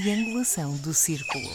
triangulação 0.00 0.76
do 0.78 0.92
círculo. 0.92 1.48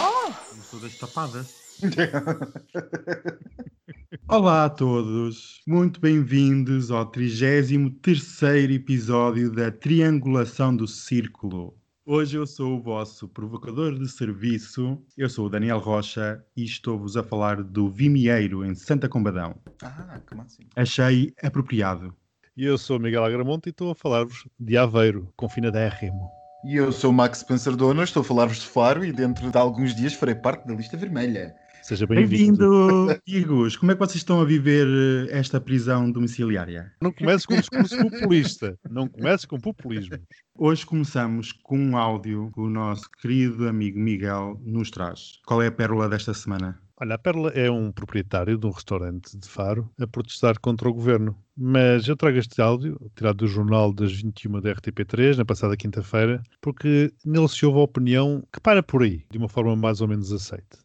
Oh! 0.00 0.32
Das 0.78 0.96
tapadas. 0.96 1.54
Olá 4.26 4.64
a 4.64 4.70
todos, 4.70 5.60
muito 5.66 6.00
bem-vindos 6.00 6.90
ao 6.90 7.04
33 7.04 8.70
episódio 8.70 9.52
da 9.52 9.70
Triangulação 9.70 10.74
do 10.74 10.88
Círculo. 10.88 11.76
Hoje 12.06 12.38
eu 12.38 12.46
sou 12.46 12.78
o 12.78 12.82
vosso 12.82 13.28
provocador 13.28 13.98
de 13.98 14.08
serviço, 14.08 14.98
eu 15.14 15.28
sou 15.28 15.44
o 15.44 15.50
Daniel 15.50 15.78
Rocha 15.78 16.42
e 16.56 16.64
estou-vos 16.64 17.18
a 17.18 17.22
falar 17.22 17.62
do 17.62 17.90
Vimieiro 17.90 18.64
em 18.64 18.74
Santa 18.74 19.10
Combadão. 19.10 19.56
Ah, 19.82 20.22
como 20.26 20.40
assim? 20.40 20.62
Achei 20.74 21.34
apropriado. 21.42 22.14
E 22.56 22.64
eu 22.64 22.78
sou 22.78 22.98
Miguel 22.98 23.24
Agramonte 23.24 23.68
e 23.68 23.70
estou 23.70 23.90
a 23.90 23.94
falar-vos 23.94 24.48
de 24.58 24.78
Aveiro, 24.78 25.30
confinadérrimo. 25.36 26.39
E 26.62 26.76
eu 26.76 26.92
sou 26.92 27.10
o 27.10 27.14
Max 27.14 27.38
Spencer 27.38 27.74
Dona, 27.74 28.04
estou 28.04 28.20
a 28.20 28.24
falar-vos 28.24 28.58
de 28.58 28.66
Faro 28.66 29.02
e 29.02 29.12
dentro 29.12 29.50
de 29.50 29.56
alguns 29.56 29.94
dias 29.94 30.12
farei 30.12 30.34
parte 30.34 30.66
da 30.66 30.74
lista 30.74 30.94
vermelha. 30.94 31.54
Seja 31.82 32.06
bem-vindo. 32.06 33.06
Bem-vindo, 33.06 33.22
Igos. 33.26 33.76
Como 33.76 33.90
é 33.90 33.94
que 33.94 34.00
vocês 34.00 34.16
estão 34.16 34.42
a 34.42 34.44
viver 34.44 34.86
eh, 34.86 35.38
esta 35.38 35.58
prisão 35.58 36.12
domiciliária? 36.12 36.92
Não 37.00 37.10
comeces 37.10 37.46
com 37.46 37.54
um 37.54 37.60
discurso 37.60 37.96
populista. 37.96 38.78
Não 38.90 39.08
comeces 39.08 39.46
com 39.46 39.58
populismo. 39.58 40.18
Hoje 40.58 40.84
começamos 40.84 41.50
com 41.50 41.78
um 41.78 41.96
áudio 41.96 42.50
que 42.52 42.60
o 42.60 42.68
nosso 42.68 43.08
querido 43.22 43.66
amigo 43.66 43.98
Miguel 43.98 44.60
nos 44.62 44.90
traz. 44.90 45.38
Qual 45.46 45.62
é 45.62 45.68
a 45.68 45.72
pérola 45.72 46.10
desta 46.10 46.34
semana? 46.34 46.78
Olha, 47.02 47.14
a 47.14 47.18
Perla 47.18 47.48
é 47.54 47.70
um 47.70 47.90
proprietário 47.90 48.58
de 48.58 48.66
um 48.66 48.70
restaurante 48.70 49.34
de 49.34 49.48
Faro 49.48 49.88
a 49.98 50.06
protestar 50.06 50.60
contra 50.60 50.86
o 50.86 50.92
governo. 50.92 51.34
Mas 51.56 52.06
eu 52.06 52.14
trago 52.14 52.36
este 52.36 52.60
áudio, 52.60 53.00
tirado 53.16 53.38
do 53.38 53.46
jornal 53.46 53.90
das 53.90 54.12
21 54.12 54.60
da 54.60 54.74
RTP3, 54.74 55.38
na 55.38 55.44
passada 55.46 55.78
quinta-feira, 55.78 56.42
porque 56.60 57.10
nele 57.24 57.48
se 57.48 57.64
ouve 57.64 57.78
a 57.78 57.84
opinião 57.84 58.44
que 58.52 58.60
para 58.60 58.82
por 58.82 59.02
aí, 59.02 59.24
de 59.30 59.38
uma 59.38 59.48
forma 59.48 59.74
mais 59.74 60.02
ou 60.02 60.08
menos 60.08 60.30
aceite. 60.30 60.76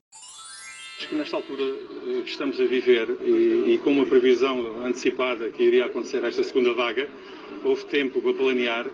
Acho 0.97 1.09
que 1.09 1.15
nesta 1.15 1.35
altura 1.35 1.63
eh, 1.63 2.21
que 2.21 2.29
estamos 2.29 2.61
a 2.61 2.65
viver 2.65 3.09
e, 3.21 3.73
e 3.73 3.81
com 3.83 3.91
uma 3.91 4.05
previsão 4.05 4.85
antecipada 4.85 5.49
que 5.49 5.63
iria 5.63 5.85
acontecer 5.85 6.23
esta 6.23 6.45
segunda 6.45 6.73
vaga, 6.73 7.09
houve 7.61 7.83
tempo 7.87 8.21
para 8.21 8.33
planear. 8.33 8.85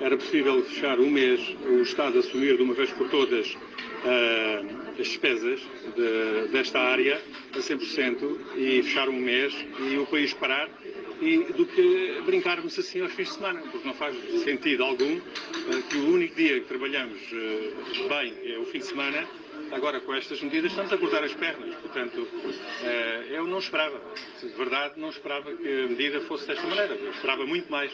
Era 0.00 0.16
possível 0.16 0.64
fechar 0.64 0.98
um 0.98 1.10
mês, 1.10 1.54
o 1.66 1.82
Estado 1.82 2.18
assumir 2.18 2.56
de 2.56 2.62
uma 2.62 2.72
vez 2.72 2.90
por 2.92 3.10
todas 3.10 3.46
uh, 3.54 4.81
despesas 4.96 5.60
de, 5.96 6.48
desta 6.52 6.78
área 6.78 7.20
a 7.54 7.58
100% 7.58 8.38
e 8.56 8.82
fechar 8.82 9.08
um 9.08 9.18
mês 9.18 9.54
e 9.90 9.98
o 9.98 10.06
país 10.06 10.32
parar 10.34 10.68
e 11.22 11.52
do 11.52 11.64
que 11.64 12.20
brincarmos 12.26 12.76
assim 12.76 13.00
aos 13.00 13.12
fins 13.12 13.28
de 13.28 13.34
semana, 13.34 13.60
porque 13.70 13.86
não 13.86 13.94
faz 13.94 14.16
sentido 14.42 14.82
algum 14.82 15.18
uh, 15.18 15.82
que 15.88 15.96
o 15.96 16.12
único 16.12 16.34
dia 16.34 16.60
que 16.60 16.66
trabalhamos 16.66 17.20
uh, 17.30 18.08
bem 18.08 18.34
é 18.44 18.58
o 18.58 18.66
fim 18.66 18.80
de 18.80 18.86
semana. 18.86 19.26
Agora, 19.70 20.00
com 20.00 20.12
estas 20.12 20.42
medidas, 20.42 20.72
estamos 20.72 20.92
a 20.92 20.98
cortar 20.98 21.22
as 21.22 21.32
pernas. 21.32 21.76
Portanto, 21.76 22.20
uh, 22.20 22.86
eu 23.30 23.46
não 23.46 23.60
esperava, 23.60 24.00
de 24.40 24.48
verdade, 24.48 24.98
não 24.98 25.10
esperava 25.10 25.54
que 25.54 25.84
a 25.84 25.88
medida 25.88 26.20
fosse 26.22 26.46
desta 26.46 26.66
maneira. 26.66 26.94
Eu 26.94 27.12
esperava 27.12 27.46
muito 27.46 27.70
mais. 27.70 27.92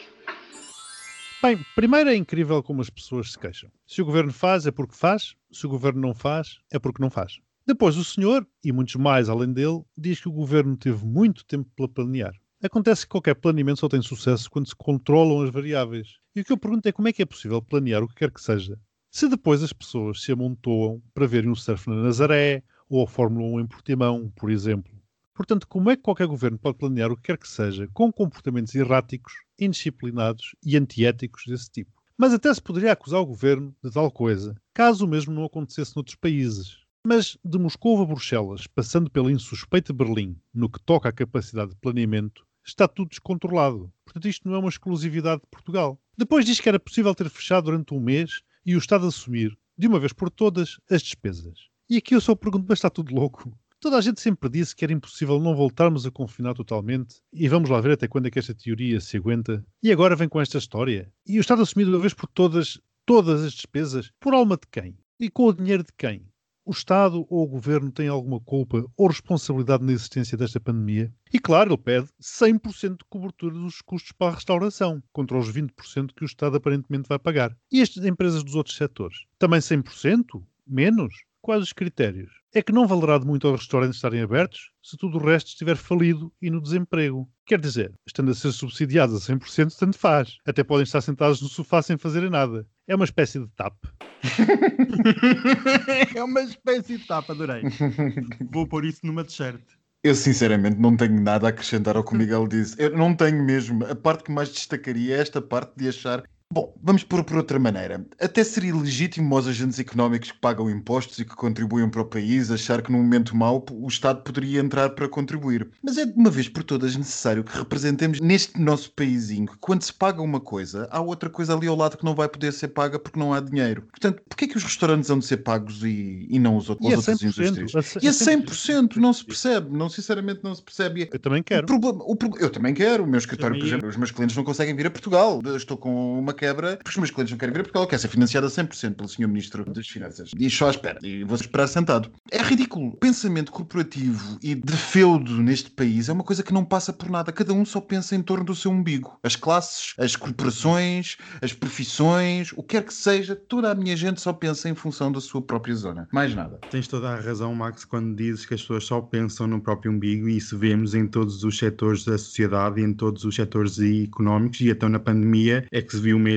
Bem, 1.41 1.57
primeiro 1.73 2.09
é 2.09 2.15
incrível 2.15 2.61
como 2.61 2.81
as 2.81 2.89
pessoas 2.89 3.31
se 3.31 3.39
queixam. 3.39 3.71
Se 3.87 4.01
o 4.01 4.05
governo 4.05 4.33
faz, 4.33 4.67
é 4.67 4.71
porque 4.71 4.93
faz. 4.93 5.35
Se 5.49 5.65
o 5.65 5.69
governo 5.69 6.01
não 6.01 6.13
faz, 6.13 6.59
é 6.69 6.77
porque 6.77 7.01
não 7.01 7.09
faz. 7.09 7.39
Depois 7.65 7.95
o 7.95 8.03
senhor, 8.03 8.45
e 8.61 8.73
muitos 8.73 8.95
mais 8.95 9.29
além 9.29 9.53
dele, 9.53 9.81
diz 9.97 10.19
que 10.19 10.27
o 10.27 10.33
governo 10.33 10.75
teve 10.75 11.05
muito 11.05 11.45
tempo 11.45 11.69
para 11.77 11.87
planear. 11.87 12.33
Acontece 12.61 13.03
que 13.03 13.11
qualquer 13.11 13.35
planeamento 13.35 13.79
só 13.79 13.87
tem 13.87 14.01
sucesso 14.01 14.49
quando 14.51 14.67
se 14.67 14.75
controlam 14.75 15.41
as 15.41 15.49
variáveis. 15.49 16.17
E 16.35 16.41
o 16.41 16.43
que 16.43 16.51
eu 16.51 16.57
pergunto 16.57 16.89
é 16.89 16.91
como 16.91 17.07
é 17.07 17.13
que 17.13 17.21
é 17.21 17.25
possível 17.25 17.61
planear 17.61 18.03
o 18.03 18.07
que 18.09 18.15
quer 18.15 18.31
que 18.31 18.41
seja, 18.41 18.77
se 19.09 19.29
depois 19.29 19.63
as 19.63 19.71
pessoas 19.71 20.21
se 20.21 20.33
amontoam 20.33 21.01
para 21.13 21.25
verem 21.25 21.49
um 21.49 21.55
surf 21.55 21.89
na 21.89 22.03
Nazaré 22.03 22.63
ou 22.89 23.01
a 23.01 23.07
Fórmula 23.07 23.47
1 23.47 23.61
em 23.61 23.67
Portimão, 23.67 24.29
por 24.35 24.51
exemplo. 24.51 24.98
Portanto, 25.39 25.65
como 25.69 25.89
é 25.89 25.95
que 25.95 26.01
qualquer 26.01 26.27
governo 26.27 26.59
pode 26.59 26.77
planear 26.77 27.09
o 27.09 27.15
que 27.15 27.21
quer 27.21 27.37
que 27.37 27.47
seja 27.47 27.87
com 27.93 28.11
comportamentos 28.11 28.75
erráticos, 28.75 29.31
indisciplinados 29.57 30.53
e 30.61 30.75
antiéticos 30.75 31.45
desse 31.47 31.71
tipo? 31.71 31.93
Mas 32.17 32.33
até 32.33 32.53
se 32.53 32.61
poderia 32.61 32.91
acusar 32.91 33.21
o 33.21 33.25
governo 33.25 33.73
de 33.81 33.89
tal 33.89 34.11
coisa, 34.11 34.53
caso 34.73 35.05
o 35.05 35.07
mesmo 35.07 35.33
não 35.33 35.45
acontecesse 35.45 35.95
noutros 35.95 36.17
países. 36.17 36.79
Mas 37.07 37.37
de 37.41 37.57
Moscou 37.57 38.01
a 38.01 38.05
Bruxelas, 38.05 38.67
passando 38.67 39.09
pela 39.09 39.31
insuspeita 39.31 39.93
Berlim, 39.93 40.35
no 40.53 40.69
que 40.69 40.81
toca 40.81 41.07
à 41.07 41.13
capacidade 41.13 41.69
de 41.69 41.77
planeamento, 41.77 42.45
está 42.61 42.85
tudo 42.85 43.07
descontrolado. 43.07 43.89
Portanto, 44.03 44.27
isto 44.27 44.45
não 44.45 44.55
é 44.55 44.59
uma 44.59 44.67
exclusividade 44.67 45.41
de 45.41 45.47
Portugal. 45.47 45.97
Depois 46.17 46.45
diz 46.45 46.59
que 46.59 46.67
era 46.67 46.81
possível 46.81 47.15
ter 47.15 47.29
fechado 47.29 47.63
durante 47.63 47.93
um 47.93 48.01
mês 48.01 48.41
e 48.65 48.75
o 48.75 48.77
Estado 48.77 49.07
assumir, 49.07 49.57
de 49.77 49.87
uma 49.87 50.01
vez 50.01 50.11
por 50.11 50.29
todas, 50.29 50.81
as 50.91 51.01
despesas. 51.01 51.69
E 51.89 51.95
aqui 51.95 52.13
eu 52.13 52.19
só 52.19 52.35
pergunto, 52.35 52.65
mas 52.67 52.79
está 52.79 52.89
tudo 52.89 53.15
louco? 53.15 53.49
Toda 53.81 53.97
a 53.97 54.01
gente 54.01 54.19
sempre 54.19 54.49
disse 54.49 54.75
que 54.75 54.83
era 54.83 54.91
impossível 54.91 55.39
não 55.39 55.55
voltarmos 55.55 56.05
a 56.05 56.11
confinar 56.11 56.53
totalmente, 56.53 57.21
e 57.31 57.47
vamos 57.47 57.69
lá 57.69 57.79
ver 57.79 57.91
até 57.91 58.09
quando 58.09 58.25
é 58.25 58.31
que 58.31 58.37
esta 58.37 58.53
teoria 58.53 58.99
se 58.99 59.15
aguenta. 59.15 59.65
E 59.81 59.89
agora 59.89 60.17
vem 60.17 60.27
com 60.27 60.41
esta 60.41 60.57
história. 60.57 61.09
E 61.25 61.37
o 61.37 61.39
Estado 61.39 61.61
assumido 61.61 61.89
de 61.89 61.95
uma 61.95 62.01
vez 62.01 62.13
por 62.13 62.27
todas, 62.27 62.77
todas 63.05 63.41
as 63.41 63.53
despesas, 63.53 64.11
por 64.19 64.33
alma 64.33 64.57
de 64.57 64.67
quem? 64.69 64.97
E 65.17 65.29
com 65.29 65.45
o 65.45 65.53
dinheiro 65.53 65.83
de 65.83 65.93
quem? 65.97 66.27
O 66.65 66.71
Estado 66.71 67.25
ou 67.29 67.45
o 67.45 67.47
Governo 67.47 67.89
têm 67.89 68.09
alguma 68.09 68.41
culpa 68.41 68.85
ou 68.97 69.07
responsabilidade 69.07 69.83
na 69.83 69.93
existência 69.93 70.37
desta 70.37 70.59
pandemia? 70.59 71.11
E 71.31 71.39
claro, 71.39 71.71
ele 71.71 71.81
pede 71.81 72.09
100% 72.21 72.97
de 72.97 73.05
cobertura 73.09 73.55
dos 73.55 73.81
custos 73.81 74.11
para 74.11 74.33
a 74.33 74.35
restauração, 74.35 75.01
contra 75.13 75.37
os 75.37 75.49
20% 75.49 76.13
que 76.13 76.23
o 76.23 76.27
Estado 76.27 76.57
aparentemente 76.57 77.07
vai 77.07 77.17
pagar. 77.17 77.57
E 77.71 77.81
as 77.81 77.95
empresas 77.95 78.43
dos 78.43 78.55
outros 78.55 78.75
setores? 78.75 79.19
Também 79.39 79.61
100%? 79.61 80.43
Menos? 80.67 81.28
Quais 81.49 81.63
os 81.63 81.73
critérios? 81.73 82.29
É 82.53 82.61
que 82.61 82.71
não 82.71 82.85
valerá 82.85 83.17
de 83.17 83.25
muito 83.25 83.47
aos 83.47 83.61
restaurantes 83.61 83.95
estarem 83.95 84.21
abertos 84.21 84.69
se 84.83 84.95
tudo 84.95 85.17
o 85.17 85.25
resto 85.25 85.47
estiver 85.47 85.75
falido 85.75 86.31
e 86.39 86.47
no 86.47 86.61
desemprego. 86.61 87.27
Quer 87.43 87.59
dizer, 87.59 87.91
estando 88.05 88.29
a 88.29 88.35
ser 88.35 88.51
subsidiados 88.51 89.15
a 89.27 89.33
100%, 89.33 89.75
tanto 89.75 89.97
faz. 89.97 90.37
Até 90.45 90.63
podem 90.63 90.83
estar 90.83 91.01
sentados 91.01 91.41
no 91.41 91.47
sofá 91.47 91.81
sem 91.81 91.97
fazerem 91.97 92.29
nada. 92.29 92.67
É 92.87 92.95
uma 92.95 93.05
espécie 93.05 93.39
de 93.39 93.47
TAP. 93.55 93.73
é 96.15 96.23
uma 96.23 96.41
espécie 96.41 96.99
de 96.99 97.07
TAP, 97.07 97.31
adorei. 97.31 97.63
Vou 98.53 98.67
pôr 98.67 98.85
isso 98.85 98.99
numa 99.03 99.23
t-shirt. 99.23 99.63
Eu 100.03 100.13
sinceramente 100.13 100.77
não 100.77 100.95
tenho 100.95 101.19
nada 101.19 101.47
a 101.47 101.49
acrescentar 101.49 101.97
ao 101.97 102.03
que 102.03 102.13
o 102.13 102.15
Miguel 102.15 102.47
disse. 102.47 102.75
Eu 102.77 102.95
não 102.95 103.15
tenho 103.15 103.43
mesmo. 103.43 103.83
A 103.85 103.95
parte 103.95 104.25
que 104.25 104.31
mais 104.31 104.49
destacaria 104.49 105.17
é 105.17 105.19
esta 105.19 105.41
parte 105.41 105.73
de 105.75 105.89
achar 105.89 106.23
Bom, 106.51 106.73
vamos 106.81 107.03
pôr 107.03 107.23
por 107.23 107.37
outra 107.37 107.59
maneira. 107.59 108.03
Até 108.19 108.43
seria 108.43 108.75
legítimo 108.75 109.35
aos 109.35 109.45
agentes 109.45 109.77
económicos 109.77 110.31
que 110.31 110.39
pagam 110.39 110.67
impostos 110.67 111.19
e 111.19 111.25
que 111.25 111.35
contribuem 111.35 111.87
para 111.87 112.01
o 112.01 112.05
país 112.05 112.49
achar 112.49 112.81
que 112.81 112.91
num 112.91 112.97
momento 112.97 113.37
mau 113.37 113.63
o 113.71 113.87
Estado 113.87 114.23
poderia 114.23 114.59
entrar 114.59 114.89
para 114.89 115.07
contribuir. 115.07 115.69
Mas 115.83 115.99
é 115.99 116.07
de 116.07 116.13
uma 116.13 116.31
vez 116.31 116.49
por 116.49 116.63
todas 116.63 116.95
necessário 116.95 117.43
que 117.43 117.55
representemos 117.55 118.19
neste 118.19 118.59
nosso 118.59 118.91
paísinho 118.93 119.45
que 119.45 119.57
quando 119.59 119.83
se 119.83 119.93
paga 119.93 120.23
uma 120.23 120.39
coisa, 120.39 120.87
há 120.89 120.99
outra 120.99 121.29
coisa 121.29 121.53
ali 121.55 121.67
ao 121.67 121.75
lado 121.75 121.99
que 121.99 122.03
não 122.03 122.15
vai 122.15 122.27
poder 122.27 122.51
ser 122.51 122.69
paga 122.69 122.97
porque 122.97 123.19
não 123.19 123.31
há 123.31 123.39
dinheiro. 123.39 123.83
Portanto, 123.83 124.19
porquê 124.27 124.45
é 124.45 124.47
que 124.47 124.57
os 124.57 124.63
restaurantes 124.63 125.07
vão 125.07 125.19
de 125.19 125.27
ser 125.27 125.37
pagos 125.37 125.83
e, 125.83 126.25
e 126.27 126.39
não 126.39 126.57
os, 126.57 126.67
outros, 126.67 126.89
e 126.89 126.93
as 126.95 127.07
outras 127.07 127.21
indústrias? 127.21 127.75
A, 127.75 127.99
e 128.01 128.07
a 128.07 128.11
100% 128.11 128.95
não 128.95 129.13
se 129.13 129.23
percebe, 129.23 129.77
não 129.77 129.87
sinceramente 129.87 130.39
não 130.43 130.55
se 130.55 130.63
percebe. 130.63 131.09
Eu 131.13 131.19
também 131.19 131.43
quero. 131.43 131.65
O 131.65 131.67
problema, 131.67 132.03
o, 132.03 132.17
eu 132.39 132.49
também 132.49 132.73
quero. 132.73 133.03
O 133.03 133.07
meu 133.07 133.19
escritório, 133.19 133.55
por 133.55 133.67
exemplo, 133.67 133.87
os 133.87 133.97
meus 133.97 134.09
clientes 134.09 134.35
não 134.35 134.43
conseguem 134.43 134.75
vir 134.75 134.87
a 134.87 134.89
Portugal. 134.89 135.39
Eu 135.45 135.55
estou 135.55 135.77
com 135.77 136.17
uma 136.17 136.38
quebra, 136.39 136.77
porque 136.77 136.89
os 136.89 136.97
meus 136.97 137.11
clientes 137.11 137.31
não 137.31 137.37
querem 137.37 137.53
vir 137.53 137.59
a 137.59 137.63
Portugal, 137.63 137.87
quer 137.87 137.99
ser 137.99 138.07
financiada 138.07 138.47
100% 138.47 138.95
pelo 138.95 139.09
Sr. 139.09 139.27
Ministro 139.27 139.65
das 139.71 139.87
Finanças. 139.87 140.31
E 140.37 140.49
só 140.49 140.69
espera, 140.69 140.97
e 141.03 141.23
vou 141.23 141.35
esperar 141.35 141.67
sentado. 141.67 142.09
É 142.31 142.41
ridículo. 142.41 142.95
Pensamento 142.97 143.51
corporativo 143.51 144.39
e 144.41 144.55
de 144.55 144.77
feudo 144.77 145.41
neste 145.41 145.69
país 145.69 146.09
é 146.09 146.13
uma 146.13 146.23
coisa 146.23 146.41
que 146.41 146.53
não 146.53 146.63
passa 146.63 146.93
por 146.93 147.09
nada. 147.09 147.31
Cada 147.31 147.53
um 147.53 147.65
só 147.65 147.81
pensa 147.81 148.15
em 148.15 148.21
torno 148.21 148.45
do 148.45 148.55
seu 148.55 148.71
umbigo. 148.71 149.19
As 149.21 149.35
classes, 149.35 149.93
as 149.97 150.15
corporações, 150.15 151.17
as 151.41 151.53
profissões, 151.53 152.51
o 152.53 152.63
que 152.63 152.69
quer 152.69 152.83
que 152.83 152.93
seja, 152.93 153.35
toda 153.35 153.71
a 153.71 153.75
minha 153.75 153.97
gente 153.97 154.21
só 154.21 154.31
pensa 154.31 154.69
em 154.69 154.75
função 154.75 155.11
da 155.11 155.19
sua 155.19 155.41
própria 155.41 155.75
zona. 155.75 156.07
Mais 156.13 156.33
nada. 156.33 156.59
Tens 156.69 156.87
toda 156.87 157.09
a 157.09 157.19
razão, 157.19 157.53
Max, 157.53 157.83
quando 157.83 158.15
dizes 158.15 158.45
que 158.45 158.53
as 158.53 158.61
pessoas 158.61 158.85
só 158.85 159.01
pensam 159.01 159.47
no 159.47 159.59
próprio 159.59 159.91
umbigo 159.91 160.29
e 160.29 160.37
isso 160.37 160.57
vemos 160.57 160.95
em 160.95 161.07
todos 161.07 161.43
os 161.43 161.57
setores 161.57 162.05
da 162.05 162.17
sociedade 162.17 162.81
em 162.81 162.93
todos 162.93 163.25
os 163.25 163.35
setores 163.35 163.79
económicos 163.79 164.61
e 164.61 164.71
até 164.71 164.87
na 164.87 164.99
pandemia 164.99 165.65
é 165.71 165.81
que 165.81 165.91
se 165.91 166.01
viu 166.01 166.17
mesmo 166.17 166.28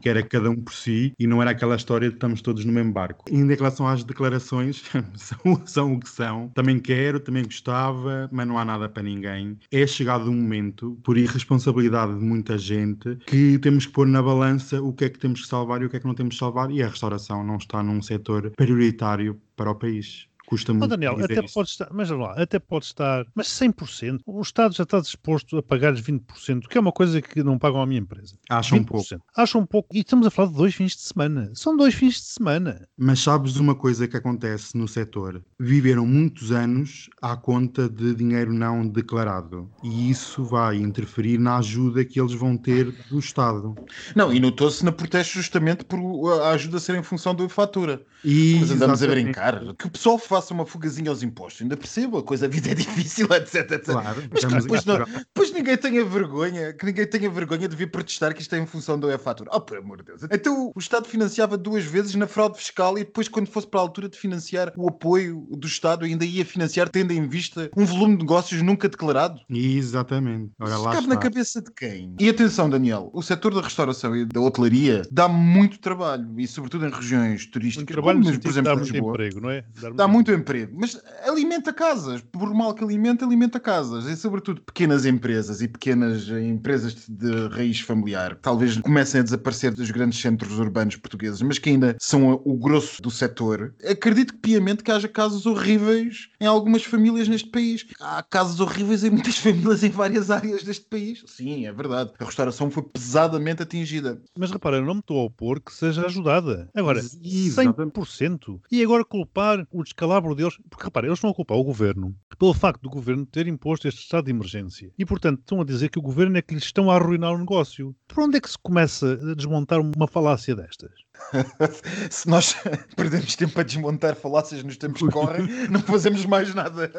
que 0.00 0.08
era 0.08 0.22
cada 0.22 0.50
um 0.50 0.56
por 0.56 0.72
si 0.72 1.12
e 1.18 1.26
não 1.26 1.40
era 1.40 1.50
aquela 1.50 1.76
história 1.76 2.08
de 2.08 2.14
estamos 2.14 2.42
todos 2.42 2.64
no 2.64 2.72
mesmo 2.72 2.92
barco. 2.92 3.24
E 3.30 3.36
em 3.36 3.46
relação 3.46 3.86
às 3.86 4.04
declarações, 4.04 4.82
são, 5.16 5.62
são 5.64 5.94
o 5.94 6.00
que 6.00 6.08
são. 6.08 6.48
Também 6.54 6.78
quero, 6.78 7.20
também 7.20 7.44
gostava, 7.44 8.28
mas 8.32 8.46
não 8.46 8.58
há 8.58 8.64
nada 8.64 8.88
para 8.88 9.02
ninguém. 9.02 9.58
É 9.70 9.86
chegado 9.86 10.30
um 10.30 10.34
momento, 10.34 10.98
por 11.02 11.16
irresponsabilidade 11.16 12.14
de 12.14 12.24
muita 12.24 12.58
gente, 12.58 13.16
que 13.26 13.58
temos 13.58 13.86
que 13.86 13.92
pôr 13.92 14.06
na 14.06 14.22
balança 14.22 14.82
o 14.82 14.92
que 14.92 15.04
é 15.04 15.08
que 15.08 15.18
temos 15.18 15.42
que 15.42 15.48
salvar 15.48 15.82
e 15.82 15.84
o 15.84 15.90
que 15.90 15.96
é 15.96 16.00
que 16.00 16.06
não 16.06 16.14
temos 16.14 16.34
que 16.34 16.38
salvar 16.38 16.70
e 16.70 16.82
a 16.82 16.88
restauração 16.88 17.44
não 17.44 17.56
está 17.56 17.82
num 17.82 18.02
setor 18.02 18.50
prioritário 18.50 19.40
para 19.56 19.70
o 19.70 19.74
país 19.74 20.29
Custa 20.50 20.72
muito. 20.72 20.82
Oh, 20.84 20.88
Daniel, 20.88 21.14
dizer 21.14 21.32
até 21.32 21.44
isto. 21.44 21.54
pode 21.54 21.68
estar, 21.68 21.88
mas 21.92 22.08
vamos 22.08 22.26
lá, 22.26 22.34
até 22.42 22.58
pode 22.58 22.84
estar, 22.86 23.24
mas 23.36 23.46
100%. 23.46 24.18
O 24.26 24.40
Estado 24.40 24.74
já 24.74 24.82
está 24.82 24.98
disposto 24.98 25.56
a 25.58 25.62
pagar-lhes 25.62 26.02
20%, 26.02 26.66
que 26.68 26.76
é 26.76 26.80
uma 26.80 26.90
coisa 26.90 27.22
que 27.22 27.40
não 27.44 27.56
pagam 27.56 27.80
à 27.80 27.86
minha 27.86 28.00
empresa. 28.00 28.34
Acham 28.50 28.78
um 28.78 28.82
20%. 28.82 28.86
pouco. 28.86 29.06
Acham 29.36 29.60
um 29.60 29.66
pouco. 29.66 29.96
E 29.96 30.00
estamos 30.00 30.26
a 30.26 30.30
falar 30.30 30.48
de 30.48 30.56
dois 30.56 30.74
fins 30.74 30.96
de 30.96 31.02
semana. 31.02 31.52
São 31.54 31.76
dois 31.76 31.94
fins 31.94 32.14
de 32.14 32.26
semana. 32.26 32.88
Mas 32.98 33.20
sabes 33.20 33.56
uma 33.56 33.76
coisa 33.76 34.08
que 34.08 34.16
acontece 34.16 34.76
no 34.76 34.88
setor? 34.88 35.40
Viveram 35.58 36.04
muitos 36.04 36.50
anos 36.50 37.08
à 37.22 37.36
conta 37.36 37.88
de 37.88 38.12
dinheiro 38.12 38.52
não 38.52 38.84
declarado. 38.88 39.70
E 39.84 40.10
isso 40.10 40.42
vai 40.42 40.78
interferir 40.78 41.38
na 41.38 41.58
ajuda 41.58 42.04
que 42.04 42.20
eles 42.20 42.34
vão 42.34 42.56
ter 42.56 42.90
do 43.08 43.20
Estado. 43.20 43.76
Não, 44.16 44.34
e 44.34 44.40
notou-se 44.40 44.84
na 44.84 44.90
protesto 44.90 45.34
justamente 45.34 45.84
por 45.84 46.00
a 46.42 46.50
ajuda 46.50 46.80
ser 46.80 46.96
em 46.96 47.04
função 47.04 47.36
da 47.36 47.48
fatura. 47.48 48.02
E 48.24 48.56
Mas 48.60 48.70
andamos 48.72 49.02
a 49.02 49.06
exatamente. 49.06 49.24
brincar. 49.24 49.74
Que 49.76 49.86
o 49.86 49.90
pessoal 49.90 50.18
faça 50.40 50.54
uma 50.54 50.64
fugazinha 50.66 51.10
aos 51.10 51.22
impostos. 51.22 51.62
Ainda 51.62 51.76
percebo, 51.76 52.18
a 52.18 52.22
coisa, 52.22 52.46
a 52.46 52.48
vida 52.48 52.70
é 52.70 52.74
difícil, 52.74 53.26
etc, 53.34 53.70
etc. 53.72 53.84
Claro, 53.84 54.22
Mas 54.30 54.42
estamos 54.42 54.64
depois, 54.64 54.84
não, 54.84 54.98
depois 54.98 55.52
ninguém 55.52 55.76
tenha 55.76 56.04
vergonha, 56.04 56.72
que 56.72 56.86
ninguém 56.86 57.06
tenha 57.06 57.30
vergonha 57.30 57.68
de 57.68 57.76
vir 57.76 57.90
protestar 57.90 58.34
que 58.34 58.40
isto 58.42 58.54
é 58.54 58.58
em 58.58 58.66
função 58.66 58.98
da 58.98 59.18
fatura. 59.18 59.50
Oh, 59.52 59.60
por 59.60 59.78
amor 59.78 59.98
de 59.98 60.04
Deus. 60.04 60.22
Então 60.32 60.72
o 60.74 60.78
Estado 60.78 61.06
financiava 61.06 61.56
duas 61.58 61.84
vezes 61.84 62.14
na 62.14 62.26
fraude 62.26 62.58
fiscal 62.58 62.96
e 62.98 63.04
depois, 63.04 63.28
quando 63.28 63.46
fosse 63.48 63.66
para 63.66 63.80
a 63.80 63.82
altura 63.82 64.08
de 64.08 64.18
financiar 64.18 64.72
o 64.76 64.88
apoio 64.88 65.46
do 65.50 65.66
Estado, 65.66 66.04
ainda 66.04 66.24
ia 66.24 66.44
financiar 66.44 66.88
tendo 66.88 67.12
em 67.12 67.28
vista 67.28 67.70
um 67.76 67.84
volume 67.84 68.16
de 68.16 68.22
negócios 68.22 68.62
nunca 68.62 68.88
declarado. 68.88 69.40
Exatamente. 69.50 70.50
Ora, 70.60 70.74
Isso 70.74 70.82
lá 70.82 70.92
cabe 70.92 71.06
na 71.06 71.16
cabeça 71.16 71.60
de 71.60 71.70
quem? 71.72 72.14
E 72.18 72.28
atenção, 72.28 72.70
Daniel, 72.70 73.10
o 73.12 73.22
setor 73.22 73.54
da 73.54 73.60
restauração 73.60 74.16
e 74.16 74.24
da 74.24 74.40
hotelaria 74.40 75.02
dá 75.10 75.28
muito 75.28 75.78
trabalho 75.78 76.28
e, 76.38 76.46
sobretudo, 76.46 76.86
em 76.86 76.90
regiões 76.90 77.46
Um 77.46 77.50
turísticas, 77.50 77.92
trabalho 77.94 78.18
como 78.18 78.30
mesmo, 78.30 78.42
por 78.42 78.50
exemplo, 78.50 78.74
muito 78.76 78.92
Lisboa. 78.92 79.12
emprego, 79.12 79.40
não 79.40 79.50
é? 79.50 79.64
Dá 79.94 80.08
muito 80.08 80.29
emprego, 80.34 80.72
mas 80.78 81.00
alimenta 81.24 81.72
casas. 81.72 82.20
Por 82.20 82.52
mal 82.54 82.74
que 82.74 82.82
alimenta, 82.84 83.24
alimenta 83.24 83.58
casas. 83.60 84.06
E, 84.06 84.16
sobretudo, 84.16 84.60
pequenas 84.62 85.04
empresas 85.06 85.60
e 85.62 85.68
pequenas 85.68 86.28
empresas 86.28 86.94
de- 86.94 87.10
de 87.30 87.48
raiz 87.54 87.80
familiar. 87.80 88.34
que 88.36 88.42
Talvez 88.42 88.76
comecem 88.78 89.20
a 89.20 89.24
desaparecer 89.24 89.72
dos 89.72 89.90
grandes 89.90 90.20
centros 90.20 90.58
urbanos 90.58 90.96
portugueses, 90.96 91.40
mas 91.42 91.58
que 91.58 91.70
ainda 91.70 91.96
são 92.00 92.40
o 92.44 92.56
grosso 92.56 93.00
do 93.00 93.10
setor. 93.10 93.74
Acredito 93.88 94.34
que 94.34 94.38
piamente 94.40 94.82
que 94.82 94.90
haja 94.90 95.08
casos 95.08 95.46
horríveis 95.46 96.28
em 96.40 96.46
algumas 96.46 96.82
famílias 96.84 97.28
neste 97.28 97.48
país. 97.50 97.86
Há 98.00 98.22
casos 98.22 98.60
horríveis 98.60 99.04
em 99.04 99.10
muitas 99.10 99.36
famílias 99.38 99.82
em 99.84 99.90
várias 99.90 100.30
áreas 100.30 100.62
deste 100.62 100.84
país. 100.86 101.22
Sim, 101.26 101.66
é 101.66 101.72
verdade. 101.72 102.10
A 102.18 102.24
restauração 102.24 102.70
foi 102.70 102.82
pesadamente 102.82 103.62
atingida. 103.62 104.20
Mas 104.36 104.50
repara, 104.50 104.76
eu 104.78 104.84
não 104.84 104.94
me 104.94 105.00
estou 105.00 105.20
a 105.20 105.24
opor 105.24 105.60
que 105.60 105.72
seja 105.72 106.04
ajudada. 106.06 106.68
Agora, 106.74 107.00
Exatamente. 107.00 107.92
100%. 107.92 108.60
E 108.70 108.82
agora 108.82 109.04
culpar 109.04 109.66
o 109.70 109.82
descalabro 109.82 110.19
deles. 110.34 110.56
Porque 110.68 110.84
repara, 110.84 111.06
eles 111.06 111.18
estão 111.18 111.30
a 111.30 111.34
culpar 111.34 111.56
o 111.56 111.64
governo 111.64 112.14
pelo 112.38 112.54
facto 112.54 112.80
do 112.80 112.88
governo 112.88 113.26
ter 113.26 113.46
imposto 113.46 113.86
este 113.86 114.00
estado 114.00 114.24
de 114.24 114.30
emergência. 114.30 114.90
E 114.98 115.04
portanto 115.04 115.40
estão 115.40 115.60
a 115.60 115.64
dizer 115.64 115.90
que 115.90 115.98
o 115.98 116.02
governo 116.02 116.38
é 116.38 116.42
que 116.42 116.54
lhes 116.54 116.64
estão 116.64 116.90
a 116.90 116.96
arruinar 116.96 117.34
o 117.34 117.38
negócio. 117.38 117.94
Por 118.08 118.24
onde 118.24 118.38
é 118.38 118.40
que 118.40 118.50
se 118.50 118.58
começa 118.58 119.12
a 119.12 119.34
desmontar 119.34 119.80
uma 119.80 120.08
falácia 120.08 120.56
destas? 120.56 120.92
Se 122.10 122.28
nós 122.28 122.56
perdemos 122.96 123.36
tempo 123.36 123.60
a 123.60 123.62
desmontar 123.62 124.16
falácias 124.16 124.64
nos 124.64 124.78
tempos 124.78 125.02
que 125.02 125.10
correm, 125.10 125.46
não 125.68 125.80
fazemos 125.80 126.24
mais 126.24 126.54
nada. 126.54 126.90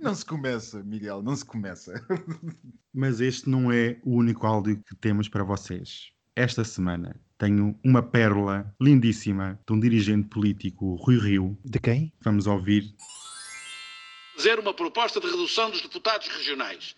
Não 0.00 0.14
se 0.14 0.24
começa, 0.24 0.82
Miguel, 0.82 1.22
não 1.22 1.36
se 1.36 1.44
começa. 1.44 1.94
Mas 2.92 3.20
este 3.20 3.48
não 3.48 3.70
é 3.70 3.98
o 4.04 4.16
único 4.16 4.46
áudio 4.46 4.82
que 4.82 4.96
temos 4.96 5.28
para 5.28 5.44
vocês. 5.44 6.10
Esta 6.34 6.64
semana 6.64 7.14
tenho 7.40 7.74
uma 7.82 8.02
pérola 8.02 8.70
lindíssima 8.78 9.58
de 9.66 9.72
um 9.72 9.80
dirigente 9.80 10.28
político, 10.28 10.94
Rui 10.96 11.18
Rio. 11.18 11.58
De 11.64 11.80
quem? 11.80 12.12
Vamos 12.20 12.46
ouvir. 12.46 12.84
fazer 14.36 14.58
uma 14.58 14.74
proposta 14.74 15.18
de 15.20 15.26
redução 15.26 15.70
dos 15.70 15.80
deputados 15.80 16.28
regionais. 16.28 16.94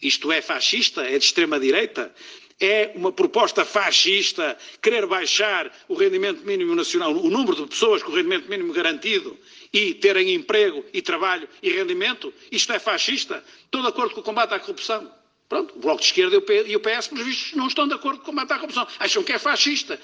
Isto 0.00 0.30
é 0.30 0.40
fascista? 0.40 1.02
É 1.02 1.18
de 1.18 1.24
extrema-direita? 1.24 2.14
É 2.60 2.92
uma 2.94 3.12
proposta 3.12 3.64
fascista 3.64 4.56
querer 4.80 5.06
baixar 5.06 5.72
o 5.88 5.94
rendimento 5.94 6.44
mínimo 6.44 6.74
nacional, 6.74 7.12
o 7.12 7.30
número 7.30 7.56
de 7.56 7.66
pessoas 7.66 8.02
com 8.02 8.12
o 8.12 8.14
rendimento 8.14 8.48
mínimo 8.48 8.72
garantido 8.72 9.36
e 9.72 9.94
terem 9.94 10.34
emprego 10.34 10.84
e 10.92 11.02
trabalho 11.02 11.48
e 11.62 11.70
rendimento? 11.70 12.32
Isto 12.50 12.72
é 12.72 12.78
fascista? 12.78 13.44
Estou 13.64 13.82
de 13.82 13.88
acordo 13.88 14.14
com 14.14 14.20
o 14.20 14.24
combate 14.24 14.54
à 14.54 14.60
corrupção. 14.60 15.17
Pronto, 15.48 15.76
o 15.76 15.80
Bloco 15.80 16.00
de 16.00 16.06
Esquerda 16.06 16.36
e 16.66 16.76
o 16.76 16.80
PS, 16.80 17.08
pelos 17.08 17.24
vistos, 17.24 17.56
não 17.56 17.68
estão 17.68 17.88
de 17.88 17.94
acordo 17.94 18.18
com 18.18 18.24
o 18.24 18.26
combate 18.26 18.52
à 18.52 18.56
corrupção. 18.56 18.86
Acham 18.98 19.22
que 19.22 19.32
é 19.32 19.38
fascista. 19.38 19.98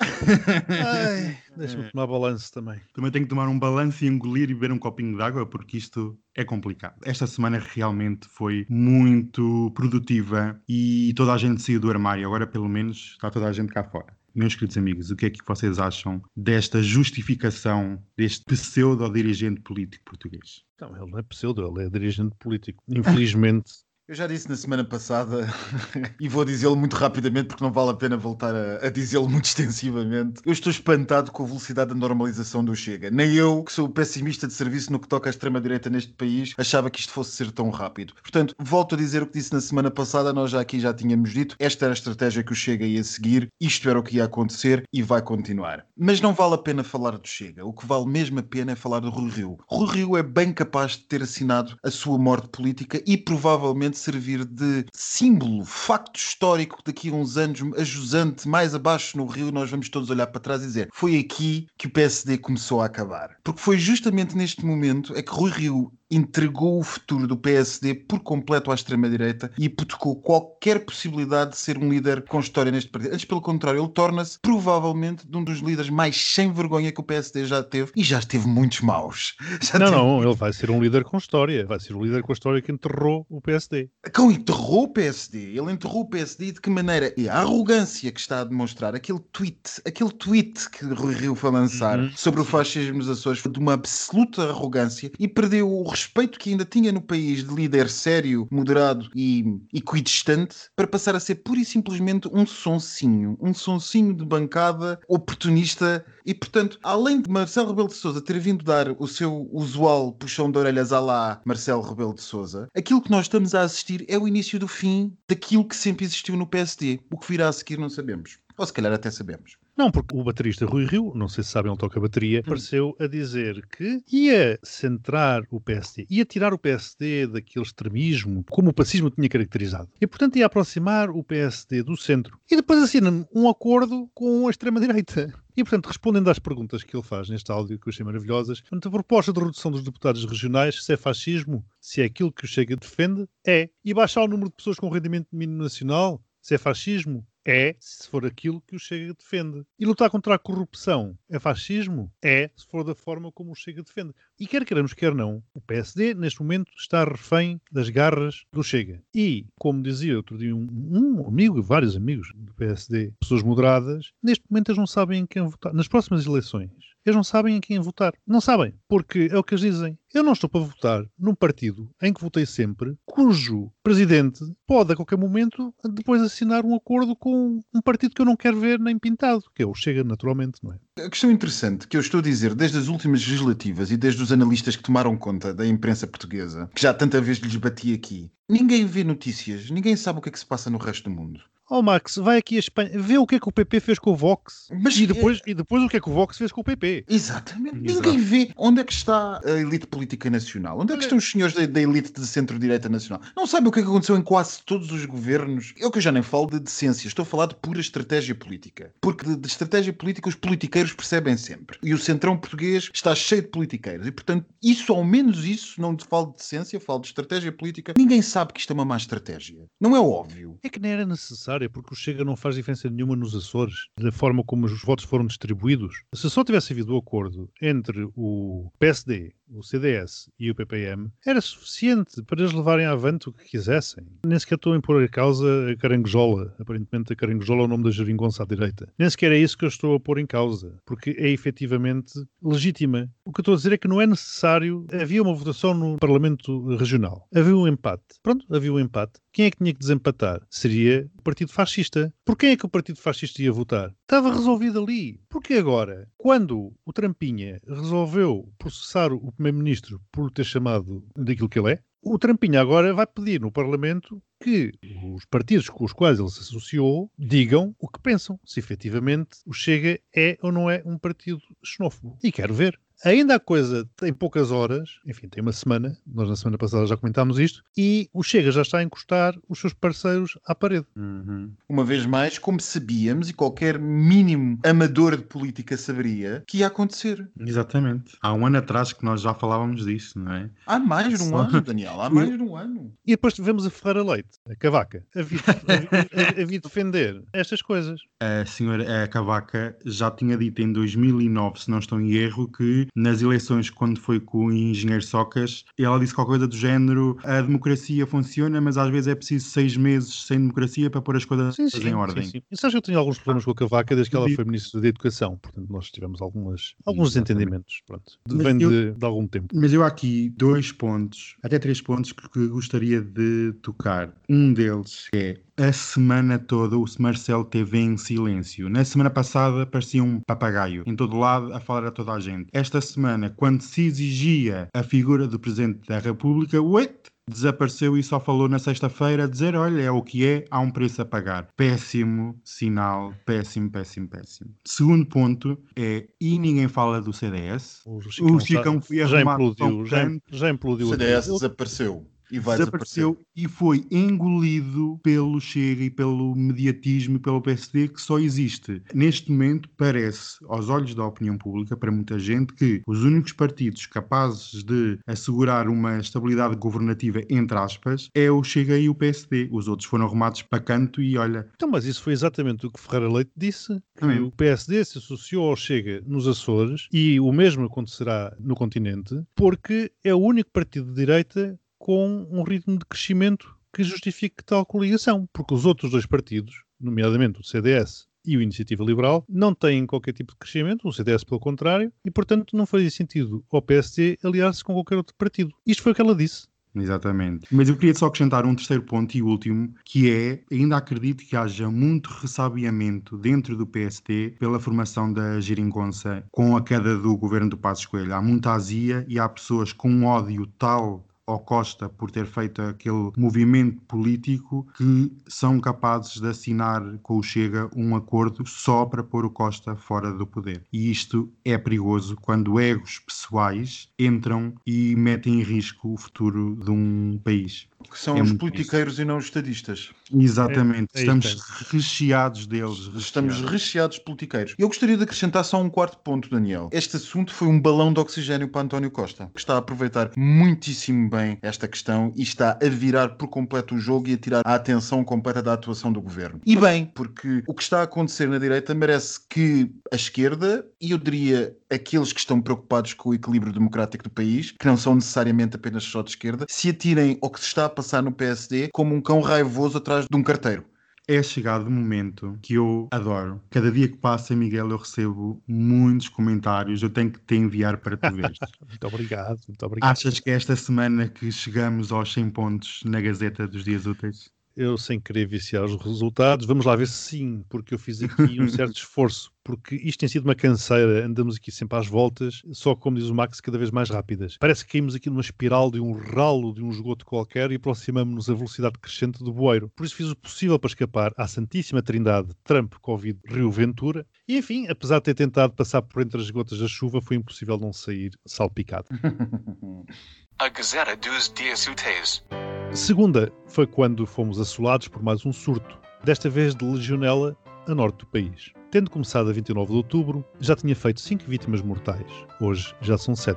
Ai, 0.00 1.38
deixa-me 1.56 1.90
tomar 1.90 2.06
balanço 2.06 2.52
também. 2.52 2.80
Também 2.94 3.10
tenho 3.10 3.24
que 3.24 3.28
tomar 3.28 3.48
um 3.48 3.58
balanço 3.58 4.04
e 4.04 4.08
engolir 4.08 4.50
e 4.50 4.54
beber 4.54 4.72
um 4.72 4.78
copinho 4.78 5.16
de 5.16 5.22
água 5.22 5.44
porque 5.44 5.76
isto 5.76 6.18
é 6.34 6.44
complicado. 6.44 6.96
Esta 7.04 7.26
semana 7.26 7.58
realmente 7.58 8.28
foi 8.28 8.64
muito 8.68 9.70
produtiva 9.74 10.60
e 10.68 11.12
toda 11.14 11.32
a 11.32 11.38
gente 11.38 11.60
saiu 11.60 11.80
do 11.80 11.90
armário. 11.90 12.26
Agora, 12.26 12.46
pelo 12.46 12.68
menos, 12.68 13.12
está 13.12 13.30
toda 13.30 13.46
a 13.46 13.52
gente 13.52 13.72
cá 13.72 13.84
fora. 13.84 14.16
Meus 14.34 14.54
queridos 14.54 14.76
amigos, 14.76 15.10
o 15.10 15.16
que 15.16 15.26
é 15.26 15.30
que 15.30 15.44
vocês 15.44 15.78
acham 15.80 16.22
desta 16.36 16.80
justificação 16.80 18.00
deste 18.16 18.44
pseudo-dirigente 18.44 19.60
político 19.62 20.04
português? 20.04 20.62
Não, 20.80 20.96
ele 20.96 21.10
não 21.10 21.18
é 21.18 21.22
pseudo, 21.22 21.66
ele 21.66 21.86
é 21.86 21.90
dirigente 21.90 22.36
político. 22.38 22.82
Infelizmente, 22.88 23.72
Eu 24.08 24.14
já 24.14 24.26
disse 24.26 24.48
na 24.48 24.56
semana 24.56 24.82
passada 24.82 25.46
e 26.18 26.30
vou 26.30 26.42
dizê-lo 26.42 26.74
muito 26.74 26.96
rapidamente 26.96 27.48
porque 27.48 27.62
não 27.62 27.70
vale 27.70 27.90
a 27.90 27.94
pena 27.94 28.16
voltar 28.16 28.54
a, 28.54 28.86
a 28.86 28.88
dizê-lo 28.88 29.28
muito 29.28 29.44
extensivamente. 29.52 30.40
Eu 30.46 30.52
estou 30.54 30.70
espantado 30.70 31.30
com 31.30 31.42
a 31.42 31.46
velocidade 31.46 31.90
da 31.90 31.94
normalização 31.94 32.64
do 32.64 32.74
Chega. 32.74 33.10
Nem 33.10 33.34
eu, 33.34 33.62
que 33.62 33.70
sou 33.70 33.84
o 33.84 33.90
pessimista 33.90 34.46
de 34.46 34.54
serviço 34.54 34.90
no 34.90 34.98
que 34.98 35.06
toca 35.06 35.28
à 35.28 35.30
extrema-direita 35.30 35.90
neste 35.90 36.14
país, 36.14 36.54
achava 36.56 36.88
que 36.88 37.00
isto 37.00 37.12
fosse 37.12 37.32
ser 37.32 37.52
tão 37.52 37.68
rápido. 37.68 38.14
Portanto, 38.22 38.54
volto 38.58 38.94
a 38.94 38.98
dizer 38.98 39.22
o 39.22 39.26
que 39.26 39.36
disse 39.36 39.52
na 39.52 39.60
semana 39.60 39.90
passada, 39.90 40.32
nós 40.32 40.52
já 40.52 40.60
aqui 40.62 40.80
já 40.80 40.94
tínhamos 40.94 41.30
dito, 41.30 41.54
esta 41.58 41.84
era 41.84 41.92
a 41.92 41.94
estratégia 41.94 42.42
que 42.42 42.52
o 42.52 42.56
Chega 42.56 42.86
ia 42.86 43.04
seguir, 43.04 43.52
isto 43.60 43.90
era 43.90 43.98
o 43.98 44.02
que 44.02 44.16
ia 44.16 44.24
acontecer 44.24 44.84
e 44.90 45.02
vai 45.02 45.20
continuar. 45.20 45.84
Mas 45.94 46.18
não 46.18 46.32
vale 46.32 46.54
a 46.54 46.58
pena 46.58 46.82
falar 46.82 47.18
do 47.18 47.28
Chega. 47.28 47.62
O 47.62 47.74
que 47.74 47.86
vale 47.86 48.06
mesmo 48.06 48.38
a 48.38 48.42
pena 48.42 48.72
é 48.72 48.74
falar 48.74 49.00
do 49.00 49.10
Rui 49.10 49.28
Rio. 49.28 49.58
Rui 49.66 49.96
Rio 49.96 50.16
é 50.16 50.22
bem 50.22 50.50
capaz 50.50 50.92
de 50.92 51.00
ter 51.00 51.22
assinado 51.22 51.76
a 51.84 51.90
sua 51.90 52.16
morte 52.16 52.48
política 52.48 53.02
e 53.06 53.14
provavelmente 53.14 53.97
servir 53.98 54.44
de 54.44 54.84
símbolo, 54.92 55.64
facto 55.64 56.16
histórico 56.16 56.78
daqui 56.84 57.10
a 57.10 57.14
uns 57.14 57.36
anos, 57.36 57.60
a 57.76 57.84
jusante 57.84 58.48
mais 58.48 58.74
abaixo 58.74 59.16
no 59.16 59.26
Rio, 59.26 59.52
nós 59.52 59.70
vamos 59.70 59.88
todos 59.88 60.10
olhar 60.10 60.26
para 60.26 60.40
trás 60.40 60.62
e 60.62 60.66
dizer 60.66 60.88
foi 60.92 61.18
aqui 61.18 61.66
que 61.76 61.86
o 61.86 61.90
PSD 61.90 62.38
começou 62.38 62.80
a 62.80 62.86
acabar. 62.86 63.36
Porque 63.42 63.60
foi 63.60 63.78
justamente 63.78 64.36
neste 64.36 64.64
momento 64.64 65.14
é 65.14 65.22
que 65.22 65.32
Rui 65.32 65.50
Rio 65.50 65.92
entregou 66.10 66.78
o 66.78 66.82
futuro 66.82 67.26
do 67.26 67.36
PSD 67.36 67.94
por 67.94 68.20
completo 68.20 68.70
à 68.70 68.74
extrema-direita 68.74 69.50
e 69.58 69.64
hipotecou 69.66 70.16
qualquer 70.16 70.84
possibilidade 70.84 71.52
de 71.52 71.56
ser 71.58 71.78
um 71.78 71.88
líder 71.88 72.22
com 72.22 72.40
história 72.40 72.72
neste 72.72 72.90
partido. 72.90 73.12
Antes, 73.14 73.24
pelo 73.24 73.40
contrário, 73.40 73.80
ele 73.82 73.92
torna-se 73.92 74.38
provavelmente 74.40 75.26
de 75.28 75.36
um 75.36 75.44
dos 75.44 75.58
líderes 75.58 75.90
mais 75.90 76.16
sem 76.16 76.52
vergonha 76.52 76.92
que 76.92 77.00
o 77.00 77.04
PSD 77.04 77.44
já 77.46 77.62
teve 77.62 77.92
e 77.96 78.02
já 78.02 78.20
teve 78.20 78.46
muitos 78.46 78.80
maus. 78.80 79.34
Já 79.60 79.78
não, 79.78 79.86
teve 79.86 79.96
não, 79.98 80.22
ele 80.22 80.34
vai 80.34 80.52
ser 80.52 80.70
um 80.70 80.80
líder 80.80 81.04
com 81.04 81.16
história. 81.18 81.66
Vai 81.66 81.80
ser 81.80 81.94
um 81.94 82.02
líder 82.02 82.22
com 82.22 82.32
a 82.32 82.34
história 82.34 82.62
que 82.62 82.70
enterrou 82.72 83.26
o 83.28 83.40
PSD. 83.40 83.88
Cão 84.12 84.30
enterrou 84.30 84.84
o 84.84 84.88
PSD. 84.92 85.38
Ele 85.56 85.72
enterrou 85.72 86.02
o 86.02 86.08
PSD 86.08 86.46
e 86.46 86.52
de 86.52 86.60
que 86.60 86.70
maneira? 86.70 87.12
E 87.16 87.28
a 87.28 87.38
arrogância 87.38 88.10
que 88.12 88.20
está 88.20 88.40
a 88.40 88.44
demonstrar, 88.44 88.94
aquele 88.94 89.18
tweet, 89.32 89.82
aquele 89.86 90.10
tweet 90.10 90.70
que 90.70 90.84
Rui 90.86 91.14
Rio 91.14 91.34
foi 91.34 91.50
lançar 91.50 91.98
Uhum. 91.98 92.10
sobre 92.14 92.40
o 92.40 92.44
fascismo 92.44 92.98
nos 92.98 93.08
Açores 93.08 93.40
foi 93.40 93.50
de 93.52 93.58
uma 93.58 93.74
absoluta 93.74 94.42
arrogância 94.48 95.10
e 95.18 95.26
perdeu 95.28 95.68
o 95.70 95.82
respeito 95.98 96.38
que 96.38 96.50
ainda 96.50 96.64
tinha 96.64 96.92
no 96.92 97.00
país 97.00 97.44
de 97.44 97.52
líder 97.52 97.90
sério, 97.90 98.46
moderado 98.50 99.10
e 99.14 99.44
equidistante 99.72 100.56
para 100.76 100.86
passar 100.86 101.16
a 101.16 101.20
ser 101.20 101.36
pura 101.36 101.60
e 101.60 101.64
simplesmente 101.64 102.28
um 102.32 102.46
sonsinho. 102.46 103.36
Um 103.40 103.52
sonsinho 103.52 104.14
de 104.14 104.24
bancada 104.24 105.00
oportunista 105.08 106.04
e, 106.24 106.32
portanto, 106.34 106.78
além 106.82 107.20
de 107.20 107.28
Marcelo 107.30 107.70
Rebelo 107.70 107.88
de 107.88 107.94
Sousa 107.94 108.20
ter 108.20 108.38
vindo 108.38 108.64
dar 108.64 108.94
o 108.98 109.08
seu 109.08 109.48
usual 109.52 110.12
puxão 110.12 110.50
de 110.50 110.58
orelhas 110.58 110.92
à 110.92 111.00
lá 111.00 111.40
Marcelo 111.44 111.82
Rebelo 111.82 112.14
de 112.14 112.22
Sousa, 112.22 112.68
aquilo 112.76 113.02
que 113.02 113.10
nós 113.10 113.24
estamos 113.24 113.54
a 113.54 113.62
assistir 113.62 114.04
é 114.08 114.16
o 114.16 114.28
início 114.28 114.58
do 114.58 114.68
fim 114.68 115.12
daquilo 115.28 115.66
que 115.66 115.76
sempre 115.76 116.04
existiu 116.04 116.36
no 116.36 116.46
PSD. 116.46 117.00
O 117.10 117.18
que 117.18 117.28
virá 117.28 117.48
a 117.48 117.52
seguir 117.52 117.78
não 117.78 117.88
sabemos. 117.88 118.38
Ou 118.56 118.66
se 118.66 118.72
calhar 118.72 118.92
até 118.92 119.10
sabemos. 119.10 119.56
Não, 119.78 119.92
porque 119.92 120.16
o 120.16 120.24
baterista 120.24 120.66
Rui 120.66 120.86
Rio, 120.86 121.12
não 121.14 121.28
sei 121.28 121.44
se 121.44 121.50
sabem, 121.50 121.70
ele 121.70 121.78
toca 121.78 122.00
bateria, 122.00 122.40
apareceu 122.40 122.96
a 122.98 123.06
dizer 123.06 123.64
que 123.68 124.02
ia 124.10 124.58
centrar 124.60 125.44
o 125.52 125.60
PSD, 125.60 126.04
ia 126.10 126.24
tirar 126.24 126.52
o 126.52 126.58
PSD 126.58 127.28
daquele 127.28 127.64
extremismo, 127.64 128.44
como 128.50 128.70
o 128.70 128.74
fascismo 128.76 129.08
tinha 129.08 129.28
caracterizado. 129.28 129.88
E, 130.00 130.04
portanto, 130.04 130.34
ia 130.34 130.46
aproximar 130.46 131.10
o 131.10 131.22
PSD 131.22 131.84
do 131.84 131.96
centro. 131.96 132.40
E 132.50 132.56
depois 132.56 132.82
assina 132.82 133.24
um 133.32 133.48
acordo 133.48 134.10
com 134.12 134.48
a 134.48 134.50
extrema-direita. 134.50 135.32
E, 135.56 135.62
portanto, 135.62 135.86
respondendo 135.86 136.28
às 136.28 136.40
perguntas 136.40 136.82
que 136.82 136.96
ele 136.96 137.04
faz 137.04 137.28
neste 137.28 137.52
áudio, 137.52 137.78
que 137.78 137.88
eu 137.88 137.92
achei 137.92 138.04
maravilhosas, 138.04 138.60
portanto, 138.60 138.88
a 138.88 138.90
proposta 138.90 139.32
de 139.32 139.38
redução 139.38 139.70
dos 139.70 139.84
deputados 139.84 140.24
regionais, 140.24 140.84
se 140.84 140.92
é 140.92 140.96
fascismo, 140.96 141.64
se 141.80 142.02
é 142.02 142.06
aquilo 142.06 142.32
que 142.32 142.44
o 142.44 142.48
Chega 142.48 142.74
defende, 142.74 143.28
é. 143.46 143.70
E 143.84 143.94
baixar 143.94 144.22
o 144.22 144.28
número 144.28 144.50
de 144.50 144.56
pessoas 144.56 144.76
com 144.76 144.88
rendimento 144.88 145.28
mínimo 145.32 145.62
nacional, 145.62 146.20
se 146.40 146.56
é 146.56 146.58
fascismo, 146.58 147.24
É 147.50 147.74
se 147.80 148.06
for 148.06 148.26
aquilo 148.26 148.60
que 148.60 148.76
o 148.76 148.78
Chega 148.78 149.14
defende. 149.14 149.64
E 149.78 149.86
lutar 149.86 150.10
contra 150.10 150.34
a 150.34 150.38
corrupção 150.38 151.18
é 151.30 151.38
fascismo? 151.38 152.12
É 152.20 152.50
se 152.54 152.66
for 152.66 152.84
da 152.84 152.94
forma 152.94 153.32
como 153.32 153.52
o 153.52 153.54
Chega 153.54 153.82
defende. 153.82 154.12
E 154.38 154.46
quer 154.46 154.66
queiramos, 154.66 154.92
quer 154.92 155.14
não, 155.14 155.42
o 155.54 155.60
PSD 155.62 156.12
neste 156.12 156.42
momento 156.42 156.70
está 156.76 157.04
refém 157.04 157.58
das 157.72 157.88
garras 157.88 158.44
do 158.52 158.62
Chega. 158.62 159.02
E, 159.14 159.46
como 159.58 159.82
dizia 159.82 160.18
outro 160.18 160.36
dia 160.36 160.54
um, 160.54 160.68
um 160.70 161.26
amigo, 161.26 161.62
vários 161.62 161.96
amigos 161.96 162.30
do 162.36 162.52
PSD, 162.52 163.14
pessoas 163.18 163.42
moderadas, 163.42 164.12
neste 164.22 164.44
momento 164.50 164.68
eles 164.68 164.78
não 164.78 164.86
sabem 164.86 165.20
em 165.20 165.26
quem 165.26 165.42
votar. 165.42 165.72
Nas 165.72 165.88
próximas 165.88 166.26
eleições, 166.26 166.70
eles 167.08 167.16
não 167.16 167.24
sabem 167.24 167.56
em 167.56 167.60
quem 167.60 167.78
votar. 167.80 168.12
Não 168.26 168.40
sabem, 168.40 168.74
porque 168.88 169.28
é 169.30 169.38
o 169.38 169.42
que 169.42 169.54
eles 169.54 169.62
dizem. 169.62 169.98
Eu 170.12 170.22
não 170.22 170.32
estou 170.32 170.48
para 170.48 170.60
votar 170.60 171.04
num 171.18 171.34
partido 171.34 171.90
em 172.02 172.12
que 172.12 172.20
votei 172.20 172.46
sempre, 172.46 172.96
cujo 173.04 173.70
presidente 173.82 174.40
pode 174.66 174.92
a 174.92 174.96
qualquer 174.96 175.18
momento 175.18 175.74
depois 175.84 176.22
assinar 176.22 176.64
um 176.64 176.74
acordo 176.74 177.14
com 177.14 177.60
um 177.74 177.80
partido 177.82 178.14
que 178.14 178.22
eu 178.22 178.26
não 178.26 178.36
quero 178.36 178.58
ver 178.58 178.78
nem 178.78 178.98
pintado, 178.98 179.44
que 179.54 179.62
é 179.62 179.66
o 179.66 179.74
Chega 179.74 180.02
naturalmente, 180.02 180.60
não 180.62 180.72
é? 180.72 181.04
A 181.04 181.10
questão 181.10 181.30
interessante 181.30 181.86
que 181.86 181.96
eu 181.96 182.00
estou 182.00 182.20
a 182.20 182.22
dizer 182.22 182.54
desde 182.54 182.78
as 182.78 182.88
últimas 182.88 183.20
legislativas 183.20 183.90
e 183.90 183.96
desde 183.96 184.22
os 184.22 184.32
analistas 184.32 184.76
que 184.76 184.82
tomaram 184.82 185.16
conta 185.16 185.52
da 185.52 185.66
imprensa 185.66 186.06
portuguesa, 186.06 186.70
que 186.74 186.82
já 186.82 186.94
tanta 186.94 187.20
vez 187.20 187.38
lhes 187.38 187.56
bati 187.56 187.92
aqui, 187.92 188.30
ninguém 188.48 188.86
vê 188.86 189.04
notícias, 189.04 189.70
ninguém 189.70 189.94
sabe 189.94 190.18
o 190.18 190.22
que 190.22 190.30
é 190.30 190.32
que 190.32 190.38
se 190.38 190.46
passa 190.46 190.70
no 190.70 190.78
resto 190.78 191.08
do 191.08 191.14
mundo. 191.14 191.40
Oh 191.70 191.82
Max, 191.82 192.16
vai 192.16 192.38
aqui 192.38 192.56
a 192.56 192.60
Espanha, 192.60 192.90
vê 192.94 193.18
o 193.18 193.26
que 193.26 193.34
é 193.34 193.40
que 193.40 193.48
o 193.48 193.52
PP 193.52 193.80
fez 193.80 193.98
com 193.98 194.12
o 194.12 194.16
Vox 194.16 194.68
Mas 194.82 194.96
e, 194.96 195.06
depois, 195.06 195.40
e 195.46 195.52
depois 195.52 195.82
o 195.82 195.88
que 195.88 195.98
é 195.98 196.00
que 196.00 196.08
o 196.08 196.12
Vox 196.12 196.38
fez 196.38 196.50
com 196.50 196.62
o 196.62 196.64
PP. 196.64 197.04
Exatamente. 197.06 197.78
Exato. 197.84 198.08
Ninguém 198.08 198.18
vê 198.18 198.50
onde 198.56 198.80
é 198.80 198.84
que 198.84 198.92
está 198.92 199.38
a 199.44 199.50
elite 199.50 199.86
política 199.86 200.30
nacional. 200.30 200.80
Onde 200.80 200.94
é 200.94 200.96
que 200.96 201.02
estão 201.02 201.18
os 201.18 201.30
senhores 201.30 201.54
da, 201.54 201.66
da 201.66 201.80
elite 201.80 202.12
de 202.12 202.26
centro-direita 202.26 202.88
nacional? 202.88 203.20
Não 203.36 203.46
sabem 203.46 203.68
o 203.68 203.72
que 203.72 203.80
é 203.80 203.82
que 203.82 203.88
aconteceu 203.88 204.16
em 204.16 204.22
quase 204.22 204.62
todos 204.64 204.90
os 204.90 205.04
governos. 205.04 205.74
Eu 205.76 205.90
que 205.90 205.98
eu 205.98 206.02
já 206.02 206.10
nem 206.10 206.22
falo 206.22 206.46
de 206.46 206.58
decência, 206.58 207.06
estou 207.06 207.22
a 207.22 207.26
falar 207.26 207.46
de 207.46 207.56
pura 207.56 207.80
estratégia 207.80 208.34
política. 208.34 208.92
Porque 209.00 209.26
de, 209.26 209.36
de 209.36 209.46
estratégia 209.46 209.92
política 209.92 210.28
os 210.28 210.34
politiqueiros 210.34 210.94
percebem 210.94 211.36
sempre. 211.36 211.78
E 211.82 211.92
o 211.92 211.98
centrão 211.98 212.36
português 212.38 212.88
está 212.94 213.14
cheio 213.14 213.42
de 213.42 213.48
politiqueiros. 213.48 214.06
E 214.06 214.10
portanto, 214.10 214.46
isso, 214.62 214.92
ao 214.92 215.04
menos 215.04 215.44
isso, 215.44 215.80
não 215.80 215.96
falo 215.98 216.28
de 216.28 216.38
decência, 216.38 216.80
falo 216.80 217.00
de 217.00 217.08
estratégia 217.08 217.52
política. 217.52 217.92
Ninguém 217.96 218.22
sabe 218.22 218.54
que 218.54 218.60
isto 218.60 218.72
é 218.72 218.74
uma 218.74 218.84
má 218.84 218.96
estratégia. 218.96 219.66
Não 219.78 219.94
é 219.94 220.00
óbvio. 220.00 220.58
É 220.62 220.68
que 220.68 220.80
nem 220.80 220.92
era 220.92 221.04
necessário, 221.04 221.57
porque 221.66 221.94
o 221.94 221.96
Chega 221.96 222.22
não 222.22 222.36
faz 222.36 222.54
diferença 222.54 222.90
nenhuma 222.90 223.16
nos 223.16 223.34
Açores, 223.34 223.88
da 223.98 224.12
forma 224.12 224.44
como 224.44 224.66
os 224.66 224.82
votos 224.82 225.06
foram 225.06 225.26
distribuídos. 225.26 226.02
Se 226.14 226.28
só 226.28 226.44
tivesse 226.44 226.74
havido 226.74 226.94
o 226.94 226.98
acordo 226.98 227.50
entre 227.62 228.06
o 228.14 228.70
PSD, 228.78 229.32
o 229.50 229.62
CDS 229.62 230.30
e 230.38 230.50
o 230.50 230.54
PPM, 230.54 231.10
era 231.24 231.40
suficiente 231.40 232.22
para 232.22 232.40
eles 232.40 232.52
levarem 232.52 232.86
avante 232.86 233.28
o 233.28 233.32
que 233.32 233.44
quisessem. 233.44 234.04
Nem 234.24 234.38
sequer 234.38 234.56
estou 234.56 234.72
a 234.72 234.76
impor 234.76 235.02
a 235.02 235.08
causa 235.08 235.70
a 235.70 235.76
caranguejola. 235.76 236.54
Aparentemente 236.58 237.12
a 237.12 237.16
caranguejola 237.16 237.62
é 237.62 237.64
o 237.64 237.68
nome 237.68 237.84
da 237.84 237.90
geringonça 237.90 238.42
à 238.42 238.46
direita. 238.46 238.92
Nem 238.98 239.08
sequer 239.08 239.32
é 239.32 239.38
isso 239.38 239.56
que 239.56 239.64
eu 239.64 239.68
estou 239.68 239.94
a 239.94 240.00
pôr 240.00 240.18
em 240.18 240.26
causa, 240.26 240.80
porque 240.84 241.10
é 241.18 241.28
efetivamente 241.28 242.12
legítima. 242.42 243.10
O 243.24 243.32
que 243.32 243.40
eu 243.40 243.42
estou 243.42 243.54
a 243.54 243.56
dizer 243.56 243.72
é 243.72 243.78
que 243.78 243.88
não 243.88 244.00
é 244.00 244.06
necessário. 244.06 244.86
Havia 244.92 245.22
uma 245.22 245.34
votação 245.34 245.74
no 245.74 245.96
Parlamento 245.98 246.76
Regional. 246.76 247.26
Havia 247.34 247.56
um 247.56 247.68
empate. 247.68 248.02
Pronto, 248.22 248.46
havia 248.54 248.72
um 248.72 248.80
empate. 248.80 249.20
Quem 249.32 249.46
é 249.46 249.50
que 249.50 249.58
tinha 249.58 249.72
que 249.72 249.78
desempatar? 249.78 250.42
Seria 250.50 251.08
o 251.18 251.22
Partido 251.22 251.52
Fascista. 251.52 252.12
Por 252.28 252.36
quem 252.36 252.50
é 252.50 252.56
que 252.58 252.66
o 252.66 252.68
Partido 252.68 252.98
Fascista 252.98 253.40
ia 253.40 253.50
votar? 253.50 253.90
Estava 254.02 254.30
resolvido 254.30 254.82
ali. 254.82 255.18
Porque 255.30 255.54
agora, 255.54 256.06
quando 256.18 256.74
o 256.84 256.92
Trampinha 256.92 257.58
resolveu 257.66 258.52
processar 258.58 259.14
o 259.14 259.32
Primeiro-Ministro 259.32 259.98
por 260.12 260.30
ter 260.30 260.44
chamado 260.44 261.02
daquilo 261.16 261.48
que 261.48 261.58
ele 261.58 261.72
é, 261.72 261.82
o 262.02 262.18
Trampinha 262.18 262.60
agora 262.60 262.92
vai 262.92 263.06
pedir 263.06 263.40
no 263.40 263.50
Parlamento 263.50 264.22
que 264.44 264.74
os 265.14 265.24
partidos 265.24 265.70
com 265.70 265.86
os 265.86 265.94
quais 265.94 266.20
ele 266.20 266.28
se 266.28 266.40
associou 266.40 267.10
digam 267.18 267.74
o 267.78 267.88
que 267.88 267.98
pensam, 267.98 268.38
se 268.44 268.60
efetivamente 268.60 269.38
o 269.46 269.54
Chega 269.54 269.98
é 270.14 270.36
ou 270.42 270.52
não 270.52 270.68
é 270.68 270.82
um 270.84 270.98
partido 270.98 271.40
xenófobo. 271.64 272.18
E 272.22 272.30
quero 272.30 272.52
ver. 272.52 272.78
Ainda 273.04 273.36
a 273.36 273.40
coisa 273.40 273.88
tem 273.96 274.12
poucas 274.12 274.50
horas, 274.50 274.88
enfim, 275.06 275.28
tem 275.28 275.40
uma 275.42 275.52
semana, 275.52 275.96
nós 276.06 276.28
na 276.28 276.34
semana 276.36 276.58
passada 276.58 276.86
já 276.86 276.96
comentámos 276.96 277.38
isto, 277.38 277.62
e 277.76 278.08
o 278.12 278.22
Chega 278.22 278.50
já 278.50 278.62
está 278.62 278.78
a 278.78 278.82
encostar 278.82 279.36
os 279.48 279.60
seus 279.60 279.72
parceiros 279.72 280.36
à 280.44 280.54
parede. 280.54 280.86
Uhum. 280.96 281.52
Uma 281.68 281.84
vez 281.84 282.04
mais, 282.06 282.38
como 282.38 282.60
sabíamos, 282.60 283.30
e 283.30 283.32
qualquer 283.32 283.78
mínimo 283.78 284.58
amador 284.64 285.16
de 285.16 285.22
política 285.22 285.76
saberia, 285.76 286.42
que 286.46 286.58
ia 286.58 286.66
acontecer. 286.66 287.28
Exatamente. 287.38 288.16
Há 288.20 288.32
um 288.34 288.44
ano 288.46 288.58
atrás 288.58 288.92
que 288.92 289.04
nós 289.04 289.20
já 289.20 289.32
falávamos 289.32 289.84
disso, 289.84 290.18
não 290.18 290.32
é? 290.32 290.50
Há 290.66 290.78
mais 290.78 291.16
de 291.18 291.22
um 291.24 291.28
Só- 291.28 291.36
ano, 291.38 291.60
Daniel, 291.60 292.00
há 292.00 292.10
mais 292.10 292.28
de 292.36 292.42
um 292.42 292.56
ano. 292.56 292.92
E 293.06 293.12
depois 293.12 293.34
tivemos 293.34 293.64
a 293.66 293.70
Ferreira 293.70 294.02
Leite, 294.10 294.30
a 294.48 294.56
Cavaca, 294.56 295.04
a 295.14 295.22
vir, 295.22 295.40
a, 295.46 295.52
vir- 295.52 296.42
a 296.42 296.44
vir 296.46 296.60
defender 296.60 297.22
estas 297.32 297.62
coisas. 297.62 298.00
A 298.20 298.44
senhora 298.44 299.04
a 299.04 299.08
Cavaca 299.08 299.76
já 299.84 300.10
tinha 300.10 300.36
dito 300.36 300.60
em 300.60 300.72
2009, 300.72 301.60
se 301.60 301.70
não 301.70 301.78
estou 301.78 302.00
em 302.00 302.12
erro, 302.14 302.48
que 302.50 302.87
nas 302.94 303.22
eleições, 303.22 303.70
quando 303.70 303.98
foi 304.00 304.20
com 304.20 304.46
o 304.46 304.52
engenheiro 304.52 305.02
Socas, 305.02 305.64
ela 305.78 305.98
disse 305.98 306.14
qualquer 306.14 306.28
coisa 306.32 306.48
do 306.48 306.56
género: 306.56 307.16
a 307.24 307.40
democracia 307.40 308.06
funciona, 308.06 308.60
mas 308.60 308.76
às 308.76 308.90
vezes 308.90 309.08
é 309.08 309.14
preciso 309.14 309.48
seis 309.48 309.76
meses 309.76 310.26
sem 310.26 310.38
democracia 310.38 310.90
para 310.90 311.00
pôr 311.02 311.16
as 311.16 311.24
coisas 311.24 311.56
em 311.58 311.94
ordem. 311.94 312.24
sim, 312.24 312.30
sim. 312.32 312.42
E 312.50 312.56
sabes 312.56 312.74
que 312.74 312.78
eu 312.78 312.82
tenho 312.82 312.98
alguns 312.98 313.18
problemas 313.18 313.44
com 313.44 313.50
a 313.50 313.54
Cavaca 313.54 313.94
desde 313.94 314.10
que 314.10 314.16
ela 314.16 314.28
foi 314.28 314.44
Ministra 314.44 314.80
da 314.80 314.88
Educação, 314.88 315.36
portanto 315.36 315.66
nós 315.70 315.90
tivemos 315.90 316.20
algumas, 316.20 316.74
alguns 316.84 317.08
Exatamente. 317.08 317.26
desentendimentos, 317.28 317.82
pronto, 317.86 318.04
Mas 318.28 318.42
vem 318.42 318.62
eu- 318.62 318.70
de, 318.70 318.92
de 318.98 319.04
algum 319.04 319.26
tempo. 319.26 319.48
Mas 319.54 319.72
eu 319.72 319.82
há 319.82 319.86
aqui 319.86 320.30
dois 320.36 320.72
pontos, 320.72 321.36
até 321.42 321.58
três 321.58 321.80
pontos 321.80 322.12
que 322.12 322.28
que 322.28 322.46
gostaria 322.48 323.00
de 323.00 323.52
tocar. 323.62 324.12
Um 324.28 324.52
deles 324.52 325.08
é 325.14 325.38
a 325.58 325.72
semana 325.72 326.38
toda 326.38 326.78
o 326.78 326.84
Marcelo 327.00 327.44
teve 327.44 327.78
em 327.78 327.96
silêncio. 327.96 328.68
Na 328.68 328.84
semana 328.84 329.10
passada 329.10 329.66
parecia 329.66 330.02
um 330.02 330.20
papagaio 330.20 330.84
em 330.86 330.94
todo 330.94 331.18
lado 331.18 331.52
a 331.52 331.58
falar 331.58 331.88
a 331.88 331.90
toda 331.90 332.12
a 332.12 332.20
gente. 332.20 332.48
Esta 332.52 332.80
semana, 332.80 333.28
quando 333.28 333.60
se 333.62 333.82
exigia 333.86 334.68
a 334.72 334.82
figura 334.84 335.26
do 335.26 335.38
Presidente 335.38 335.80
da 335.88 335.98
República, 335.98 336.62
ué, 336.62 336.88
desapareceu 337.28 337.98
e 337.98 338.02
só 338.04 338.20
falou 338.20 338.48
na 338.48 338.60
sexta-feira 338.60 339.24
a 339.24 339.26
dizer, 339.26 339.56
olha, 339.56 339.82
é 339.82 339.90
o 339.90 340.00
que 340.00 340.24
é, 340.24 340.44
há 340.48 340.60
um 340.60 340.70
preço 340.70 341.02
a 341.02 341.04
pagar. 341.04 341.48
Péssimo 341.56 342.40
sinal, 342.44 343.12
péssimo, 343.26 343.68
péssimo, 343.68 344.08
péssimo. 344.08 344.50
Segundo 344.64 345.06
ponto 345.06 345.58
é, 345.76 346.06
e 346.20 346.38
ninguém 346.38 346.68
fala 346.68 347.00
do 347.00 347.12
CDS. 347.12 347.80
O 347.84 347.96
O 347.96 348.40
Chicão 348.40 348.74
já, 348.74 348.80
foi 348.80 348.96
já 348.98 349.16
arrumado 349.16 349.42
implodiu, 349.42 349.86
já, 349.86 350.08
já 350.30 350.50
implodiu. 350.50 350.86
O. 350.86 350.90
CDS 350.90 351.26
desapareceu 351.26 352.06
e 352.30 352.38
desapareceu 352.38 353.18
e 353.36 353.48
foi 353.48 353.86
engolido 353.90 354.98
pelo 355.02 355.40
Chega 355.40 355.84
e 355.84 355.90
pelo 355.90 356.34
mediatismo 356.34 357.16
e 357.16 357.18
pelo 357.18 357.40
PSD 357.40 357.88
que 357.88 358.00
só 358.00 358.18
existe. 358.18 358.82
Neste 358.94 359.30
momento 359.30 359.68
parece, 359.76 360.36
aos 360.48 360.68
olhos 360.68 360.94
da 360.94 361.04
opinião 361.04 361.36
pública, 361.36 361.76
para 361.76 361.90
muita 361.90 362.18
gente, 362.18 362.52
que 362.54 362.82
os 362.86 363.04
únicos 363.04 363.32
partidos 363.32 363.86
capazes 363.86 364.62
de 364.62 364.98
assegurar 365.06 365.68
uma 365.68 365.98
estabilidade 365.98 366.56
governativa, 366.56 367.20
entre 367.28 367.56
aspas, 367.56 368.08
é 368.14 368.30
o 368.30 368.42
Chega 368.42 368.78
e 368.78 368.88
o 368.88 368.94
PSD. 368.94 369.48
Os 369.50 369.68
outros 369.68 369.88
foram 369.88 370.06
arrumados 370.06 370.42
para 370.42 370.60
canto 370.60 371.02
e 371.02 371.16
olha, 371.16 371.48
Então, 371.54 371.70
mas 371.70 371.84
isso 371.84 372.02
foi 372.02 372.12
exatamente 372.12 372.66
o 372.66 372.70
que 372.70 372.80
Ferreira 372.80 373.12
Leite 373.12 373.30
disse. 373.36 373.80
Que 373.96 374.04
o 374.04 374.30
PSD 374.30 374.84
se 374.84 374.98
associou 374.98 375.50
ao 375.50 375.56
Chega 375.56 376.02
nos 376.06 376.26
Açores 376.26 376.88
e 376.92 377.18
o 377.20 377.32
mesmo 377.32 377.64
acontecerá 377.64 378.34
no 378.38 378.54
continente, 378.54 379.22
porque 379.34 379.90
é 380.04 380.14
o 380.14 380.18
único 380.18 380.50
partido 380.50 380.88
de 380.88 380.94
direita 380.94 381.58
com 381.78 382.26
um 382.30 382.42
ritmo 382.42 382.78
de 382.78 382.84
crescimento 382.84 383.54
que 383.72 383.82
justifique 383.82 384.44
tal 384.44 384.66
coligação. 384.66 385.28
Porque 385.32 385.54
os 385.54 385.64
outros 385.64 385.90
dois 385.90 386.06
partidos, 386.06 386.62
nomeadamente 386.80 387.40
o 387.40 387.44
CDS 387.44 388.08
e 388.24 388.36
o 388.36 388.42
Iniciativa 388.42 388.84
Liberal, 388.84 389.24
não 389.28 389.54
têm 389.54 389.86
qualquer 389.86 390.12
tipo 390.12 390.32
de 390.32 390.38
crescimento, 390.38 390.86
o 390.86 390.92
CDS 390.92 391.24
pelo 391.24 391.40
contrário, 391.40 391.92
e 392.04 392.10
portanto 392.10 392.56
não 392.56 392.66
fazia 392.66 392.90
sentido 392.90 393.44
ao 393.50 393.62
PSD 393.62 394.18
aliar-se 394.22 394.62
com 394.62 394.74
qualquer 394.74 394.96
outro 394.96 395.14
partido. 395.16 395.54
Isto 395.66 395.82
foi 395.82 395.92
o 395.92 395.94
que 395.94 396.00
ela 396.00 396.14
disse. 396.14 396.48
Exatamente. 396.74 397.46
Mas 397.50 397.68
eu 397.68 397.76
queria 397.76 397.94
só 397.94 398.06
acrescentar 398.06 398.44
um 398.44 398.54
terceiro 398.54 398.82
ponto 398.82 399.16
e 399.16 399.22
último, 399.22 399.74
que 399.84 400.10
é, 400.10 400.42
ainda 400.50 400.76
acredito 400.76 401.24
que 401.24 401.36
haja 401.36 401.70
muito 401.70 402.08
ressabiamento 402.08 403.16
dentro 403.16 403.56
do 403.56 403.66
PST 403.66 404.36
pela 404.38 404.60
formação 404.60 405.12
da 405.12 405.40
geringonça 405.40 406.24
com 406.30 406.56
a 406.56 406.62
queda 406.62 406.96
do 406.96 407.16
governo 407.16 407.50
do 407.50 407.56
Passos 407.56 407.86
Coelho. 407.86 408.14
Há 408.14 408.22
muita 408.22 408.52
azia 408.52 409.04
e 409.08 409.18
há 409.18 409.28
pessoas 409.28 409.72
com 409.72 409.90
um 409.90 410.04
ódio 410.04 410.46
tal 410.58 411.07
ao 411.28 411.38
Costa 411.38 411.88
por 411.88 412.10
ter 412.10 412.26
feito 412.26 412.62
aquele 412.62 413.12
movimento 413.16 413.80
político 413.82 414.66
que 414.76 415.12
são 415.26 415.60
capazes 415.60 416.20
de 416.20 416.26
assinar 416.26 416.82
com 417.02 417.18
o 417.18 417.22
Chega 417.22 417.68
um 417.76 417.94
acordo 417.94 418.46
só 418.46 418.86
para 418.86 419.02
pôr 419.02 419.26
o 419.26 419.30
Costa 419.30 419.76
fora 419.76 420.12
do 420.12 420.26
poder. 420.26 420.62
E 420.72 420.90
isto 420.90 421.30
é 421.44 421.58
perigoso 421.58 422.16
quando 422.16 422.58
egos 422.58 422.98
pessoais 423.00 423.88
entram 423.98 424.54
e 424.66 424.96
metem 424.96 425.40
em 425.40 425.42
risco 425.42 425.92
o 425.92 425.96
futuro 425.98 426.56
de 426.56 426.70
um 426.70 427.20
país. 427.22 427.68
Que 427.90 427.98
são 427.98 428.16
É 428.16 428.22
os 428.22 428.32
politiqueiros 428.32 428.98
e 428.98 429.04
não 429.04 429.18
os 429.18 429.26
estadistas. 429.26 429.90
Exatamente, 430.12 430.90
É- 430.94 430.98
é 430.98 431.00
estamos 431.02 431.26
isto, 431.26 431.42
recheados 431.70 432.46
deles. 432.46 432.78
Estamos 432.96 433.34
recheados. 433.34 433.50
recheados 433.52 433.96
de 433.98 434.04
politiqueiros. 434.04 434.54
Eu 434.58 434.66
gostaria 434.66 434.96
de 434.96 435.04
acrescentar 435.04 435.44
só 435.44 435.62
um 435.62 435.70
quarto 435.70 435.96
ponto, 435.98 436.28
Daniel. 436.28 436.68
Este 436.72 436.96
assunto 436.96 437.32
foi 437.32 437.46
um 437.48 437.60
balão 437.60 437.92
de 437.92 438.00
oxigênio 438.00 438.48
para 438.48 438.62
António 438.62 438.90
Costa, 438.90 439.30
que 439.32 439.40
está 439.40 439.54
a 439.54 439.58
aproveitar 439.58 440.10
muitíssimo 440.16 441.08
bem 441.08 441.38
esta 441.40 441.68
questão 441.68 442.12
e 442.16 442.22
está 442.22 442.58
a 442.62 442.68
virar 442.68 443.10
por 443.10 443.28
completo 443.28 443.74
o 443.74 443.78
jogo 443.78 444.08
e 444.08 444.14
a 444.14 444.18
tirar 444.18 444.42
a 444.44 444.54
atenção 444.54 445.04
completa 445.04 445.42
da 445.42 445.52
atuação 445.52 445.92
do 445.92 446.00
governo. 446.00 446.40
E 446.44 446.56
bem, 446.56 446.86
porque 446.86 447.42
o 447.46 447.54
que 447.54 447.62
está 447.62 447.80
a 447.80 447.84
acontecer 447.84 448.28
na 448.28 448.38
direita 448.38 448.74
merece 448.74 449.20
que 449.28 449.70
a 449.92 449.96
esquerda, 449.96 450.66
e 450.80 450.90
eu 450.90 450.98
diria 450.98 451.54
aqueles 451.70 452.12
que 452.12 452.20
estão 452.20 452.40
preocupados 452.40 452.94
com 452.94 453.10
o 453.10 453.14
equilíbrio 453.14 453.52
democrático 453.52 454.04
do 454.04 454.10
país, 454.10 454.52
que 454.52 454.66
não 454.66 454.76
são 454.76 454.94
necessariamente 454.94 455.56
apenas 455.56 455.84
só 455.84 456.02
de 456.02 456.10
esquerda, 456.10 456.46
se 456.48 456.70
atirem 456.70 457.18
ao 457.22 457.30
que 457.30 457.40
se 457.40 457.46
está 457.46 457.66
a 457.66 457.68
passar 457.68 458.02
no 458.02 458.12
PSD 458.12 458.68
como 458.72 458.94
um 458.94 459.00
cão 459.00 459.20
raivoso 459.20 459.78
atrás 459.78 460.06
de 460.10 460.16
um 460.16 460.22
carteiro. 460.22 460.64
É 461.10 461.22
chegado 461.22 461.66
o 461.66 461.70
momento 461.70 462.38
que 462.42 462.54
eu 462.54 462.86
adoro. 462.90 463.40
Cada 463.48 463.72
dia 463.72 463.88
que 463.88 463.96
passa, 463.96 464.36
Miguel, 464.36 464.68
eu 464.68 464.76
recebo 464.76 465.42
muitos 465.48 466.10
comentários. 466.10 466.82
Eu 466.82 466.90
tenho 466.90 467.10
que 467.10 467.18
te 467.20 467.34
enviar 467.34 467.78
para 467.78 467.96
tu 467.96 468.12
veres. 468.14 468.36
Muito 468.68 468.86
obrigado, 468.86 469.38
muito 469.48 469.64
obrigado. 469.64 469.90
Achas 469.90 470.20
que 470.20 470.28
esta 470.28 470.54
semana 470.54 471.08
que 471.08 471.32
chegamos 471.32 471.92
aos 471.92 472.12
100 472.12 472.30
pontos 472.30 472.80
na 472.84 473.00
Gazeta 473.00 473.48
dos 473.48 473.64
Dias 473.64 473.86
Úteis? 473.86 474.30
Eu, 474.60 474.76
sem 474.76 474.98
querer 474.98 475.24
viciar 475.24 475.64
os 475.64 475.76
resultados, 475.76 476.44
vamos 476.44 476.66
lá 476.66 476.74
ver 476.74 476.88
se 476.88 476.94
sim, 476.94 477.44
porque 477.48 477.74
eu 477.74 477.78
fiz 477.78 478.02
aqui 478.02 478.40
um 478.40 478.48
certo 478.48 478.74
esforço, 478.74 479.30
porque 479.44 479.76
isto 479.76 480.00
tem 480.00 480.08
sido 480.08 480.24
uma 480.24 480.34
canseira, 480.34 481.06
andamos 481.06 481.36
aqui 481.36 481.52
sempre 481.52 481.78
às 481.78 481.86
voltas, 481.86 482.42
só 482.52 482.74
como 482.74 482.98
diz 482.98 483.08
o 483.08 483.14
Max, 483.14 483.40
cada 483.40 483.56
vez 483.56 483.70
mais 483.70 483.88
rápidas. 483.88 484.36
Parece 484.36 484.64
que 484.64 484.72
caímos 484.72 484.96
aqui 484.96 485.08
numa 485.08 485.20
espiral 485.20 485.70
de 485.70 485.78
um 485.78 485.92
ralo 485.92 486.52
de 486.52 486.60
um 486.60 486.70
esgoto 486.70 487.06
qualquer 487.06 487.52
e 487.52 487.54
aproximamos-nos 487.54 488.28
a 488.28 488.34
velocidade 488.34 488.80
crescente 488.80 489.22
do 489.22 489.32
bueiro. 489.32 489.70
Por 489.76 489.86
isso 489.86 489.94
fiz 489.94 490.10
o 490.10 490.16
possível 490.16 490.58
para 490.58 490.70
escapar 490.70 491.14
à 491.16 491.28
Santíssima 491.28 491.80
Trindade 491.80 492.34
Trump, 492.42 492.74
Covid, 492.82 493.16
Rio 493.28 493.52
Ventura, 493.52 494.04
e 494.26 494.38
enfim, 494.38 494.66
apesar 494.66 494.98
de 494.98 495.04
ter 495.04 495.14
tentado 495.14 495.52
passar 495.52 495.82
por 495.82 496.02
entre 496.02 496.20
as 496.20 496.30
gotas 496.30 496.58
da 496.58 496.66
chuva, 496.66 497.00
foi 497.00 497.16
impossível 497.16 497.56
não 497.58 497.72
sair 497.72 498.10
salpicado. 498.26 498.88
A 500.40 500.48
Gazeta 500.50 500.94
dos 500.96 501.32
Dias 501.34 501.66
Úteis. 501.66 502.24
Segunda 502.72 503.32
foi 503.48 503.66
quando 503.66 504.06
fomos 504.06 504.38
assolados 504.38 504.86
por 504.86 505.02
mais 505.02 505.26
um 505.26 505.32
surto, 505.32 505.76
desta 506.04 506.30
vez 506.30 506.54
de 506.54 506.64
legionela 506.64 507.36
a 507.66 507.74
norte 507.74 507.98
do 507.98 508.06
país. 508.06 508.52
Tendo 508.70 508.88
começado 508.88 509.28
a 509.28 509.32
29 509.32 509.72
de 509.72 509.76
outubro, 509.76 510.24
já 510.38 510.54
tinha 510.54 510.76
feito 510.76 511.00
5 511.00 511.24
vítimas 511.26 511.60
mortais. 511.60 512.06
Hoje 512.40 512.72
já 512.80 512.96
são 512.96 513.16
7. 513.16 513.36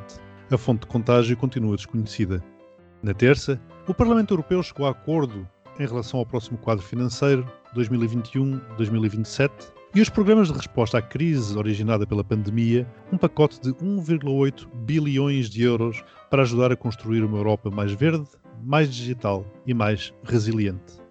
A 0.52 0.58
fonte 0.60 0.82
de 0.82 0.88
contágio 0.88 1.36
continua 1.36 1.76
desconhecida. 1.76 2.44
Na 3.02 3.16
terça, 3.16 3.60
o 3.88 3.96
Parlamento 3.96 4.36
Europeu 4.36 4.62
chegou 4.62 4.86
a 4.86 4.92
acordo 4.92 5.50
em 5.80 5.88
relação 5.88 6.20
ao 6.20 6.26
próximo 6.26 6.60
quadro 6.60 6.86
financeiro 6.86 7.52
2021-2027 7.76 9.50
e 9.96 10.02
os 10.02 10.10
programas 10.10 10.50
de 10.50 10.54
resposta 10.54 11.00
à 11.00 11.02
crise 11.02 11.58
originada 11.58 12.06
pela 12.06 12.24
pandemia, 12.24 12.88
um 13.12 13.18
pacote 13.18 13.60
de 13.60 13.74
1,8 13.74 14.68
bilhões 14.86 15.50
de 15.50 15.64
euros 15.64 16.04
para 16.32 16.44
ajudar 16.44 16.72
a 16.72 16.78
construir 16.78 17.26
uma 17.26 17.38
Europa 17.38 17.70
mais 17.70 17.92
verde, 17.92 18.26
mais 18.64 18.90
digital 18.92 19.46
e 19.68 19.74
mais 19.74 20.14
resiliente. 20.24 21.02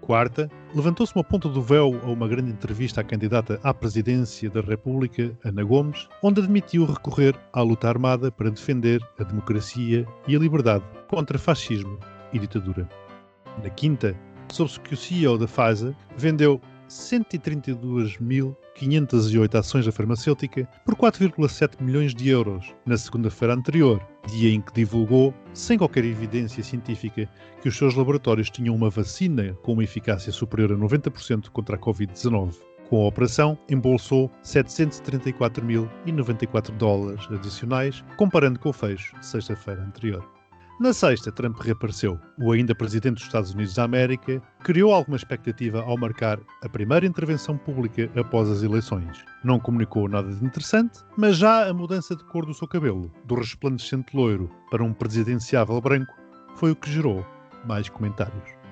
Quarta, 0.00 0.50
levantou-se 0.74 1.14
uma 1.14 1.22
ponta 1.22 1.48
do 1.48 1.62
véu 1.62 1.98
a 2.02 2.10
uma 2.10 2.26
grande 2.26 2.50
entrevista 2.50 3.00
à 3.00 3.04
candidata 3.04 3.58
à 3.62 3.72
presidência 3.72 4.50
da 4.50 4.60
República, 4.60 5.32
Ana 5.44 5.62
Gomes, 5.62 6.08
onde 6.22 6.42
admitiu 6.42 6.84
recorrer 6.84 7.34
à 7.52 7.62
luta 7.62 7.88
armada 7.88 8.30
para 8.32 8.50
defender 8.50 9.00
a 9.18 9.22
democracia 9.22 10.04
e 10.26 10.36
a 10.36 10.38
liberdade 10.38 10.84
contra 11.08 11.38
fascismo 11.38 11.96
e 12.32 12.38
ditadura. 12.38 12.86
Na 13.62 13.70
quinta, 13.70 14.14
soube-se 14.52 14.80
que 14.80 14.92
o 14.92 14.96
CEO 14.96 15.38
da 15.38 15.46
Pfizer 15.46 15.94
vendeu 16.18 16.60
132.508 16.88 19.58
ações 19.58 19.84
da 19.86 19.92
farmacêutica 19.92 20.68
por 20.84 20.96
4,7 20.96 21.80
milhões 21.80 22.12
de 22.14 22.28
euros 22.28 22.74
na 22.84 22.96
segunda-feira 22.96 23.54
anterior, 23.54 24.04
dia 24.28 24.52
em 24.52 24.60
que 24.60 24.72
divulgou, 24.72 25.32
sem 25.52 25.78
qualquer 25.78 26.04
evidência 26.04 26.62
científica, 26.62 27.28
que 27.60 27.68
os 27.68 27.76
seus 27.76 27.94
laboratórios 27.94 28.50
tinham 28.50 28.74
uma 28.74 28.90
vacina 28.90 29.54
com 29.62 29.72
uma 29.72 29.84
eficácia 29.84 30.32
superior 30.32 30.72
a 30.72 30.76
90% 30.76 31.50
contra 31.50 31.76
a 31.76 31.78
Covid-19. 31.78 32.56
Com 32.88 33.02
a 33.02 33.08
operação, 33.08 33.58
embolsou 33.68 34.30
734.094 34.42 36.70
dólares 36.76 37.26
adicionais, 37.30 38.02
comparando 38.16 38.58
com 38.60 38.68
o 38.68 38.72
fecho 38.72 39.18
de 39.18 39.26
sexta-feira 39.26 39.82
anterior. 39.82 40.33
Na 40.80 40.92
sexta, 40.92 41.30
Trump 41.30 41.56
reapareceu. 41.60 42.18
O 42.36 42.50
ainda 42.50 42.74
presidente 42.74 43.14
dos 43.14 43.22
Estados 43.22 43.54
Unidos 43.54 43.74
da 43.74 43.84
América 43.84 44.42
criou 44.64 44.92
alguma 44.92 45.16
expectativa 45.16 45.80
ao 45.82 45.96
marcar 45.96 46.40
a 46.64 46.68
primeira 46.68 47.06
intervenção 47.06 47.56
pública 47.56 48.10
após 48.16 48.50
as 48.50 48.64
eleições. 48.64 49.24
Não 49.44 49.60
comunicou 49.60 50.08
nada 50.08 50.34
de 50.34 50.44
interessante, 50.44 50.98
mas 51.16 51.36
já 51.36 51.68
a 51.68 51.72
mudança 51.72 52.16
de 52.16 52.24
cor 52.24 52.44
do 52.44 52.52
seu 52.52 52.66
cabelo, 52.66 53.08
do 53.24 53.36
resplandecente 53.36 54.16
loiro 54.16 54.50
para 54.68 54.82
um 54.82 54.92
presidenciável 54.92 55.80
branco, 55.80 56.12
foi 56.56 56.72
o 56.72 56.76
que 56.76 56.90
gerou 56.90 57.24
mais 57.64 57.88
comentários. 57.88 58.63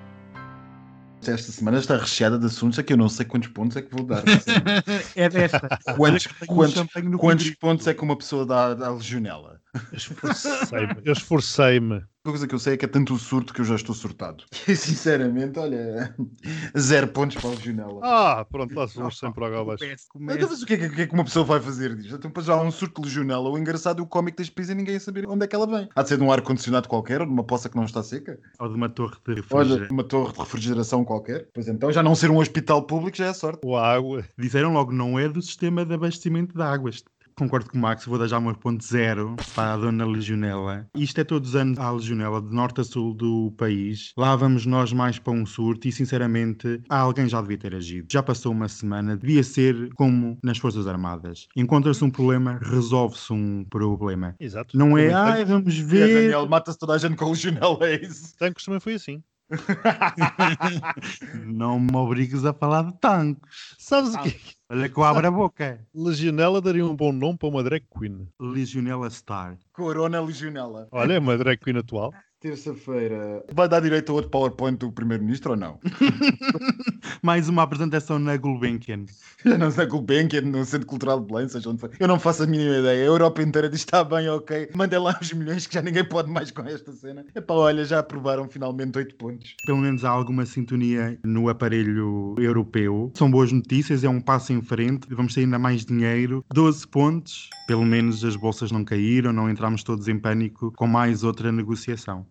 Esta 1.31 1.53
semana 1.53 1.79
está 1.79 1.97
recheada 1.97 2.39
de 2.39 2.47
assuntos 2.47 2.79
a 2.79 2.83
que 2.83 2.93
eu 2.93 2.97
não 2.97 3.09
sei 3.09 3.25
quantos 3.25 3.49
pontos 3.51 3.77
é 3.77 3.83
que 3.83 3.95
vou 3.95 4.05
dar. 4.05 4.23
É 5.15 5.29
desta. 5.29 5.61
Quantos, 5.97 6.27
quantos, 6.47 6.83
quantos 7.19 7.51
pontos 7.51 7.87
é 7.87 7.95
que 7.95 8.03
uma 8.03 8.17
pessoa 8.17 8.45
dá 8.45 8.73
à 8.73 8.91
legionela? 8.91 9.61
Eu 9.75 9.97
esforcei-me. 9.97 10.97
Eu 11.05 11.13
esforcei-me. 11.13 12.03
A 12.25 12.31
coisa 12.31 12.47
que 12.47 12.55
eu 12.55 12.59
sei 12.61 12.75
é 12.75 12.77
que 12.77 12.85
é 12.85 12.89
tanto 12.89 13.15
o 13.15 13.19
surto 13.19 13.53
que 13.53 13.61
eu 13.61 13.65
já 13.65 13.75
estou 13.75 13.95
surtado. 13.95 14.45
E, 14.69 14.77
sinceramente, 14.77 15.59
olha, 15.59 16.15
zero 16.79 17.09
pontos 17.09 17.37
para 17.37 17.51
a 17.51 17.53
legionela. 17.53 18.01
Ah, 18.01 18.45
pronto, 18.49 18.73
lá 18.77 18.87
somos 18.87 19.19
sempre 19.19 19.45
água 19.45 19.63
abaixo. 19.63 19.85
Então, 19.85 20.49
mas 20.49 20.63
o 20.63 20.67
que 20.67 20.75
é, 20.75 20.77
que, 20.79 20.87
o 20.87 20.95
que 20.95 21.03
é 21.03 21.07
que 21.09 21.15
uma 21.15 21.25
pessoa 21.25 21.45
vai 21.45 21.59
fazer 21.59 21.97
disto? 21.97 22.15
Então, 22.15 22.31
depois 22.31 22.47
já 22.47 22.55
há 22.55 22.63
um 22.63 22.71
surto 22.71 23.03
de 23.03 23.09
legionela. 23.09 23.51
O 23.51 23.59
engraçado 23.59 23.99
é 23.99 24.03
o 24.03 24.07
cómico 24.07 24.39
deste 24.39 24.53
país 24.53 24.69
e 24.69 24.75
ninguém 24.75 25.01
saber 25.01 25.27
onde 25.29 25.45
é 25.45 25.49
que 25.49 25.57
ela 25.57 25.67
vem. 25.67 25.89
Há 25.97 26.03
de 26.03 26.09
ser 26.09 26.17
de 26.17 26.23
um 26.23 26.31
ar-condicionado 26.31 26.89
qualquer 26.89 27.21
ou 27.23 27.27
de 27.27 27.33
uma 27.33 27.43
poça 27.43 27.69
que 27.69 27.75
não 27.75 27.85
está 27.85 28.05
seca. 28.05 28.39
Ou 28.61 28.69
de 28.69 28.77
uma 28.77 28.89
torre 28.89 29.17
de 29.17 29.33
Olha, 29.33 29.43
refrigeração. 29.43 29.89
uma 29.91 30.05
torre 30.05 30.33
de 30.33 30.39
refrigeração 30.39 31.05
qualquer. 31.05 31.49
Pois 31.53 31.67
então, 31.67 31.91
já 31.91 32.05
não 32.05 32.15
ser 32.15 32.31
um 32.31 32.39
hospital 32.39 32.87
público 32.87 33.17
já 33.17 33.27
é 33.27 33.33
sorte. 33.33 33.63
Ou 33.65 33.77
a 33.77 33.93
água. 33.93 34.25
Disseram 34.39 34.73
logo, 34.73 34.93
não 34.93 35.19
é 35.19 35.29
do 35.29 35.43
sistema 35.43 35.85
de 35.85 35.93
abastecimento 35.93 36.55
de 36.55 36.63
águas. 36.63 37.03
Concordo 37.37 37.71
com 37.71 37.79
o 37.79 37.81
Max, 37.81 38.05
vou 38.05 38.19
dar 38.19 38.27
já 38.27 38.39
o 38.39 38.43
meu 38.43 38.55
ponto 38.55 38.85
zero 38.85 39.37
para 39.55 39.75
a 39.75 39.77
dona 39.77 40.05
Legionela. 40.05 40.87
Isto 40.95 41.21
é 41.21 41.25
todos 41.25 41.51
os 41.51 41.57
anos 41.57 41.79
a 41.79 41.91
Legionela, 41.91 42.41
de 42.41 42.55
norte 42.55 42.81
a 42.81 42.85
sul 42.85 43.15
do 43.15 43.53
país. 43.57 44.13
Lá 44.17 44.37
vamos 44.37 44.67
nós 44.67 44.93
mais 44.93 45.19
para 45.19 45.33
um 45.33 45.47
surto 45.47 45.89
e, 45.89 45.93
sinceramente, 45.93 46.81
alguém 46.89 47.29
já 47.29 47.41
devia 47.41 47.59
ter 47.59 47.75
agido. 47.75 48.07
Já 48.11 48.23
passou 48.23 48.53
uma 48.53 48.69
semana, 48.69 49.17
devia 49.17 49.43
ser 49.43 49.93
como 49.95 50.39
nas 50.43 50.59
Forças 50.59 50.87
Armadas. 50.87 51.47
Encontra-se 51.57 52.05
um 52.05 52.11
problema, 52.11 52.59
resolve-se 52.63 53.33
um 53.33 53.65
problema. 53.65 54.35
Exato. 54.39 54.77
Não 54.77 54.97
é, 54.97 55.13
ai, 55.13 55.45
vamos 55.45 55.75
E 55.77 55.81
a 55.81 55.85
ver... 55.85 56.15
Daniel 56.15 56.49
mata-se 56.49 56.79
toda 56.79 56.95
a 56.95 56.99
gente 56.99 57.17
com 57.17 57.31
legionela, 57.31 57.79
é 57.83 58.03
isso. 58.03 58.37
Tanques 58.37 58.65
também 58.65 58.81
foi 58.81 58.95
assim. 58.95 59.23
Não 61.47 61.79
me 61.79 61.95
obrigues 61.95 62.45
a 62.45 62.53
falar 62.53 62.85
de 62.85 62.99
tanques. 62.99 63.75
Sabes 63.79 64.15
o 64.15 64.23
que? 64.23 64.37
Olha 64.73 64.89
que 64.89 64.97
eu 64.97 65.05
abro 65.05 65.27
a 65.27 65.31
boca. 65.31 65.87
Legionela 65.95 66.59
daria 66.59 66.87
um 66.87 66.97
bom 66.97 67.13
nome 67.13 67.37
para 67.37 67.47
uma 67.47 67.63
drag 67.63 67.85
queen. 67.95 68.27
Legionela 68.41 69.11
Star. 69.11 69.59
Corona 69.71 70.19
legionela. 70.19 70.89
Olha, 70.91 71.13
é 71.13 71.19
uma 71.19 71.37
drag 71.37 71.59
queen 71.59 71.77
atual. 71.77 72.11
Terça-feira. 72.43 73.45
Vai 73.53 73.69
dar 73.69 73.79
direito 73.79 74.11
a 74.11 74.17
outro 74.17 74.29
PowerPoint 74.29 74.77
do 74.77 74.91
Primeiro-Ministro 74.91 75.53
ou 75.53 75.57
não? 75.57 75.79
Mais 77.23 77.49
uma 77.49 77.63
apresentação 77.63 78.19
na 78.19 78.37
Gulbenkian. 78.37 79.05
Já 79.45 79.57
não 79.57 79.71
sei 79.71 79.87
Gulbenkian, 79.87 80.41
no 80.41 80.65
Centro 80.65 80.89
Cultural 80.89 81.21
de 81.21 81.27
Belém, 81.27 81.49
seja 81.49 81.71
onde 81.71 81.81
for. 81.81 81.91
Eu 82.01 82.09
não 82.09 82.19
faço 82.19 82.43
a 82.43 82.47
mínima 82.47 82.79
ideia. 82.79 83.01
A 83.01 83.07
Europa 83.07 83.43
inteira 83.43 83.69
diz 83.69 83.79
está 83.79 84.03
bem, 84.03 84.29
ok. 84.29 84.71
Mandem 84.75 84.99
lá 84.99 85.17
os 85.23 85.33
milhões 85.33 85.69
que 85.69 85.75
já 85.75 85.83
ninguém 85.83 86.05
pode 86.05 86.29
mais 86.29 86.51
com 86.51 86.63
esta 86.63 86.91
cena. 86.91 87.25
Epá, 87.33 87.55
olha, 87.55 87.85
já 87.85 88.01
aprovaram 88.01 88.49
finalmente 88.49 88.99
8 88.99 89.15
pontos. 89.15 89.55
Pelo 89.65 89.79
menos 89.79 90.05
há 90.05 90.11
alguma 90.11 90.45
sintonia 90.45 91.17
no 91.25 91.49
aparelho 91.49 92.35
europeu. 92.39 93.13
São 93.15 93.31
boas 93.31 93.53
notícias, 93.53 94.03
é 94.03 94.09
um 94.09 94.21
passo 94.21 94.53
frente. 94.63 95.07
Vamos 95.11 95.35
ter 95.35 95.41
ainda 95.41 95.59
mais 95.59 95.85
dinheiro. 95.85 96.45
12 96.53 96.87
pontos. 96.89 97.51
Pelo 97.67 97.85
menos 97.85 98.25
as 98.25 98.37
bolsas 98.37 98.71
não 98.71 98.85
caíram, 98.85 99.33
não 99.33 99.51
entramos 99.51 99.83
todos 99.83 100.09
em 100.09 100.19
pânico 100.19 100.73
com 100.73 100.87
mais 100.87 101.25
outra 101.25 101.53
negociação. 101.53 102.27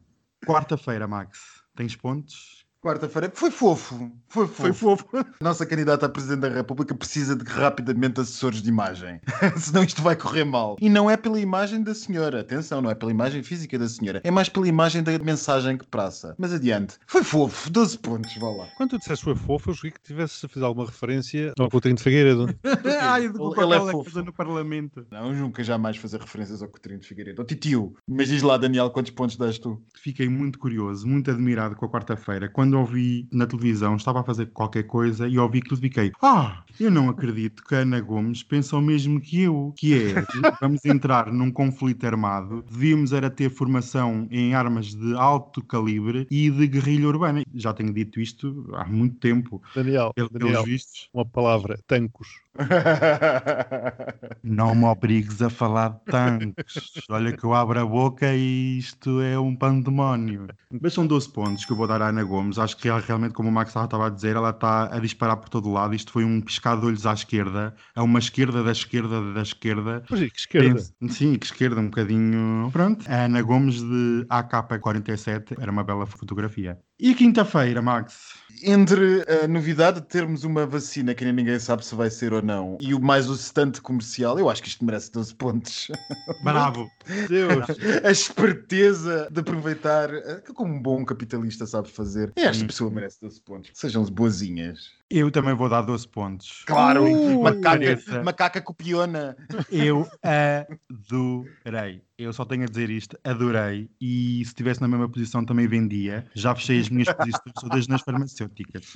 Quarta-feira, 0.45 1.07
Max. 1.07 1.39
Tens 1.75 1.95
pontos? 1.95 2.60
Quarta-feira 2.81 3.31
foi 3.31 3.51
fofo. 3.51 4.11
Foi 4.27 4.47
fofo. 4.47 4.73
Foi 4.73 4.73
fofo. 4.73 5.07
Nossa 5.39 5.67
candidata 5.67 6.07
a 6.07 6.09
Presidente 6.09 6.39
da 6.39 6.49
República 6.49 6.95
precisa 6.95 7.35
de 7.35 7.43
rapidamente 7.43 8.19
assessores 8.19 8.59
de 8.59 8.69
imagem. 8.69 9.21
Senão 9.55 9.83
isto 9.83 10.01
vai 10.01 10.15
correr 10.15 10.43
mal. 10.45 10.77
E 10.81 10.89
não 10.89 11.07
é 11.07 11.15
pela 11.15 11.39
imagem 11.39 11.83
da 11.83 11.93
senhora. 11.93 12.41
Atenção, 12.41 12.81
não 12.81 12.89
é 12.89 12.95
pela 12.95 13.11
imagem 13.11 13.43
física 13.43 13.77
da 13.77 13.87
senhora. 13.87 14.19
É 14.23 14.31
mais 14.31 14.49
pela 14.49 14.67
imagem 14.67 15.03
da 15.03 15.11
mensagem 15.19 15.77
que 15.77 15.85
praça. 15.85 16.33
Mas 16.39 16.53
adiante. 16.53 16.97
Foi 17.05 17.23
fofo. 17.23 17.69
12 17.69 17.99
pontos, 17.99 18.35
vá 18.37 18.49
lá. 18.49 18.67
Quando 18.75 18.91
tu 18.91 18.97
disseste 18.97 19.25
foi 19.25 19.35
fofo, 19.35 19.69
eu 19.69 19.73
joguei 19.75 19.91
que 19.91 20.01
tivesse 20.01 20.43
a 20.43 20.49
fazer 20.49 20.65
alguma 20.65 20.87
referência 20.87 21.53
ao 21.59 21.69
Coutinho 21.69 21.93
de 21.93 22.01
Figueiredo. 22.01 22.47
Ai, 22.99 23.29
do 23.29 23.61
Ele 23.61 23.75
é 23.75 23.91
fofo. 23.91 24.23
no 24.23 24.33
Parlamento. 24.33 25.05
Não, 25.11 25.31
nunca 25.31 25.63
jamais 25.63 25.97
fazer 25.97 26.19
referências 26.19 26.63
ao 26.63 26.67
Coutinho 26.67 26.97
de 26.97 27.07
Figueiredo. 27.07 27.43
Ó 27.43 27.45
titio. 27.45 27.93
Mas 28.09 28.27
diz 28.27 28.41
lá, 28.41 28.57
Daniel, 28.57 28.89
quantos 28.89 29.11
pontos 29.11 29.37
dás 29.37 29.59
tu? 29.59 29.79
Fiquei 29.95 30.27
muito 30.27 30.57
curioso, 30.57 31.07
muito 31.07 31.29
admirado 31.29 31.75
com 31.75 31.85
a 31.85 31.89
quarta-feira. 31.89 32.49
Quando 32.49 32.70
ouvi 32.79 33.27
na 33.31 33.45
televisão, 33.45 33.95
estava 33.95 34.21
a 34.21 34.23
fazer 34.23 34.47
qualquer 34.47 34.83
coisa 34.83 35.27
e 35.27 35.37
ouvi 35.37 35.59
aquilo 35.59 35.77
e 35.77 35.81
fiquei: 35.81 36.11
Ah, 36.21 36.63
eu 36.79 36.89
não 36.89 37.09
acredito 37.09 37.63
que 37.63 37.75
a 37.75 37.79
Ana 37.79 37.99
Gomes 37.99 38.43
pensa 38.43 38.75
o 38.75 38.81
mesmo 38.81 39.19
que 39.19 39.41
eu. 39.41 39.73
Que 39.77 39.93
é, 39.93 40.25
vamos 40.59 40.83
entrar 40.85 41.31
num 41.31 41.51
conflito 41.51 42.05
armado, 42.05 42.63
devíamos 42.69 43.13
era 43.13 43.29
ter 43.29 43.49
formação 43.49 44.27
em 44.31 44.53
armas 44.53 44.93
de 44.93 45.15
alto 45.15 45.63
calibre 45.63 46.27
e 46.29 46.49
de 46.49 46.67
guerrilha 46.67 47.07
urbana. 47.07 47.43
Já 47.53 47.73
tenho 47.73 47.93
dito 47.93 48.19
isto 48.19 48.67
há 48.73 48.85
muito 48.85 49.17
tempo. 49.17 49.61
Daniel, 49.75 50.11
Pelos 50.15 50.31
Daniel, 50.31 50.63
vistos, 50.63 51.09
uma 51.13 51.25
palavra, 51.25 51.77
tancos. 51.87 52.27
não 54.43 54.75
me 54.75 54.85
obrigues 54.85 55.41
a 55.41 55.49
falar 55.49 55.89
de 55.89 55.99
tanques. 56.05 56.91
Olha 57.09 57.35
que 57.35 57.43
eu 57.43 57.53
abro 57.53 57.79
a 57.79 57.85
boca 57.85 58.33
e 58.33 58.77
isto 58.77 59.21
é 59.21 59.39
um 59.39 59.55
pandemónio. 59.55 60.47
Mas 60.81 60.93
são 60.93 61.07
12 61.07 61.29
pontos 61.31 61.65
que 61.65 61.71
eu 61.71 61.77
vou 61.77 61.87
dar 61.87 62.01
à 62.01 62.09
Ana 62.09 62.23
Gomes. 62.23 62.59
Acho 62.59 62.75
que 62.77 62.89
ela, 62.89 62.99
realmente, 62.99 63.33
como 63.33 63.49
o 63.49 63.51
Max 63.51 63.69
estava 63.75 64.07
a 64.07 64.09
dizer, 64.09 64.35
ela 64.35 64.49
está 64.49 64.93
a 64.93 64.99
disparar 64.99 65.37
por 65.37 65.49
todo 65.49 65.71
lado. 65.71 65.95
Isto 65.95 66.11
foi 66.11 66.25
um 66.25 66.41
piscar 66.41 66.79
de 66.79 66.85
olhos 66.85 67.05
à 67.05 67.13
esquerda, 67.13 67.73
a 67.95 68.03
uma 68.03 68.19
esquerda 68.19 68.63
da 68.63 68.71
esquerda 68.71 69.33
da 69.33 69.41
esquerda. 69.41 70.03
Mas 70.09 70.21
e 70.21 70.29
que 70.29 70.39
esquerda? 70.39 70.81
Sim, 71.09 71.37
que 71.37 71.45
esquerda, 71.45 71.79
um 71.79 71.85
bocadinho. 71.85 72.69
Pronto. 72.71 73.05
A 73.09 73.25
Ana 73.25 73.41
Gomes 73.41 73.81
de 73.81 74.25
AK-47 74.29 75.57
era 75.59 75.71
uma 75.71 75.83
bela 75.83 76.05
fotografia. 76.05 76.77
E 77.03 77.15
quinta-feira, 77.15 77.81
Max? 77.81 78.35
Entre 78.61 79.25
a 79.27 79.47
novidade 79.47 80.01
de 80.01 80.05
termos 80.05 80.43
uma 80.43 80.67
vacina 80.67 81.15
que 81.15 81.23
nem 81.25 81.33
ninguém 81.33 81.57
sabe 81.57 81.83
se 81.83 81.95
vai 81.95 82.11
ser 82.11 82.31
ou 82.31 82.43
não 82.43 82.77
e 82.79 82.93
o 82.93 82.99
mais 83.01 83.27
o 83.27 83.33
stand 83.33 83.71
comercial, 83.81 84.37
eu 84.37 84.47
acho 84.47 84.61
que 84.61 84.67
isto 84.69 84.85
merece 84.85 85.11
12 85.11 85.33
pontos. 85.33 85.87
Bravo! 86.43 86.87
Deus. 87.27 87.65
a 88.03 88.11
esperteza 88.11 89.27
de 89.31 89.39
aproveitar, 89.39 90.13
eh, 90.13 90.41
que 90.45 90.53
como 90.53 90.75
um 90.75 90.79
bom 90.79 91.03
capitalista 91.03 91.65
sabe 91.65 91.89
fazer. 91.89 92.31
E 92.37 92.41
esta 92.41 92.63
Hum. 92.63 92.67
pessoa 92.67 92.91
merece 92.91 93.17
12 93.19 93.41
pontos. 93.41 93.71
Sejam 93.73 94.03
boazinhas. 94.05 94.91
Eu 95.11 95.29
também 95.29 95.53
vou 95.53 95.67
dar 95.67 95.81
12 95.81 96.07
pontos. 96.07 96.63
Claro, 96.65 97.01
Uh, 97.03 97.43
macaca, 97.43 98.23
macaca 98.23 98.61
copiona. 98.61 99.35
Eu 99.69 100.07
adorei. 100.23 102.01
Eu 102.17 102.31
só 102.31 102.45
tenho 102.45 102.63
a 102.63 102.67
dizer 102.67 102.89
isto, 102.91 103.17
adorei. 103.23 103.89
E 103.99 104.41
se 104.45 104.51
estivesse 104.51 104.79
na 104.79 104.87
mesma 104.87 105.09
posição 105.09 105.43
também 105.43 105.67
vendia. 105.67 106.27
Já 106.35 106.53
fechei 106.53 106.79
as 106.79 106.87
minhas 106.87 107.11
posições 107.11 107.53
todas 107.59 107.87
nas 107.87 108.01
farmacêuticas. 108.01 108.95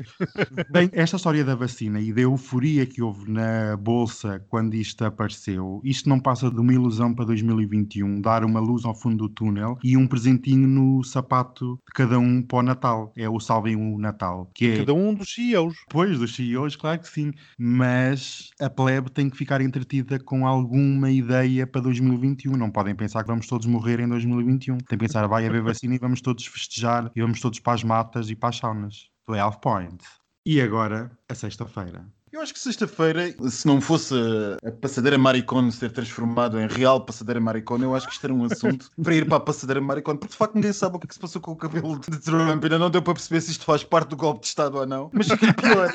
Bem, 0.70 0.92
esta 0.94 1.16
história 1.16 1.44
da 1.44 1.56
vacina 1.56 2.00
e 2.00 2.14
da 2.14 2.22
euforia 2.22 2.86
que 2.86 3.02
houve 3.02 3.30
na 3.30 3.76
bolsa 3.78 4.46
quando 4.48 4.76
isto 4.76 5.04
apareceu, 5.04 5.82
isto 5.84 6.08
não 6.08 6.20
passa 6.20 6.52
de 6.52 6.60
uma 6.60 6.72
ilusão 6.72 7.16
para 7.16 7.26
2021, 7.26 8.22
dar 8.22 8.46
uma 8.46 8.60
luz 8.60 8.86
ao 8.86 8.94
fundo 8.94 9.28
do 9.28 9.30
túnel 9.30 9.80
e 9.84 9.98
um 9.98 10.06
presentinho 10.06 10.68
no 10.68 11.04
sapato 11.04 11.80
de 11.88 11.94
cada 11.94 12.20
um 12.20 12.44
para 12.44 12.60
o 12.60 12.64
Natal. 12.64 13.12
É 13.18 13.28
o 13.28 13.40
Salvem 13.40 13.76
o 13.76 13.98
Natal, 13.98 14.52
que 14.54 14.68
é 14.68 14.78
Cada 14.78 14.94
um 14.94 15.16
dos 15.16 15.34
CEOs. 15.34 15.76
Depois 16.06 16.20
dos 16.20 16.36
CEOs, 16.36 16.76
claro 16.76 17.00
que 17.00 17.10
sim, 17.10 17.32
mas 17.58 18.52
a 18.62 18.70
plebe 18.70 19.10
tem 19.10 19.28
que 19.28 19.36
ficar 19.36 19.60
entretida 19.60 20.20
com 20.20 20.46
alguma 20.46 21.10
ideia 21.10 21.66
para 21.66 21.82
2021. 21.82 22.56
Não 22.56 22.70
podem 22.70 22.94
pensar 22.94 23.24
que 23.24 23.28
vamos 23.28 23.48
todos 23.48 23.66
morrer 23.66 24.00
em 24.00 24.08
2021. 24.08 24.78
Tem 24.78 24.86
que 24.86 24.98
pensar, 24.98 25.26
vai 25.26 25.48
haver 25.48 25.64
vacina 25.64 25.96
e 25.96 25.98
vamos 25.98 26.22
todos 26.22 26.46
festejar 26.46 27.12
e 27.16 27.22
vamos 27.22 27.40
todos 27.40 27.60
para 27.60 27.74
as 27.74 27.84
matas 27.84 28.30
e 28.30 28.36
para 28.36 28.50
as 28.50 28.58
saunas. 28.58 29.10
12 29.28 29.60
points. 29.60 30.08
E 30.46 30.62
agora, 30.62 31.12
a 31.28 31.34
sexta-feira. 31.34 32.06
Eu 32.36 32.42
acho 32.42 32.54
que 32.54 32.60
sexta-feira, 32.60 33.34
se 33.50 33.66
não 33.66 33.80
fosse 33.80 34.14
a 34.62 34.70
passadeira 34.70 35.18
Maricone 35.18 35.72
ser 35.72 35.90
transformado 35.90 36.60
em 36.60 36.68
real 36.68 37.00
passadeira 37.00 37.40
Maricone, 37.40 37.86
eu 37.86 37.96
acho 37.96 38.08
que 38.08 38.12
isto 38.12 38.26
era 38.26 38.34
um 38.34 38.44
assunto 38.44 38.92
para 39.02 39.16
ir 39.16 39.26
para 39.26 39.38
a 39.38 39.40
passadeira 39.40 39.80
Maricone, 39.80 40.20
porque 40.20 40.34
de 40.34 40.38
facto 40.38 40.56
ninguém 40.56 40.74
sabe 40.74 40.98
o 40.98 41.00
que, 41.00 41.06
é 41.06 41.08
que 41.08 41.14
se 41.14 41.20
passou 41.22 41.42
com 41.42 41.54
o 41.54 41.56
cabelo 41.56 41.98
de 41.98 42.20
Trump. 42.20 42.62
Ainda 42.62 42.78
não 42.78 42.90
deu 42.90 43.02
para 43.02 43.14
perceber 43.14 43.40
se 43.40 43.52
isto 43.52 43.64
faz 43.64 43.86
parte 43.86 44.10
do 44.10 44.18
golpe 44.18 44.42
de 44.42 44.48
Estado 44.48 44.78
ou 44.78 44.86
não. 44.86 45.10
Mas 45.14 45.30
fica-lhe 45.30 45.54
pior. 45.54 45.94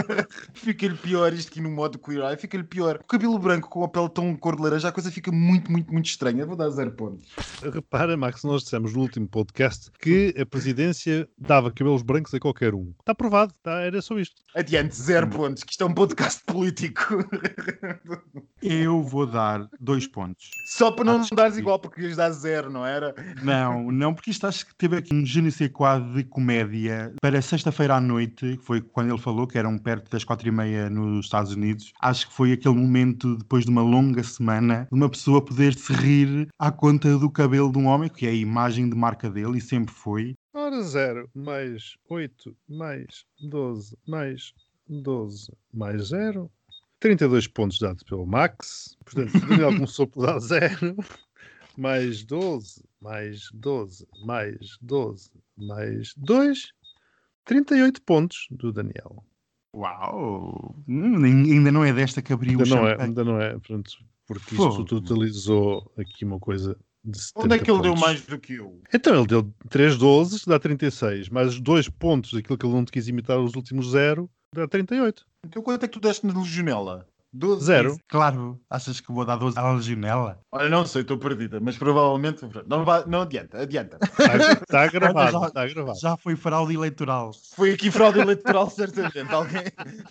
fica-lhe 0.54 0.96
pior 0.96 1.30
isto 1.34 1.48
aqui 1.48 1.60
no 1.60 1.70
modo 1.70 1.98
queer 1.98 2.24
eye, 2.24 2.38
fica-lhe 2.38 2.64
pior. 2.64 2.98
O 3.02 3.04
cabelo 3.04 3.38
branco 3.38 3.68
com 3.68 3.84
a 3.84 3.88
pele 3.88 4.08
tão 4.08 4.34
cor 4.34 4.56
de 4.56 4.62
laranja, 4.62 4.88
a 4.88 4.92
coisa 4.92 5.10
fica 5.10 5.30
muito, 5.30 5.70
muito, 5.70 5.92
muito 5.92 6.06
estranha. 6.06 6.46
Vou 6.46 6.56
dar 6.56 6.70
zero 6.70 6.92
pontos. 6.92 7.26
Repara, 7.70 8.16
Max, 8.16 8.44
nós 8.44 8.62
dissemos 8.62 8.94
no 8.94 9.02
último 9.02 9.28
podcast 9.28 9.90
que 10.00 10.34
a 10.40 10.46
presidência 10.46 11.28
dava 11.36 11.70
cabelos 11.70 12.00
brancos 12.00 12.32
a 12.32 12.40
qualquer 12.40 12.74
um. 12.74 12.94
Está 12.98 13.14
provado, 13.14 13.52
tá? 13.62 13.82
era 13.82 14.00
só 14.00 14.18
isto. 14.18 14.36
Adiante, 14.56 14.96
zero 14.96 15.28
pontos, 15.28 15.62
que 15.62 15.81
isto 15.82 15.88
é 15.88 15.90
um 15.90 15.94
podcast 15.94 16.42
político. 16.46 17.02
Eu 18.62 19.02
vou 19.02 19.26
dar 19.26 19.68
dois 19.80 20.06
pontos. 20.06 20.50
Só 20.66 20.92
para 20.92 21.04
não 21.04 21.20
Acho 21.20 21.34
dares 21.34 21.54
que- 21.54 21.60
igual, 21.60 21.78
porque 21.80 22.02
ias 22.02 22.16
dar 22.16 22.30
zero, 22.30 22.70
não 22.70 22.86
era? 22.86 23.12
Não, 23.42 23.90
não, 23.90 24.14
porque 24.14 24.30
isto 24.30 24.46
acho 24.46 24.64
que 24.66 24.74
teve 24.76 24.96
aqui 24.96 25.12
um 25.12 25.26
sais 25.26 25.70
quoi 25.72 26.00
de 26.14 26.24
comédia 26.24 27.12
para 27.20 27.42
sexta-feira 27.42 27.96
à 27.96 28.00
noite, 28.00 28.56
que 28.56 28.64
foi 28.64 28.80
quando 28.80 29.10
ele 29.10 29.18
falou 29.20 29.46
que 29.46 29.58
eram 29.58 29.76
perto 29.76 30.10
das 30.10 30.22
quatro 30.24 30.46
e 30.46 30.52
meia 30.52 30.88
nos 30.88 31.24
Estados 31.26 31.52
Unidos. 31.52 31.92
Acho 32.00 32.28
que 32.28 32.34
foi 32.34 32.52
aquele 32.52 32.76
momento, 32.76 33.36
depois 33.36 33.64
de 33.64 33.70
uma 33.70 33.82
longa 33.82 34.22
semana, 34.22 34.86
de 34.90 34.96
uma 34.96 35.08
pessoa 35.08 35.44
poder 35.44 35.74
se 35.74 35.92
rir 35.92 36.48
à 36.58 36.70
conta 36.70 37.18
do 37.18 37.30
cabelo 37.30 37.72
de 37.72 37.78
um 37.78 37.86
homem, 37.86 38.08
que 38.08 38.26
é 38.26 38.30
a 38.30 38.34
imagem 38.34 38.88
de 38.88 38.96
marca 38.96 39.28
dele 39.28 39.58
e 39.58 39.60
sempre 39.60 39.92
foi. 39.92 40.34
Ora, 40.54 40.80
0 40.82 41.28
mais 41.34 41.94
8 42.08 42.54
mais 42.68 43.24
12 43.40 43.96
mais 44.06 44.52
12 45.00 45.52
mais 45.72 46.08
0. 46.08 46.50
32 47.00 47.46
pontos 47.48 47.78
dados 47.78 48.02
pelo 48.02 48.26
Max. 48.26 48.96
Portanto, 49.04 49.34
o 49.36 49.40
Daniel 49.46 49.72
começou 49.74 50.06
por 50.06 50.26
dar 50.26 50.38
0. 50.38 50.96
Mais 51.76 52.22
12, 52.24 52.84
mais 53.00 53.48
12, 53.52 54.06
mais 54.24 54.78
12, 54.82 55.30
mais 55.56 56.14
2. 56.16 56.72
38 57.44 58.02
pontos 58.02 58.46
do 58.50 58.72
Daniel. 58.72 59.24
Uau! 59.74 60.76
Hum, 60.86 61.24
ainda 61.24 61.72
não 61.72 61.82
é 61.84 61.92
desta 61.92 62.20
que 62.20 62.32
abriu 62.32 62.60
Ainda 62.60 62.64
o 62.64 62.66
não 62.66 62.86
é, 62.86 63.02
ainda 63.02 63.24
não 63.24 63.40
é. 63.40 63.52
Portanto, 63.52 63.90
porque 64.26 64.54
Fogo. 64.54 64.82
isto 64.82 64.84
totalizou 64.84 65.90
aqui 65.96 66.24
uma 66.24 66.38
coisa 66.38 66.78
de 67.02 67.18
70 67.18 67.44
Onde 67.44 67.54
é 67.56 67.58
que 67.58 67.70
ele 67.70 67.80
deu 67.82 67.94
pontos. 67.94 68.00
mais 68.00 68.26
do 68.26 68.38
que 68.38 68.54
eu? 68.54 68.80
Então, 68.94 69.16
ele 69.16 69.26
deu 69.26 69.52
3 69.70 69.96
12, 69.96 70.46
dá 70.46 70.58
36, 70.58 71.28
mais 71.30 71.58
2 71.58 71.88
pontos 71.88 72.32
daquilo 72.32 72.56
que 72.58 72.66
ele 72.66 72.74
não 72.74 72.84
te 72.84 72.92
quis 72.92 73.08
imitar 73.08 73.40
os 73.40 73.54
últimos 73.56 73.90
0, 73.90 74.30
dá 74.54 74.68
38. 74.68 75.24
Então 75.46 75.62
quanto 75.62 75.84
é 75.84 75.88
que 75.88 75.94
tu 75.94 76.00
deste 76.00 76.26
na 76.26 76.38
legionela? 76.38 77.06
12? 77.34 77.64
Zero. 77.64 77.96
Claro, 78.08 78.60
achas 78.68 79.00
que 79.00 79.10
vou 79.10 79.24
dar 79.24 79.36
12 79.36 79.58
à 79.58 79.72
legionela? 79.72 80.38
Olha, 80.52 80.68
não 80.68 80.84
sei, 80.84 81.00
estou 81.00 81.16
perdida, 81.16 81.58
mas 81.60 81.78
provavelmente. 81.78 82.42
Não, 82.66 82.84
vai, 82.84 83.06
não 83.06 83.22
adianta, 83.22 83.58
adianta. 83.62 83.98
Está, 84.02 84.86
gravado, 84.92 85.32
Já- 85.40 85.46
está 85.46 85.66
gravado. 85.66 85.98
Já 85.98 86.16
foi 86.18 86.36
fraude 86.36 86.74
eleitoral. 86.74 87.30
Foi 87.56 87.72
aqui 87.72 87.90
fraude 87.90 88.18
eleitoral, 88.20 88.68
certamente. 88.68 89.32
Alguém... 89.32 89.62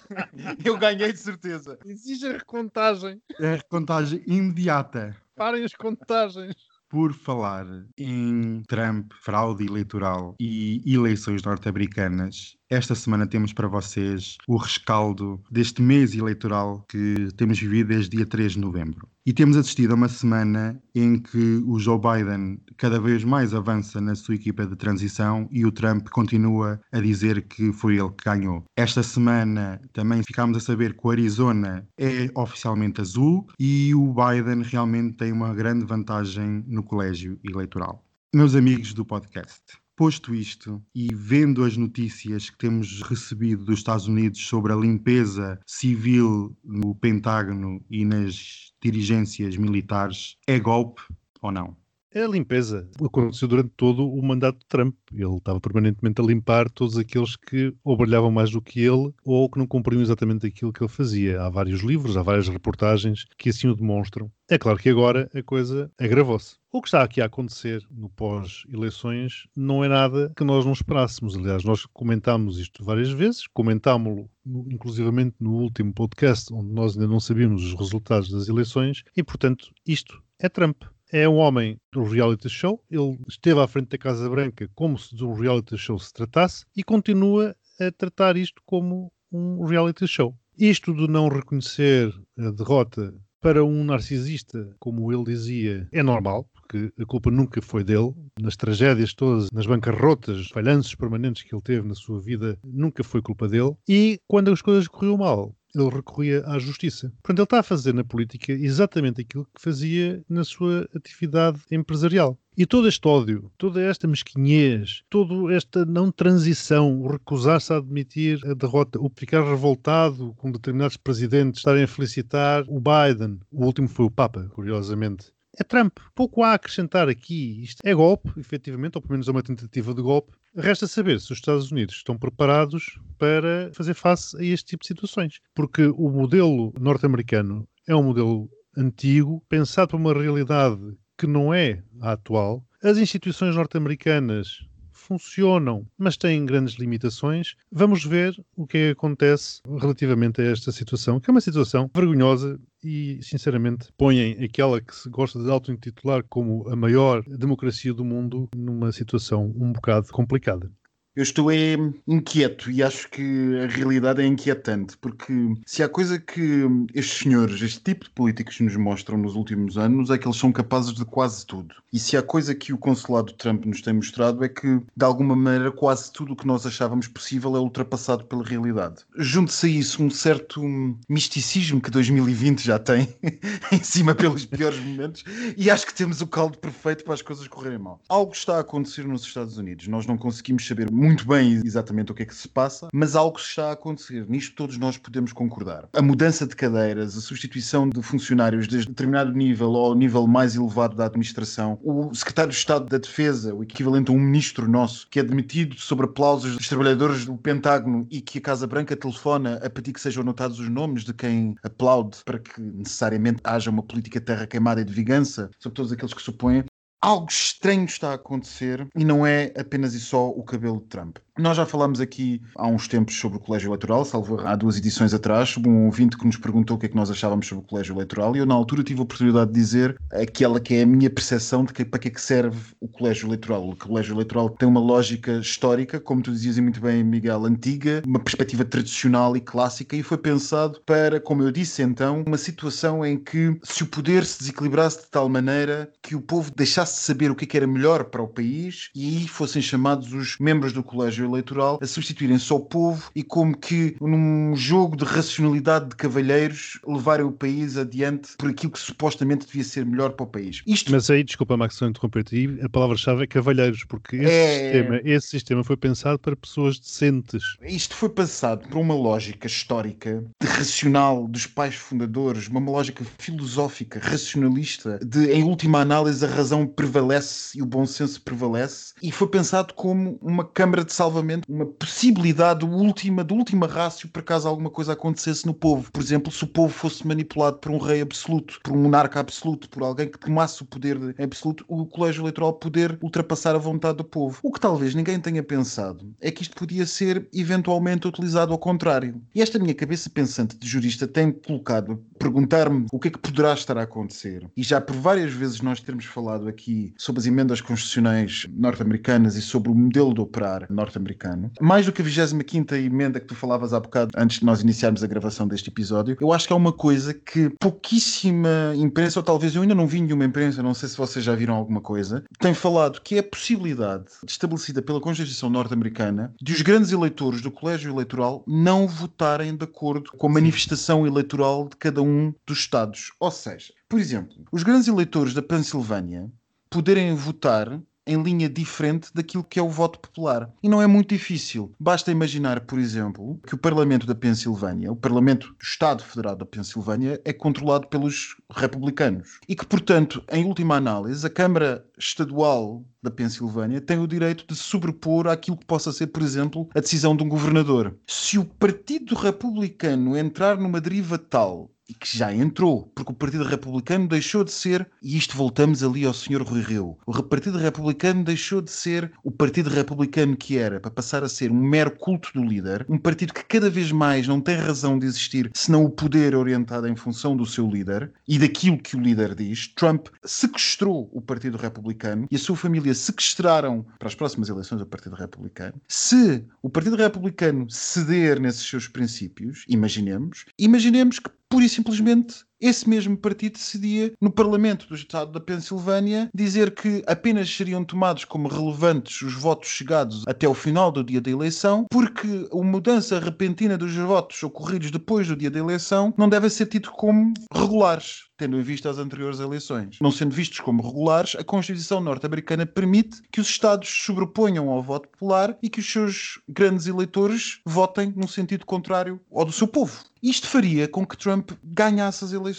Eu 0.65 0.77
ganhei 0.79 1.13
de 1.13 1.19
certeza. 1.19 1.77
Exige 1.85 2.25
a 2.25 2.31
recontagem. 2.33 3.21
A 3.39 3.55
recontagem 3.55 4.23
imediata. 4.25 5.15
Parem 5.35 5.63
as 5.63 5.73
contagens. 5.73 6.55
Por 6.89 7.13
falar 7.13 7.65
em 7.97 8.63
Trump, 8.67 9.13
fraude 9.21 9.63
eleitoral 9.65 10.35
e 10.39 10.81
eleições 10.93 11.41
norte-americanas, 11.43 12.57
esta 12.71 12.95
semana 12.95 13.27
temos 13.27 13.51
para 13.51 13.67
vocês 13.67 14.37
o 14.47 14.55
rescaldo 14.55 15.43
deste 15.51 15.81
mês 15.81 16.15
eleitoral 16.15 16.85
que 16.87 17.27
temos 17.35 17.59
vivido 17.59 17.89
desde 17.89 18.15
dia 18.15 18.25
3 18.25 18.53
de 18.53 18.59
novembro. 18.59 19.09
E 19.25 19.33
temos 19.33 19.57
assistido 19.57 19.91
a 19.91 19.95
uma 19.95 20.07
semana 20.07 20.81
em 20.95 21.19
que 21.19 21.61
o 21.67 21.77
Joe 21.77 21.99
Biden 21.99 22.61
cada 22.77 22.97
vez 22.97 23.25
mais 23.25 23.53
avança 23.53 23.99
na 23.99 24.15
sua 24.15 24.35
equipa 24.35 24.65
de 24.65 24.77
transição 24.77 25.49
e 25.51 25.65
o 25.65 25.71
Trump 25.71 26.07
continua 26.11 26.79
a 26.93 27.01
dizer 27.01 27.41
que 27.41 27.73
foi 27.73 27.97
ele 27.97 28.09
que 28.11 28.23
ganhou. 28.23 28.63
Esta 28.73 29.03
semana 29.03 29.81
também 29.91 30.23
ficámos 30.23 30.55
a 30.55 30.61
saber 30.61 30.93
que 30.93 31.05
o 31.05 31.11
Arizona 31.11 31.85
é 31.99 32.29
oficialmente 32.33 33.01
azul 33.01 33.47
e 33.59 33.93
o 33.93 34.13
Biden 34.13 34.63
realmente 34.63 35.17
tem 35.17 35.33
uma 35.33 35.53
grande 35.53 35.85
vantagem 35.85 36.63
no 36.65 36.83
colégio 36.83 37.37
eleitoral. 37.43 38.01
Meus 38.33 38.55
amigos 38.55 38.93
do 38.93 39.03
podcast, 39.03 39.61
posto 40.01 40.33
isto 40.33 40.83
e 40.95 41.13
vendo 41.13 41.63
as 41.63 41.77
notícias 41.77 42.49
que 42.49 42.57
temos 42.57 43.03
recebido 43.03 43.63
dos 43.63 43.77
Estados 43.77 44.07
Unidos 44.07 44.43
sobre 44.47 44.73
a 44.73 44.75
limpeza 44.75 45.59
civil 45.63 46.57
no 46.63 46.95
Pentágono 46.95 47.85
e 47.87 48.03
nas 48.03 48.73
dirigências 48.81 49.55
militares, 49.57 50.37
é 50.47 50.59
golpe 50.59 51.03
ou 51.39 51.51
não? 51.51 51.77
A 52.13 52.27
limpeza. 52.27 52.89
Aconteceu 53.01 53.47
durante 53.47 53.71
todo 53.77 54.05
o 54.05 54.21
mandato 54.21 54.59
de 54.59 54.65
Trump. 54.65 54.93
Ele 55.13 55.37
estava 55.37 55.61
permanentemente 55.61 56.19
a 56.19 56.25
limpar 56.25 56.69
todos 56.69 56.97
aqueles 56.97 57.37
que 57.37 57.73
ou 57.85 57.95
brilhavam 57.95 58.29
mais 58.29 58.51
do 58.51 58.61
que 58.61 58.81
ele 58.81 59.13
ou 59.23 59.49
que 59.49 59.57
não 59.57 59.65
cumpriam 59.65 60.01
exatamente 60.01 60.45
aquilo 60.45 60.73
que 60.73 60.83
ele 60.83 60.91
fazia. 60.91 61.41
Há 61.41 61.49
vários 61.49 61.79
livros, 61.79 62.17
há 62.17 62.21
várias 62.21 62.49
reportagens 62.49 63.25
que 63.37 63.49
assim 63.49 63.69
o 63.69 63.75
demonstram. 63.75 64.29
É 64.49 64.57
claro 64.57 64.77
que 64.77 64.89
agora 64.89 65.31
a 65.33 65.41
coisa 65.41 65.89
agravou-se. 65.97 66.57
O 66.69 66.81
que 66.81 66.89
está 66.89 67.01
aqui 67.01 67.21
a 67.21 67.27
acontecer 67.27 67.81
no 67.89 68.09
pós-eleições 68.09 69.47
não 69.55 69.81
é 69.81 69.87
nada 69.87 70.33
que 70.35 70.43
nós 70.43 70.65
não 70.65 70.73
esperássemos. 70.73 71.37
Aliás, 71.37 71.63
nós 71.63 71.85
comentámos 71.85 72.59
isto 72.59 72.83
várias 72.83 73.11
vezes, 73.11 73.47
comentámos-lo 73.47 74.29
inclusivamente 74.69 75.37
no 75.39 75.53
último 75.53 75.93
podcast, 75.93 76.53
onde 76.53 76.73
nós 76.73 76.93
ainda 76.97 77.07
não 77.07 77.21
sabíamos 77.21 77.63
os 77.63 77.73
resultados 77.73 78.29
das 78.29 78.49
eleições, 78.49 79.01
e 79.15 79.23
portanto, 79.23 79.71
isto 79.87 80.21
é 80.37 80.49
Trump 80.49 80.83
é 81.11 81.27
um 81.27 81.37
homem 81.37 81.77
do 81.93 82.03
reality 82.03 82.49
show. 82.49 82.83
Ele 82.89 83.19
esteve 83.27 83.59
à 83.59 83.67
frente 83.67 83.89
da 83.89 83.97
Casa 83.97 84.29
Branca 84.29 84.69
como 84.73 84.97
se 84.97 85.15
de 85.15 85.25
um 85.25 85.33
reality 85.33 85.77
show 85.77 85.99
se 85.99 86.13
tratasse 86.13 86.65
e 86.75 86.83
continua 86.83 87.55
a 87.79 87.91
tratar 87.91 88.37
isto 88.37 88.61
como 88.65 89.11
um 89.31 89.65
reality 89.65 90.07
show. 90.07 90.35
Isto 90.57 90.93
de 90.93 91.07
não 91.07 91.27
reconhecer 91.27 92.13
a 92.37 92.51
derrota 92.51 93.13
para 93.41 93.65
um 93.65 93.83
narcisista, 93.83 94.69
como 94.79 95.11
ele 95.11 95.23
dizia, 95.23 95.87
é 95.91 96.03
normal, 96.03 96.47
porque 96.53 96.93
a 96.99 97.05
culpa 97.05 97.31
nunca 97.31 97.59
foi 97.59 97.83
dele. 97.83 98.13
Nas 98.39 98.55
tragédias 98.55 99.15
todas, 99.15 99.49
nas 99.51 99.65
bancarrotas, 99.65 100.47
falhanços 100.49 100.93
permanentes 100.93 101.41
que 101.41 101.53
ele 101.53 101.61
teve 101.63 101.87
na 101.87 101.95
sua 101.95 102.21
vida, 102.21 102.57
nunca 102.63 103.03
foi 103.03 103.21
culpa 103.21 103.47
dele. 103.47 103.75
E 103.89 104.19
quando 104.27 104.51
as 104.51 104.61
coisas 104.61 104.87
corriam 104.87 105.17
mal, 105.17 105.55
ele 105.75 105.89
recorria 105.89 106.43
à 106.45 106.59
justiça. 106.59 107.11
Portanto, 107.21 107.39
ele 107.39 107.43
está 107.43 107.59
a 107.59 107.63
fazer 107.63 107.93
na 107.93 108.03
política 108.03 108.51
exatamente 108.51 109.21
aquilo 109.21 109.45
que 109.45 109.61
fazia 109.61 110.23
na 110.29 110.43
sua 110.43 110.87
atividade 110.95 111.59
empresarial. 111.71 112.37
E 112.57 112.65
todo 112.65 112.87
este 112.87 113.07
ódio, 113.07 113.49
toda 113.57 113.81
esta 113.81 114.07
mesquinhez, 114.07 115.03
toda 115.09 115.53
esta 115.53 115.85
não 115.85 116.11
transição, 116.11 117.07
recusar-se 117.07 117.71
a 117.71 117.77
admitir 117.77 118.45
a 118.45 118.53
derrota, 118.53 118.99
o 118.99 119.09
ficar 119.15 119.41
revoltado 119.43 120.33
com 120.35 120.51
determinados 120.51 120.97
presidentes 120.97 121.59
estarem 121.59 121.83
a 121.83 121.87
felicitar 121.87 122.65
o 122.67 122.79
Biden, 122.81 123.39
o 123.51 123.65
último 123.65 123.87
foi 123.87 124.05
o 124.05 124.11
Papa, 124.11 124.49
curiosamente. 124.53 125.31
É 125.59 125.63
Trump. 125.63 125.97
Pouco 126.15 126.43
há 126.43 126.51
a 126.51 126.53
acrescentar 126.53 127.09
aqui. 127.09 127.61
Isto 127.61 127.81
é 127.83 127.93
golpe, 127.93 128.31
efetivamente, 128.37 128.95
ou 128.95 129.01
pelo 129.01 129.13
menos 129.13 129.27
é 129.27 129.31
uma 129.31 129.43
tentativa 129.43 129.93
de 129.93 130.01
golpe. 130.01 130.31
Resta 130.55 130.87
saber 130.87 131.19
se 131.19 131.31
os 131.31 131.39
Estados 131.39 131.71
Unidos 131.71 131.95
estão 131.95 132.17
preparados 132.17 132.99
para 133.17 133.69
fazer 133.73 133.93
face 133.93 134.37
a 134.37 134.43
este 134.43 134.69
tipo 134.71 134.81
de 134.81 134.87
situações. 134.87 135.39
Porque 135.53 135.87
o 135.87 136.09
modelo 136.09 136.73
norte-americano 136.79 137.67
é 137.87 137.95
um 137.95 138.03
modelo 138.03 138.49
antigo, 138.77 139.43
pensado 139.49 139.89
para 139.89 139.97
uma 139.97 140.13
realidade 140.13 140.79
que 141.17 141.27
não 141.27 141.53
é 141.53 141.83
a 142.01 142.13
atual. 142.13 142.65
As 142.81 142.97
instituições 142.97 143.55
norte-americanas 143.55 144.65
funcionam, 145.11 145.85
mas 145.97 146.15
têm 146.15 146.45
grandes 146.45 146.75
limitações. 146.75 147.55
Vamos 147.69 148.05
ver 148.05 148.33
o 148.55 148.65
que 148.65 148.77
é 148.77 148.81
que 148.81 148.91
acontece 148.91 149.61
relativamente 149.79 150.41
a 150.41 150.45
esta 150.45 150.71
situação, 150.71 151.19
que 151.19 151.29
é 151.29 151.33
uma 151.33 151.41
situação 151.41 151.89
vergonhosa 151.93 152.57
e, 152.81 153.19
sinceramente, 153.21 153.89
põem 153.97 154.41
aquela 154.43 154.79
que 154.79 154.95
se 154.95 155.09
gosta 155.09 155.41
de 155.43 155.49
auto-intitular 155.49 156.23
como 156.29 156.67
a 156.69 156.75
maior 156.75 157.23
democracia 157.23 157.93
do 157.93 158.05
mundo 158.05 158.47
numa 158.55 158.91
situação 158.91 159.53
um 159.55 159.73
bocado 159.73 160.07
complicada. 160.13 160.71
Eu 161.13 161.23
estou 161.23 161.51
é, 161.51 161.75
inquieto 162.07 162.71
e 162.71 162.81
acho 162.81 163.09
que 163.09 163.59
a 163.61 163.67
realidade 163.67 164.21
é 164.21 164.25
inquietante, 164.25 164.97
porque 164.97 165.33
se 165.65 165.83
há 165.83 165.89
coisa 165.89 166.17
que 166.17 166.65
estes 166.93 167.19
senhores, 167.19 167.61
este 167.61 167.81
tipo 167.81 168.05
de 168.05 168.11
políticos 168.11 168.61
nos 168.61 168.77
mostram 168.77 169.17
nos 169.17 169.35
últimos 169.35 169.77
anos 169.77 170.09
é 170.09 170.17
que 170.17 170.25
eles 170.25 170.37
são 170.37 170.53
capazes 170.53 170.93
de 170.93 171.03
quase 171.03 171.45
tudo. 171.45 171.75
E 171.91 171.99
se 171.99 172.15
há 172.15 172.21
coisa 172.21 172.55
que 172.55 172.71
o 172.71 172.77
consulado 172.77 173.33
Trump 173.33 173.65
nos 173.65 173.81
tem 173.81 173.93
mostrado 173.93 174.41
é 174.45 174.47
que, 174.47 174.81
de 174.95 175.03
alguma 175.03 175.35
maneira, 175.35 175.69
quase 175.69 176.13
tudo 176.13 176.31
o 176.31 176.35
que 176.35 176.47
nós 176.47 176.65
achávamos 176.65 177.09
possível 177.09 177.57
é 177.57 177.59
ultrapassado 177.59 178.23
pela 178.23 178.45
realidade. 178.45 179.03
Junte-se 179.17 179.65
a 179.65 179.69
isso 179.69 180.01
um 180.01 180.09
certo 180.09 180.61
misticismo 181.09 181.81
que 181.81 181.91
2020 181.91 182.63
já 182.63 182.79
tem 182.79 183.13
em 183.69 183.83
cima 183.83 184.15
pelos 184.15 184.45
piores 184.45 184.79
momentos 184.79 185.25
e 185.57 185.69
acho 185.69 185.85
que 185.85 185.93
temos 185.93 186.21
o 186.21 186.27
caldo 186.27 186.57
perfeito 186.57 187.03
para 187.03 187.15
as 187.15 187.21
coisas 187.21 187.45
correrem 187.49 187.79
mal. 187.79 187.99
Algo 188.07 188.31
está 188.31 188.55
a 188.55 188.61
acontecer 188.61 189.05
nos 189.05 189.23
Estados 189.23 189.57
Unidos. 189.57 189.89
Nós 189.89 190.05
não 190.05 190.17
conseguimos 190.17 190.65
saber 190.65 190.89
muito 191.01 191.27
bem 191.27 191.59
exatamente 191.65 192.11
o 192.11 192.15
que 192.15 192.21
é 192.21 192.25
que 192.25 192.35
se 192.35 192.47
passa, 192.47 192.87
mas 192.93 193.15
algo 193.15 193.39
está 193.39 193.69
a 193.69 193.71
acontecer. 193.71 194.29
Nisto 194.29 194.55
todos 194.55 194.77
nós 194.77 194.97
podemos 194.97 195.33
concordar. 195.33 195.89
A 195.93 196.01
mudança 196.01 196.45
de 196.45 196.55
cadeiras, 196.55 197.17
a 197.17 197.21
substituição 197.21 197.89
de 197.89 198.01
funcionários 198.03 198.67
desde 198.67 198.89
determinado 198.89 199.31
nível 199.31 199.75
ao 199.75 199.95
nível 199.95 200.27
mais 200.27 200.55
elevado 200.55 200.95
da 200.95 201.05
administração, 201.05 201.79
o 201.81 202.13
secretário 202.13 202.51
de 202.51 202.57
Estado 202.57 202.85
da 202.85 202.99
Defesa, 202.99 203.55
o 203.55 203.63
equivalente 203.63 204.11
a 204.11 204.13
um 204.13 204.19
ministro 204.19 204.69
nosso, 204.69 205.07
que 205.09 205.19
é 205.19 205.23
demitido 205.23 205.75
sobre 205.79 206.05
aplausos 206.05 206.55
dos 206.55 206.67
trabalhadores 206.67 207.25
do 207.25 207.35
Pentágono 207.35 208.05
e 208.11 208.21
que 208.21 208.37
a 208.37 208.41
Casa 208.41 208.67
Branca 208.67 208.95
telefona 208.95 209.59
a 209.63 209.69
pedir 209.69 209.93
que 209.93 210.01
sejam 210.01 210.21
anotados 210.21 210.59
os 210.59 210.69
nomes 210.69 211.03
de 211.03 211.13
quem 211.13 211.55
aplaude 211.63 212.19
para 212.23 212.37
que 212.37 212.61
necessariamente 212.61 213.41
haja 213.43 213.71
uma 213.71 213.81
política 213.81 214.21
terra 214.21 214.45
queimada 214.45 214.81
e 214.81 214.85
de 214.85 214.93
vingança 214.93 215.49
sobre 215.57 215.75
todos 215.75 215.91
aqueles 215.91 216.13
que 216.13 216.21
supõem 216.21 216.63
algo 217.01 217.27
estranho 217.29 217.85
está 217.85 218.11
a 218.11 218.15
acontecer 218.15 218.87
e 218.95 219.03
não 219.03 219.25
é 219.25 219.51
apenas 219.57 219.93
e 219.93 219.99
só 219.99 220.29
o 220.29 220.43
cabelo 220.43 220.79
de 220.79 220.87
Trump. 220.87 221.17
Nós 221.39 221.55
já 221.55 221.65
falámos 221.65 222.01
aqui 222.01 222.41
há 222.57 222.67
uns 222.67 222.89
tempos 222.89 223.15
sobre 223.15 223.37
o 223.37 223.41
colégio 223.41 223.69
eleitoral, 223.69 224.03
salvo 224.03 224.41
há 224.41 224.53
duas 224.53 224.77
edições 224.77 225.13
atrás, 225.13 225.55
um 225.65 225.85
ouvinte 225.85 226.17
que 226.17 226.25
nos 226.25 226.35
perguntou 226.35 226.75
o 226.75 226.79
que 226.79 226.87
é 226.87 226.89
que 226.89 226.95
nós 226.95 227.09
achávamos 227.09 227.47
sobre 227.47 227.63
o 227.63 227.67
colégio 227.67 227.95
eleitoral 227.95 228.35
e 228.35 228.39
eu 228.39 228.45
na 228.45 228.53
altura 228.53 228.83
tive 228.83 228.99
a 228.99 229.03
oportunidade 229.03 229.49
de 229.49 229.57
dizer 229.57 229.97
aquela 230.11 230.59
que 230.59 230.75
é 230.75 230.81
a 230.81 230.85
minha 230.85 231.09
percepção 231.09 231.63
de 231.63 231.71
que, 231.71 231.85
para 231.85 231.99
que 231.99 232.09
é 232.09 232.11
que 232.11 232.19
serve 232.19 232.59
o 232.81 232.87
colégio 232.87 233.29
eleitoral. 233.29 233.69
O 233.69 233.77
colégio 233.77 234.13
eleitoral 234.13 234.49
tem 234.49 234.67
uma 234.67 234.81
lógica 234.81 235.37
histórica, 235.37 236.01
como 236.01 236.21
tu 236.21 236.33
dizias 236.33 236.59
muito 236.59 236.81
bem, 236.81 237.01
Miguel, 237.01 237.45
antiga, 237.45 238.03
uma 238.05 238.19
perspectiva 238.19 238.65
tradicional 238.65 239.35
e 239.37 239.39
clássica 239.39 239.95
e 239.95 240.03
foi 240.03 240.17
pensado 240.17 240.81
para, 240.85 241.21
como 241.21 241.43
eu 241.43 241.51
disse 241.51 241.81
então, 241.81 242.25
uma 242.27 242.37
situação 242.37 243.05
em 243.05 243.17
que 243.17 243.57
se 243.63 243.83
o 243.83 243.87
poder 243.87 244.25
se 244.25 244.39
desequilibrasse 244.39 245.03
de 245.03 245.09
tal 245.09 245.29
maneira 245.29 245.89
que 246.03 246.13
o 246.13 246.21
povo 246.21 246.51
deixasse 246.53 246.95
de 246.95 247.05
saber 247.05 247.31
o 247.31 247.35
que, 247.35 247.45
é 247.45 247.47
que 247.47 247.55
era 247.55 247.65
melhor 247.65 248.03
para 248.03 248.21
o 248.21 248.27
país 248.27 248.89
e 248.93 249.07
aí 249.07 249.27
fossem 249.29 249.61
chamados 249.61 250.11
os 250.11 250.37
membros 250.37 250.73
do 250.73 250.83
colégio 250.83 251.20
colégio 251.21 251.25
eleitoral 251.25 251.79
a 251.81 251.87
substituírem 251.87 252.37
só 252.37 252.55
o 252.55 252.59
povo 252.59 253.11
e 253.15 253.23
como 253.23 253.57
que 253.57 253.95
num 254.01 254.55
jogo 254.55 254.95
de 254.95 255.03
racionalidade 255.03 255.89
de 255.89 255.95
cavalheiros 255.95 256.79
levarem 256.87 257.25
o 257.25 257.31
país 257.31 257.77
adiante 257.77 258.35
por 258.37 258.49
aquilo 258.49 258.71
que 258.71 258.79
supostamente 258.79 259.45
devia 259.45 259.63
ser 259.63 259.85
melhor 259.85 260.11
para 260.11 260.23
o 260.23 260.27
país. 260.27 260.61
Isto... 260.65 260.91
Mas 260.91 261.09
aí, 261.09 261.23
desculpa 261.23 261.57
Max, 261.57 261.75
só 261.75 261.87
interromper-te, 261.87 262.59
a 262.61 262.69
palavra-chave 262.69 263.23
é 263.23 263.27
cavalheiros, 263.27 263.83
porque 263.83 264.17
esse, 264.17 264.27
é... 264.27 264.71
Sistema, 264.71 265.01
esse 265.03 265.27
sistema 265.27 265.63
foi 265.63 265.77
pensado 265.77 266.19
para 266.19 266.35
pessoas 266.35 266.79
decentes. 266.79 267.43
Isto 267.61 267.95
foi 267.95 268.09
pensado 268.09 268.67
por 268.67 268.77
uma 268.77 268.93
lógica 268.93 269.47
histórica, 269.47 270.23
de 270.39 270.47
racional 270.47 271.27
dos 271.27 271.45
pais 271.45 271.75
fundadores, 271.75 272.47
uma 272.47 272.59
lógica 272.59 273.03
filosófica, 273.17 273.99
racionalista, 274.01 274.99
de 275.03 275.31
em 275.31 275.43
última 275.43 275.79
análise 275.81 276.25
a 276.25 276.29
razão 276.29 276.65
prevalece 276.65 277.57
e 277.57 277.61
o 277.61 277.65
bom 277.65 277.85
senso 277.85 278.21
prevalece, 278.21 278.93
e 279.01 279.11
foi 279.11 279.27
pensado 279.27 279.73
como 279.73 280.17
uma 280.21 280.45
câmara 280.45 280.83
de 280.83 280.93
salvação 280.93 281.10
salvamento, 281.11 281.51
uma 281.51 281.65
possibilidade 281.65 282.65
última, 282.65 283.23
de 283.23 283.33
última 283.33 283.67
rácio 283.67 284.07
para 284.07 284.21
caso 284.21 284.47
alguma 284.47 284.69
coisa 284.69 284.93
acontecesse 284.93 285.45
no 285.45 285.53
povo. 285.53 285.91
Por 285.91 286.01
exemplo, 286.01 286.31
se 286.31 286.43
o 286.43 286.47
povo 286.47 286.73
fosse 286.73 287.05
manipulado 287.05 287.57
por 287.57 287.71
um 287.71 287.77
rei 287.77 288.01
absoluto, 288.01 288.59
por 288.63 288.73
um 288.73 288.81
monarca 288.81 289.19
absoluto, 289.19 289.69
por 289.69 289.83
alguém 289.83 290.09
que 290.09 290.17
tomasse 290.17 290.61
o 290.61 290.65
poder 290.65 290.97
absoluto, 291.21 291.65
o 291.67 291.85
colégio 291.85 292.21
eleitoral 292.21 292.53
poder 292.53 292.97
ultrapassar 293.01 293.55
a 293.55 293.57
vontade 293.57 293.97
do 293.97 294.03
povo. 294.03 294.39
O 294.41 294.51
que 294.51 294.59
talvez 294.59 294.95
ninguém 294.95 295.19
tenha 295.19 295.43
pensado 295.43 296.13
é 296.21 296.31
que 296.31 296.43
isto 296.43 296.55
podia 296.55 296.85
ser 296.85 297.27
eventualmente 297.33 298.07
utilizado 298.07 298.53
ao 298.53 298.57
contrário. 298.57 299.21
E 299.35 299.41
esta 299.41 299.59
minha 299.59 299.75
cabeça 299.75 300.09
pensante 300.09 300.57
de 300.57 300.67
jurista 300.67 301.07
tem 301.07 301.31
colocado 301.31 302.01
perguntar-me 302.17 302.85
o 302.91 302.99
que 302.99 303.09
é 303.09 303.11
que 303.11 303.19
poderá 303.19 303.53
estar 303.53 303.77
a 303.77 303.83
acontecer. 303.83 304.47
E 304.55 304.63
já 304.63 304.79
por 304.79 304.95
várias 304.95 305.33
vezes 305.33 305.61
nós 305.61 305.81
temos 305.81 306.05
falado 306.05 306.47
aqui 306.47 306.93
sobre 306.97 307.19
as 307.19 307.25
emendas 307.25 307.59
constitucionais 307.59 308.45
norte-americanas 308.55 309.35
e 309.35 309.41
sobre 309.41 309.71
o 309.71 309.75
modelo 309.75 310.13
de 310.13 310.21
operar 310.21 310.67
norte-americano 310.69 311.00
americano. 311.01 311.51
Mais 311.59 311.85
do 311.85 311.91
que 311.91 312.01
a 312.01 312.05
25 312.05 312.75
emenda 312.75 313.19
que 313.19 313.27
tu 313.27 313.35
falavas 313.35 313.73
há 313.73 313.79
bocado, 313.79 314.11
antes 314.15 314.39
de 314.39 314.45
nós 314.45 314.61
iniciarmos 314.61 315.03
a 315.03 315.07
gravação 315.07 315.47
deste 315.47 315.69
episódio, 315.69 316.15
eu 316.19 316.31
acho 316.31 316.47
que 316.47 316.53
é 316.53 316.55
uma 316.55 316.71
coisa 316.71 317.13
que 317.13 317.49
pouquíssima 317.59 318.73
imprensa, 318.75 319.19
ou 319.19 319.23
talvez 319.23 319.55
eu 319.55 319.61
ainda 319.61 319.75
não 319.75 319.87
vi 319.87 320.01
nenhuma 320.01 320.25
imprensa, 320.25 320.63
não 320.63 320.73
sei 320.73 320.89
se 320.89 320.97
vocês 320.97 321.23
já 321.25 321.35
viram 321.35 321.55
alguma 321.55 321.81
coisa, 321.81 322.23
tem 322.39 322.53
falado 322.53 323.01
que 323.01 323.15
é 323.15 323.19
a 323.19 323.23
possibilidade 323.23 324.05
estabelecida 324.27 324.81
pela 324.81 325.01
Constituição 325.01 325.49
norte-americana 325.49 326.33
de 326.41 326.53
os 326.53 326.61
grandes 326.61 326.91
eleitores 326.91 327.41
do 327.41 327.51
colégio 327.51 327.91
eleitoral 327.91 328.43
não 328.47 328.87
votarem 328.87 329.55
de 329.55 329.63
acordo 329.63 330.11
com 330.17 330.27
a 330.27 330.31
manifestação 330.31 331.05
eleitoral 331.05 331.67
de 331.67 331.75
cada 331.77 332.01
um 332.01 332.33
dos 332.45 332.59
Estados. 332.59 333.11
Ou 333.19 333.31
seja, 333.31 333.73
por 333.89 333.99
exemplo, 333.99 334.35
os 334.51 334.63
grandes 334.63 334.87
eleitores 334.87 335.33
da 335.33 335.41
Pensilvânia 335.41 336.29
poderem 336.69 337.13
votar 337.13 337.81
em 338.11 338.21
linha 338.21 338.49
diferente 338.49 339.09
daquilo 339.13 339.43
que 339.43 339.59
é 339.59 339.63
o 339.63 339.69
voto 339.69 339.99
popular. 339.99 340.49
E 340.61 340.69
não 340.69 340.81
é 340.81 340.87
muito 340.87 341.09
difícil. 341.09 341.73
Basta 341.79 342.11
imaginar, 342.11 342.61
por 342.61 342.79
exemplo, 342.79 343.39
que 343.45 343.55
o 343.55 343.57
Parlamento 343.57 344.05
da 344.05 344.15
Pensilvânia, 344.15 344.91
o 344.91 344.95
Parlamento 344.95 345.47
do 345.47 345.63
Estado 345.63 346.03
Federado 346.03 346.39
da 346.39 346.45
Pensilvânia, 346.45 347.21
é 347.23 347.33
controlado 347.33 347.87
pelos 347.87 348.35
republicanos. 348.49 349.39
E 349.47 349.55
que, 349.55 349.65
portanto, 349.65 350.23
em 350.31 350.45
última 350.45 350.75
análise, 350.75 351.25
a 351.25 351.29
Câmara 351.29 351.85
Estadual 351.97 352.83
da 353.01 353.09
Pensilvânia 353.09 353.81
tem 353.81 353.99
o 353.99 354.07
direito 354.07 354.45
de 354.47 354.55
sobrepor 354.55 355.27
àquilo 355.27 355.57
que 355.57 355.65
possa 355.65 355.91
ser, 355.91 356.07
por 356.07 356.21
exemplo, 356.21 356.69
a 356.75 356.79
decisão 356.79 357.15
de 357.15 357.23
um 357.23 357.29
governador. 357.29 357.95
Se 358.05 358.37
o 358.37 358.45
Partido 358.45 359.15
Republicano 359.15 360.17
entrar 360.17 360.57
numa 360.57 360.81
deriva 360.81 361.17
tal 361.17 361.71
e 361.91 361.93
que 361.93 362.17
já 362.17 362.33
entrou, 362.33 362.89
porque 362.95 363.11
o 363.11 363.15
Partido 363.15 363.43
Republicano 363.43 364.07
deixou 364.07 364.45
de 364.45 364.51
ser, 364.51 364.89
e 365.01 365.17
isto 365.17 365.35
voltamos 365.35 365.83
ali 365.83 366.05
ao 366.05 366.13
Sr. 366.13 366.41
Rui 366.41 366.61
Rio, 366.61 366.97
o 367.05 367.23
Partido 367.23 367.57
Republicano 367.57 368.23
deixou 368.23 368.61
de 368.61 368.71
ser 368.71 369.11
o 369.21 369.29
Partido 369.29 369.69
Republicano 369.69 370.37
que 370.37 370.57
era, 370.57 370.79
para 370.79 370.89
passar 370.89 371.21
a 371.21 371.27
ser 371.27 371.51
um 371.51 371.61
mero 371.61 371.91
culto 371.91 372.31
do 372.33 372.43
líder, 372.43 372.85
um 372.87 372.97
partido 372.97 373.33
que 373.33 373.43
cada 373.43 373.69
vez 373.69 373.91
mais 373.91 374.25
não 374.25 374.39
tem 374.39 374.55
razão 374.55 374.97
de 374.97 375.05
existir, 375.05 375.51
senão 375.53 375.83
o 375.83 375.89
poder 375.89 376.33
orientado 376.33 376.87
em 376.87 376.95
função 376.95 377.35
do 377.35 377.45
seu 377.45 377.67
líder 377.67 378.09
e 378.25 378.39
daquilo 378.39 378.77
que 378.77 378.95
o 378.95 379.01
líder 379.01 379.35
diz. 379.35 379.67
Trump 379.67 380.07
sequestrou 380.23 381.09
o 381.11 381.21
Partido 381.21 381.57
Republicano 381.57 382.25
e 382.31 382.37
a 382.37 382.39
sua 382.39 382.55
família 382.55 382.93
sequestraram 382.93 383.85
para 383.99 384.07
as 384.07 384.15
próximas 384.15 384.47
eleições 384.47 384.81
o 384.81 384.85
Partido 384.85 385.15
Republicano. 385.15 385.73
Se 385.89 386.45
o 386.61 386.69
Partido 386.69 386.95
Republicano 386.95 387.69
ceder 387.69 388.39
nesses 388.39 388.65
seus 388.65 388.87
princípios, 388.87 389.65
imaginemos, 389.67 390.45
imaginemos 390.57 391.19
que 391.19 391.29
pura 391.51 391.65
e 391.65 391.69
simplesmente 391.69 392.45
esse 392.61 392.87
mesmo 392.87 393.17
partido 393.17 393.53
decidia, 393.53 394.13
no 394.21 394.31
Parlamento 394.31 394.87
do 394.87 394.95
Estado 394.95 395.31
da 395.31 395.39
Pensilvânia, 395.39 396.29
dizer 396.33 396.75
que 396.75 397.03
apenas 397.07 397.49
seriam 397.49 397.83
tomados 397.83 398.23
como 398.23 398.47
relevantes 398.47 399.21
os 399.21 399.33
votos 399.33 399.69
chegados 399.69 400.23
até 400.27 400.47
o 400.47 400.53
final 400.53 400.91
do 400.91 401.03
dia 401.03 401.19
da 401.19 401.31
eleição, 401.31 401.85
porque 401.89 402.47
a 402.51 402.63
mudança 402.63 403.19
repentina 403.19 403.77
dos 403.77 403.95
votos 403.95 404.41
ocorridos 404.43 404.91
depois 404.91 405.27
do 405.27 405.35
dia 405.35 405.49
da 405.49 405.59
eleição 405.59 406.13
não 406.17 406.29
deve 406.29 406.49
ser 406.49 406.67
tido 406.67 406.91
como 406.91 407.33
regulares 407.53 408.31
tendo 408.41 408.57
em 408.57 408.63
vista 408.63 408.89
as 408.89 408.97
anteriores 408.97 409.39
eleições. 409.39 409.99
Não 410.01 410.09
sendo 410.09 410.33
vistos 410.33 410.59
como 410.59 410.81
regulares, 410.81 411.35
a 411.35 411.43
Constituição 411.43 412.01
norte-americana 412.01 412.65
permite 412.65 413.21
que 413.31 413.39
os 413.39 413.47
Estados 413.47 413.87
sobreponham 413.87 414.67
ao 414.71 414.81
voto 414.81 415.07
popular 415.09 415.55
e 415.61 415.69
que 415.69 415.79
os 415.79 415.91
seus 415.91 416.41
grandes 416.49 416.87
eleitores 416.87 417.59
votem 417.63 418.11
num 418.15 418.27
sentido 418.27 418.65
contrário 418.65 419.21
ao 419.31 419.45
do 419.45 419.51
seu 419.51 419.67
povo. 419.67 420.03
Isto 420.23 420.47
faria 420.47 420.87
com 420.87 421.05
que 421.05 421.17
Trump 421.17 421.51
ganhasse 421.63 422.23
as 422.23 422.31
eleições. 422.33 422.50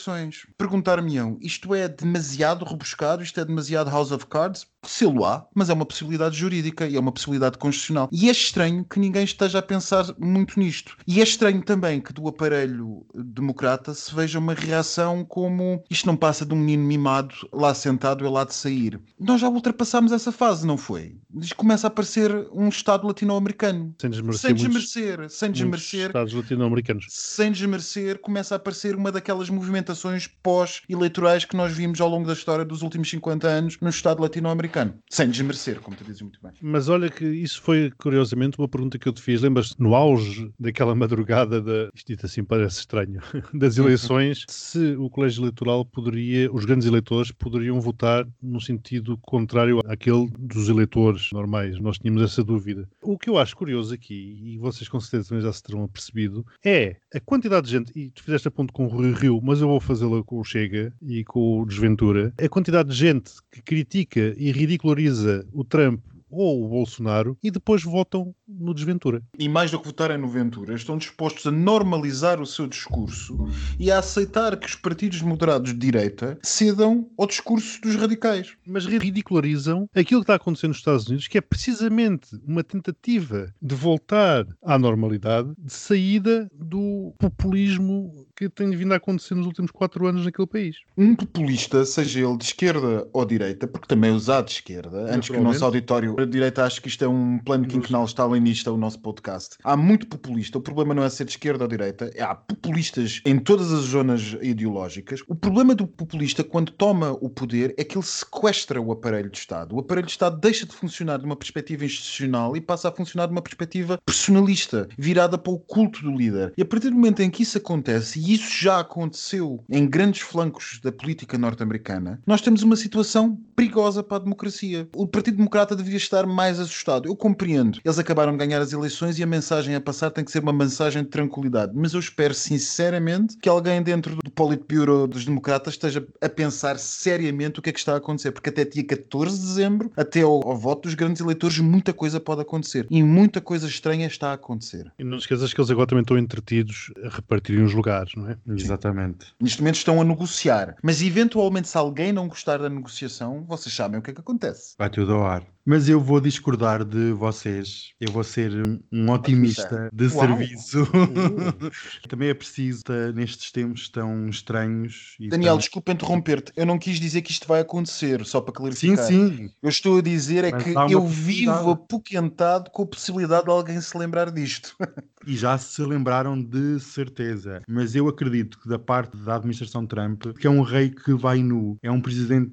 Perguntar-me-ão, 0.56 1.38
isto 1.40 1.74
é 1.74 1.88
demasiado 1.88 2.64
rebuscado, 2.64 3.22
isto 3.22 3.40
é 3.40 3.44
demasiado 3.44 3.90
House 3.90 4.10
of 4.12 4.26
Cards? 4.26 4.66
Se 4.84 5.04
lo 5.06 5.24
há, 5.24 5.46
mas 5.54 5.70
é 5.70 5.72
uma 5.72 5.86
possibilidade 5.86 6.36
jurídica 6.36 6.86
e 6.88 6.96
é 6.96 7.00
uma 7.00 7.12
possibilidade 7.12 7.56
constitucional. 7.56 8.08
E 8.10 8.28
é 8.28 8.32
estranho 8.32 8.84
que 8.84 8.98
ninguém 8.98 9.22
esteja 9.24 9.60
a 9.60 9.62
pensar 9.62 10.06
muito 10.18 10.58
nisto. 10.58 10.96
E 11.06 11.20
é 11.20 11.22
estranho 11.22 11.62
também 11.62 12.00
que 12.00 12.12
do 12.12 12.26
aparelho 12.26 13.06
democrata 13.14 13.94
se 13.94 14.12
veja 14.14 14.40
uma 14.40 14.54
reação 14.54 15.24
como 15.24 15.82
isto 15.88 16.06
não 16.06 16.16
passa 16.16 16.44
de 16.44 16.52
um 16.52 16.56
menino 16.56 16.82
mimado 16.84 17.32
lá 17.52 17.72
sentado 17.74 18.24
e 18.26 18.28
lá 18.28 18.44
de 18.44 18.54
sair. 18.54 18.98
Nós 19.20 19.40
já 19.40 19.48
ultrapassámos 19.48 20.10
essa 20.10 20.32
fase, 20.32 20.66
não 20.66 20.76
foi? 20.76 21.16
Isto 21.40 21.54
começa 21.56 21.86
a 21.86 21.90
parecer 21.90 22.30
um 22.52 22.68
Estado 22.68 23.06
latino-americano. 23.06 23.94
Sem 24.00 24.10
desmerecer, 24.10 24.40
Sem 24.40 24.50
muitos- 24.50 24.64
desmerecer, 24.92 25.30
sem 25.30 25.48
muitos 25.48 25.60
desmerecer 25.60 26.06
Estados 26.08 26.32
latino-americanos. 26.34 27.06
sem 27.08 27.52
desmerecer, 27.52 28.18
começa 28.18 28.54
a 28.54 28.56
aparecer 28.56 28.96
uma 28.96 29.12
daquelas 29.12 29.48
movimentações 29.48 30.26
pós-eleitorais 30.26 31.44
que 31.44 31.56
nós 31.56 31.72
vimos 31.72 32.00
ao 32.00 32.08
longo 32.08 32.26
da 32.26 32.32
história 32.32 32.64
dos 32.64 32.82
últimos 32.82 33.08
50 33.08 33.46
anos 33.46 33.78
no 33.80 33.88
Estado 33.88 34.20
latino-americano. 34.20 34.71
Sem 35.10 35.30
desmerecer, 35.30 35.80
como 35.80 35.96
tu 35.96 36.04
dizes 36.04 36.22
muito 36.22 36.40
bem. 36.42 36.52
Mas 36.60 36.88
olha 36.88 37.10
que 37.10 37.24
isso 37.24 37.60
foi, 37.60 37.90
curiosamente, 37.98 38.58
uma 38.58 38.68
pergunta 38.68 38.98
que 38.98 39.08
eu 39.08 39.12
te 39.12 39.20
fiz. 39.20 39.42
Lembras-te, 39.42 39.80
no 39.80 39.94
auge 39.94 40.50
daquela 40.58 40.94
madrugada, 40.94 41.60
da, 41.60 41.90
isto 41.94 42.08
dito 42.08 42.26
assim 42.26 42.44
parece 42.44 42.80
estranho, 42.80 43.20
das 43.52 43.76
eleições, 43.76 44.44
se 44.48 44.94
o 44.96 45.10
colégio 45.10 45.42
eleitoral 45.42 45.84
poderia, 45.84 46.52
os 46.52 46.64
grandes 46.64 46.86
eleitores 46.86 47.30
poderiam 47.30 47.80
votar 47.80 48.26
no 48.42 48.60
sentido 48.60 49.18
contrário 49.18 49.80
àquele 49.86 50.28
dos 50.38 50.68
eleitores 50.68 51.30
normais. 51.32 51.78
Nós 51.80 51.98
tínhamos 51.98 52.22
essa 52.22 52.42
dúvida. 52.42 52.88
O 53.02 53.18
que 53.18 53.28
eu 53.28 53.38
acho 53.38 53.56
curioso 53.56 53.94
aqui, 53.94 54.38
e 54.42 54.58
vocês 54.58 54.88
com 54.88 55.00
certeza 55.00 55.28
também 55.28 55.44
já 55.44 55.52
se 55.52 55.62
terão 55.62 55.84
apercebido, 55.84 56.44
é 56.64 56.96
a 57.14 57.20
quantidade 57.20 57.66
de 57.66 57.72
gente, 57.72 57.92
e 57.94 58.10
tu 58.10 58.22
fizeste 58.22 58.48
a 58.48 58.50
ponto 58.50 58.72
com 58.72 58.86
o 58.86 58.88
Rui 58.88 59.12
Rio, 59.12 59.40
mas 59.42 59.60
eu 59.60 59.68
vou 59.68 59.80
fazê-la 59.80 60.22
com 60.22 60.40
o 60.40 60.44
Chega 60.44 60.92
e 61.02 61.24
com 61.24 61.60
o 61.60 61.66
Desventura, 61.66 62.32
a 62.38 62.48
quantidade 62.48 62.88
de 62.88 62.94
gente 62.94 63.32
que 63.50 63.62
critica 63.62 64.34
e 64.36 64.52
ridiculariza 64.62 65.44
o 65.54 65.64
Trump 65.64 66.00
ou 66.32 66.64
o 66.64 66.68
Bolsonaro 66.68 67.36
e 67.42 67.50
depois 67.50 67.82
votam 67.82 68.34
no 68.48 68.74
Desventura. 68.74 69.22
E 69.38 69.48
mais 69.48 69.70
do 69.70 69.78
que 69.78 69.86
votarem 69.86 70.18
no 70.18 70.28
Ventura, 70.28 70.74
estão 70.74 70.96
dispostos 70.96 71.46
a 71.46 71.50
normalizar 71.50 72.40
o 72.40 72.46
seu 72.46 72.66
discurso 72.66 73.46
e 73.78 73.90
a 73.90 73.98
aceitar 73.98 74.56
que 74.56 74.66
os 74.66 74.74
partidos 74.74 75.20
moderados 75.20 75.72
de 75.72 75.78
direita 75.78 76.38
cedam 76.42 77.08
ao 77.18 77.26
discurso 77.26 77.80
dos 77.80 77.94
radicais. 77.96 78.56
Mas 78.66 78.86
ridicularizam 78.86 79.88
aquilo 79.94 80.20
que 80.20 80.24
está 80.24 80.34
acontecendo 80.36 80.70
nos 80.70 80.78
Estados 80.78 81.06
Unidos, 81.06 81.28
que 81.28 81.38
é 81.38 81.40
precisamente 81.40 82.28
uma 82.46 82.64
tentativa 82.64 83.52
de 83.60 83.74
voltar 83.74 84.46
à 84.62 84.78
normalidade, 84.78 85.52
de 85.58 85.72
saída 85.72 86.48
do 86.54 87.14
populismo 87.18 88.26
que 88.36 88.48
tem 88.48 88.70
vindo 88.70 88.92
a 88.92 88.96
acontecer 88.96 89.34
nos 89.34 89.46
últimos 89.46 89.70
quatro 89.70 90.06
anos 90.06 90.24
naquele 90.24 90.48
país. 90.48 90.76
Um 90.96 91.14
populista, 91.14 91.84
seja 91.84 92.20
ele 92.20 92.36
de 92.36 92.44
esquerda 92.44 93.06
ou 93.12 93.24
direita, 93.24 93.66
porque 93.66 93.86
também 93.86 94.10
usado 94.10 94.46
de 94.46 94.52
esquerda, 94.52 95.14
antes 95.14 95.28
que 95.28 95.36
o 95.36 95.42
nosso 95.42 95.64
auditório 95.64 96.16
direita 96.26 96.64
ache 96.64 96.80
que 96.80 96.88
isto 96.88 97.04
é 97.04 97.08
um 97.08 97.38
plano 97.38 97.66
quinquenal 97.66 98.04
stalinista, 98.04 98.72
o 98.72 98.76
nosso 98.76 99.00
podcast. 99.00 99.56
Há 99.62 99.76
muito 99.76 100.06
populista. 100.06 100.58
O 100.58 100.60
problema 100.60 100.94
não 100.94 101.02
é 101.02 101.10
ser 101.10 101.24
de 101.24 101.32
esquerda 101.32 101.64
ou 101.64 101.68
direita. 101.68 102.10
Há 102.18 102.34
populistas 102.34 103.20
em 103.24 103.38
todas 103.38 103.72
as 103.72 103.84
zonas 103.84 104.36
ideológicas. 104.40 105.20
O 105.28 105.34
problema 105.34 105.74
do 105.74 105.86
populista, 105.86 106.44
quando 106.44 106.72
toma 106.72 107.12
o 107.20 107.28
poder, 107.28 107.74
é 107.76 107.84
que 107.84 107.96
ele 107.96 108.04
sequestra 108.04 108.80
o 108.80 108.92
aparelho 108.92 109.30
de 109.30 109.38
Estado. 109.38 109.74
O 109.74 109.80
aparelho 109.80 110.06
de 110.06 110.12
Estado 110.12 110.38
deixa 110.40 110.66
de 110.66 110.72
funcionar 110.72 111.18
de 111.18 111.24
uma 111.24 111.36
perspectiva 111.36 111.84
institucional 111.84 112.56
e 112.56 112.60
passa 112.60 112.88
a 112.88 112.92
funcionar 112.92 113.26
de 113.26 113.32
uma 113.32 113.42
perspectiva 113.42 113.98
personalista, 114.04 114.88
virada 114.98 115.38
para 115.38 115.52
o 115.52 115.58
culto 115.58 116.02
do 116.02 116.10
líder. 116.10 116.52
E 116.56 116.62
a 116.62 116.64
partir 116.64 116.90
do 116.90 116.96
momento 116.96 117.20
em 117.20 117.30
que 117.30 117.42
isso 117.42 117.58
acontece, 117.58 118.18
e 118.18 118.34
isso 118.34 118.62
já 118.62 118.80
aconteceu 118.80 119.64
em 119.70 119.86
grandes 119.86 120.22
flancos 120.22 120.80
da 120.82 120.92
política 120.92 121.38
norte-americana, 121.38 122.20
nós 122.26 122.40
temos 122.40 122.62
uma 122.62 122.76
situação 122.76 123.38
perigosa 123.54 124.02
para 124.02 124.18
a 124.18 124.20
democracia. 124.20 124.88
O 124.94 125.06
Partido 125.06 125.36
Democrata 125.36 125.76
devia 125.76 125.96
estar 125.96 126.26
mais 126.26 126.58
assustado. 126.58 127.08
Eu 127.08 127.16
compreendo. 127.16 127.78
Eles 127.84 127.98
acabaram 127.98 128.32
de 128.32 128.38
ganhar 128.38 128.60
as 128.60 128.72
eleições 128.72 129.18
e 129.18 129.22
a 129.22 129.26
mensagem 129.26 129.74
a 129.74 129.80
passar 129.80 130.10
tem 130.10 130.24
que 130.24 130.30
ser 130.30 130.42
uma 130.42 130.52
mensagem 130.52 131.02
de 131.02 131.08
tranquilidade. 131.08 131.72
Mas 131.74 131.94
eu 131.94 132.00
espero 132.00 132.34
sinceramente 132.34 133.36
que 133.38 133.48
alguém 133.48 133.82
dentro 133.82 134.16
do 134.16 134.30
Politburo 134.30 135.06
dos 135.06 135.24
Democratas 135.24 135.74
esteja 135.74 136.06
a 136.20 136.28
pensar 136.28 136.78
seriamente 136.78 137.58
o 137.58 137.62
que 137.62 137.70
é 137.70 137.72
que 137.72 137.78
está 137.78 137.94
a 137.94 137.96
acontecer. 137.96 138.32
Porque 138.32 138.50
até 138.50 138.64
dia 138.64 138.84
14 138.84 139.38
de 139.38 139.46
dezembro, 139.46 139.92
até 139.96 140.22
ao, 140.22 140.46
ao 140.46 140.56
voto 140.56 140.82
dos 140.82 140.94
grandes 140.94 141.20
eleitores, 141.20 141.58
muita 141.58 141.92
coisa 141.92 142.20
pode 142.20 142.42
acontecer. 142.42 142.86
E 142.90 143.02
muita 143.02 143.40
coisa 143.40 143.66
estranha 143.66 144.06
está 144.06 144.30
a 144.30 144.34
acontecer. 144.34 144.90
E 144.98 145.04
não 145.04 145.18
esqueças 145.18 145.52
que 145.52 145.60
eles 145.60 145.70
agora 145.70 145.86
também 145.86 146.02
estão 146.02 146.18
entretidos 146.18 146.92
a 147.04 147.08
repartirem 147.08 147.64
os 147.64 147.74
lugares, 147.74 148.12
não 148.16 148.28
é? 148.28 148.36
Exatamente. 148.48 149.26
Neste 149.40 149.60
momento 149.60 149.76
estão 149.76 150.00
a 150.00 150.04
negociar. 150.04 150.76
Mas 150.82 151.02
eventualmente, 151.02 151.68
se 151.68 151.76
alguém 151.76 152.12
não 152.12 152.28
gostar 152.28 152.58
da 152.58 152.68
negociação, 152.68 153.41
vocês 153.46 153.74
sabem 153.74 153.98
o 153.98 154.02
que 154.02 154.10
é 154.10 154.14
que 154.14 154.20
acontece. 154.20 154.74
Vai 154.78 154.90
tudo 154.90 155.12
ao 155.14 155.24
ar. 155.26 155.42
Mas 155.64 155.88
eu 155.88 156.00
vou 156.00 156.20
discordar 156.20 156.84
de 156.84 157.12
vocês. 157.12 157.92
Eu 158.00 158.10
vou 158.12 158.24
ser 158.24 158.50
um- 158.66 158.80
um 158.92 159.10
otimista 159.12 159.88
de 159.92 160.06
Uau. 160.08 160.26
serviço. 160.26 160.78
Também 162.08 162.28
é 162.30 162.34
preciso, 162.34 162.82
nestes 163.14 163.52
tempos 163.52 163.88
tão 163.88 164.28
estranhos. 164.28 165.16
Daniel, 165.30 165.52
tão- 165.52 165.58
desculpa 165.58 165.92
interromper-te. 165.92 166.52
Eu 166.56 166.66
não 166.66 166.78
quis 166.78 166.98
dizer 166.98 167.22
que 167.22 167.30
isto 167.30 167.46
vai 167.46 167.60
acontecer, 167.60 168.24
só 168.24 168.40
para 168.40 168.52
Sim, 168.52 168.56
clarificar. 168.96 169.06
sim. 169.06 169.50
Eu 169.62 169.68
estou 169.68 169.98
a 169.98 170.02
dizer 170.02 170.44
é 170.44 170.50
Mas 170.50 170.64
que 170.64 170.94
eu 170.94 171.06
vivo 171.06 171.70
apoquentado 171.70 172.70
com 172.70 172.82
a 172.82 172.86
possibilidade 172.86 173.44
de 173.44 173.50
alguém 173.50 173.80
se 173.80 173.96
lembrar 173.96 174.30
disto. 174.30 174.74
E 175.24 175.36
já 175.36 175.56
se 175.56 175.80
lembraram 175.82 176.36
de 176.42 176.80
certeza. 176.80 177.62
Mas 177.68 177.94
eu 177.94 178.08
acredito 178.08 178.58
que 178.58 178.68
da 178.68 178.76
parte 178.76 179.16
da 179.18 179.36
administração 179.36 179.86
Trump, 179.86 180.24
que 180.36 180.48
é 180.48 180.50
um 180.50 180.62
rei 180.62 180.90
que 180.90 181.14
vai 181.14 181.40
nu, 181.44 181.76
é 181.80 181.88
um 181.92 182.00
presidente 182.00 182.52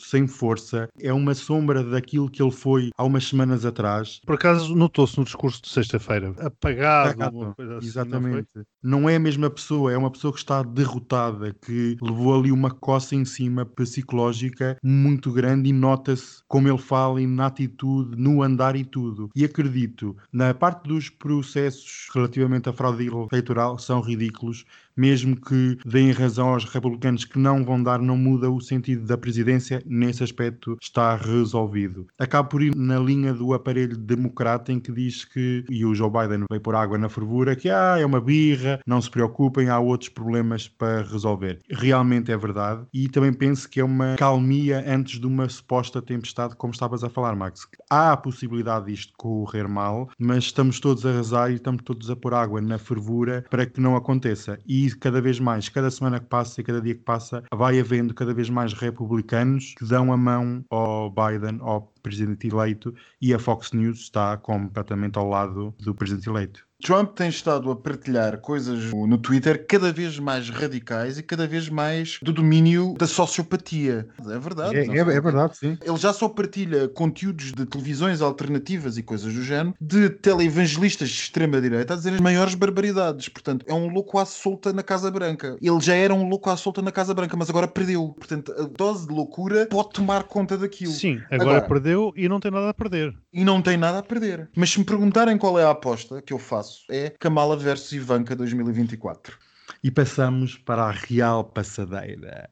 sem 0.00 0.26
força, 0.26 0.88
é 0.98 1.12
uma 1.12 1.34
sombra 1.34 1.82
daquilo 1.82 2.30
que 2.30 2.42
ele 2.42 2.50
foi 2.50 2.90
há 2.96 3.04
umas 3.04 3.26
semanas 3.26 3.64
atrás. 3.64 4.20
Por 4.26 4.34
acaso 4.34 4.74
notou-se 4.74 5.18
no 5.18 5.24
discurso 5.24 5.62
de 5.62 5.68
sexta-feira, 5.68 6.34
apagado, 6.38 7.10
Apagado, 7.10 7.54
assim, 7.58 7.68
não? 7.68 7.78
Exatamente. 7.78 8.48
Não, 8.82 9.08
é 9.08 9.16
a 9.16 9.20
mesma 9.20 9.50
pessoa, 9.50 9.92
é 9.92 9.96
uma 9.96 10.10
pessoa 10.10 10.32
que 10.32 10.38
está 10.38 10.62
derrotada, 10.62 11.54
que 11.54 11.96
levou 12.00 12.38
ali 12.38 12.50
uma 12.50 12.70
coça 12.70 13.14
em 13.14 13.24
cima 13.24 13.66
psicológica 13.66 14.76
muito 14.82 15.32
grande 15.32 15.68
e 15.68 15.72
nota-se 15.72 16.42
como 16.48 16.68
ele 16.68 16.78
fala 16.78 17.20
e 17.20 17.26
na 17.26 17.46
atitude, 17.46 18.16
no 18.16 18.42
andar 18.42 18.76
e 18.76 18.84
tudo. 18.84 19.30
E 19.34 19.44
acredito, 19.44 20.16
na 20.32 20.54
parte 20.54 20.88
dos 20.88 21.08
processos 21.08 22.08
relativamente 22.14 22.68
à 22.68 22.72
fraude 22.72 23.06
eleitoral 23.06 23.78
são 23.78 24.00
ridículos, 24.00 24.64
mesmo 24.96 25.36
que 25.36 25.78
deem 25.84 26.12
razão 26.12 26.48
aos 26.48 26.64
republicanos 26.64 27.24
que 27.24 27.38
não 27.38 27.64
vão 27.64 27.82
dar, 27.82 28.00
não 28.00 28.16
muda 28.16 28.50
o 28.50 28.60
sentido 28.60 29.06
da 29.06 29.16
presidência, 29.16 29.82
nesse 29.90 30.22
aspecto 30.22 30.78
está 30.80 31.16
resolvido. 31.16 32.06
Acabo 32.18 32.48
por 32.48 32.62
ir 32.62 32.74
na 32.74 32.98
linha 32.98 33.34
do 33.34 33.52
aparelho 33.52 33.96
democrata 33.96 34.72
em 34.72 34.78
que 34.78 34.92
diz 34.92 35.24
que, 35.24 35.64
e 35.68 35.84
o 35.84 35.94
Joe 35.94 36.10
Biden 36.10 36.44
veio 36.48 36.62
por 36.62 36.74
água 36.74 36.96
na 36.96 37.08
fervura, 37.08 37.56
que 37.56 37.68
ah, 37.68 37.96
é 37.98 38.06
uma 38.06 38.20
birra, 38.20 38.80
não 38.86 39.00
se 39.00 39.10
preocupem, 39.10 39.68
há 39.68 39.78
outros 39.78 40.08
problemas 40.08 40.68
para 40.68 41.02
resolver. 41.02 41.58
Realmente 41.70 42.30
é 42.30 42.36
verdade 42.36 42.86
e 42.94 43.08
também 43.08 43.32
penso 43.32 43.68
que 43.68 43.80
é 43.80 43.84
uma 43.84 44.16
calmia 44.16 44.84
antes 44.86 45.20
de 45.20 45.26
uma 45.26 45.48
suposta 45.48 46.00
tempestade, 46.00 46.54
como 46.56 46.72
estavas 46.72 47.02
a 47.02 47.10
falar, 47.10 47.34
Max. 47.34 47.66
Há 47.88 48.12
a 48.12 48.16
possibilidade 48.16 48.86
disto 48.86 49.12
correr 49.16 49.66
mal, 49.66 50.08
mas 50.18 50.44
estamos 50.44 50.78
todos 50.78 51.04
a 51.04 51.12
rezar 51.12 51.50
e 51.50 51.54
estamos 51.54 51.82
todos 51.82 52.10
a 52.10 52.16
pôr 52.16 52.34
água 52.34 52.60
na 52.60 52.78
fervura 52.78 53.44
para 53.50 53.66
que 53.66 53.80
não 53.80 53.96
aconteça. 53.96 54.58
E 54.66 54.90
cada 54.90 55.20
vez 55.20 55.40
mais, 55.40 55.68
cada 55.68 55.90
semana 55.90 56.20
que 56.20 56.26
passa 56.26 56.60
e 56.60 56.64
cada 56.64 56.80
dia 56.80 56.94
que 56.94 57.02
passa, 57.02 57.42
vai 57.52 57.80
havendo 57.80 58.14
cada 58.14 58.34
vez 58.34 58.48
mais 58.50 58.72
republicanos 58.72 59.74
que 59.80 59.86
dão 59.86 60.12
a 60.12 60.16
mão 60.16 60.62
ao 60.68 61.10
Biden, 61.10 61.58
ao 61.62 61.90
presidente 62.02 62.46
eleito, 62.46 62.94
e 63.18 63.32
a 63.32 63.38
Fox 63.38 63.72
News 63.72 64.00
está 64.00 64.36
completamente 64.36 65.18
ao 65.18 65.26
lado 65.26 65.74
do 65.80 65.94
presidente 65.94 66.28
eleito. 66.28 66.68
Trump 66.80 67.14
tem 67.14 67.28
estado 67.28 67.70
a 67.70 67.76
partilhar 67.76 68.38
coisas 68.38 68.92
no 68.92 69.18
Twitter 69.18 69.64
cada 69.66 69.92
vez 69.92 70.18
mais 70.18 70.48
radicais 70.50 71.18
e 71.18 71.22
cada 71.22 71.46
vez 71.46 71.68
mais 71.68 72.18
do 72.22 72.32
domínio 72.32 72.94
da 72.98 73.06
sociopatia. 73.06 74.08
É 74.28 74.38
verdade. 74.38 74.76
É, 74.76 74.86
é, 74.86 74.98
é 74.98 75.20
verdade, 75.20 75.56
sim. 75.56 75.78
Ele 75.82 75.96
já 75.96 76.12
só 76.12 76.28
partilha 76.28 76.88
conteúdos 76.88 77.52
de 77.52 77.66
televisões 77.66 78.20
alternativas 78.20 78.96
e 78.98 79.02
coisas 79.02 79.32
do 79.32 79.42
género 79.42 79.74
de 79.80 80.08
televangelistas 80.10 81.08
de 81.08 81.14
extrema-direita 81.20 81.94
a 81.94 81.96
dizer 81.96 82.14
as 82.14 82.20
maiores 82.20 82.54
barbaridades. 82.54 83.28
Portanto, 83.28 83.64
é 83.68 83.74
um 83.74 83.88
louco 83.88 84.18
à 84.18 84.24
solta 84.24 84.72
na 84.72 84.82
Casa 84.82 85.10
Branca. 85.10 85.56
Ele 85.60 85.80
já 85.80 85.94
era 85.94 86.14
um 86.14 86.28
louco 86.28 86.50
à 86.50 86.56
solta 86.56 86.82
na 86.82 86.92
Casa 86.92 87.14
Branca, 87.14 87.36
mas 87.36 87.50
agora 87.50 87.68
perdeu. 87.68 88.14
Portanto, 88.16 88.52
a 88.58 88.62
dose 88.64 89.06
de 89.06 89.12
loucura 89.14 89.66
pode 89.66 89.90
tomar 89.90 90.24
conta 90.24 90.56
daquilo. 90.56 90.92
Sim, 90.92 91.20
agora, 91.30 91.50
Agora- 91.58 91.60
perdeu 91.68 92.12
e 92.16 92.28
não 92.28 92.40
tem 92.40 92.50
nada 92.50 92.70
a 92.70 92.74
perder. 92.74 93.14
E 93.32 93.44
não 93.44 93.60
tem 93.62 93.76
nada 93.76 93.98
a 93.98 94.02
perder. 94.02 94.48
Mas 94.56 94.70
se 94.70 94.78
me 94.78 94.84
perguntarem 94.84 95.36
qual 95.38 95.58
é 95.58 95.64
a 95.64 95.70
aposta 95.70 96.20
que 96.22 96.32
eu 96.32 96.38
faço, 96.38 96.69
é 96.88 97.10
Kamala 97.10 97.56
versus 97.56 97.92
Ivanka 97.92 98.34
2024. 98.36 99.36
E 99.82 99.90
passamos 99.90 100.56
para 100.56 100.84
a 100.84 100.90
Real 100.90 101.44
Passadeira. 101.44 102.50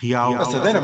Real 0.00 0.36
Passadeira, 0.36 0.80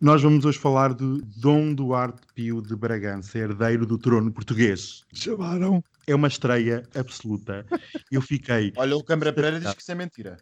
Nós 0.00 0.22
vamos 0.22 0.44
hoje 0.44 0.58
falar 0.58 0.94
de 0.94 1.22
Dom 1.36 1.74
Duarte 1.74 2.22
Pio 2.34 2.62
de 2.62 2.74
Bragança, 2.74 3.38
herdeiro 3.38 3.86
do 3.86 3.98
trono 3.98 4.32
português. 4.32 5.04
Chamaram. 5.12 5.82
É 6.06 6.14
uma 6.14 6.28
estreia 6.28 6.84
absoluta. 6.94 7.66
Eu 8.10 8.22
fiquei. 8.22 8.72
Olha, 8.76 8.96
o 8.96 9.04
Câmara 9.04 9.32
Pereira 9.32 9.60
diz 9.60 9.74
que 9.74 9.82
isso 9.82 9.92
é 9.92 9.94
mentira. 9.94 10.38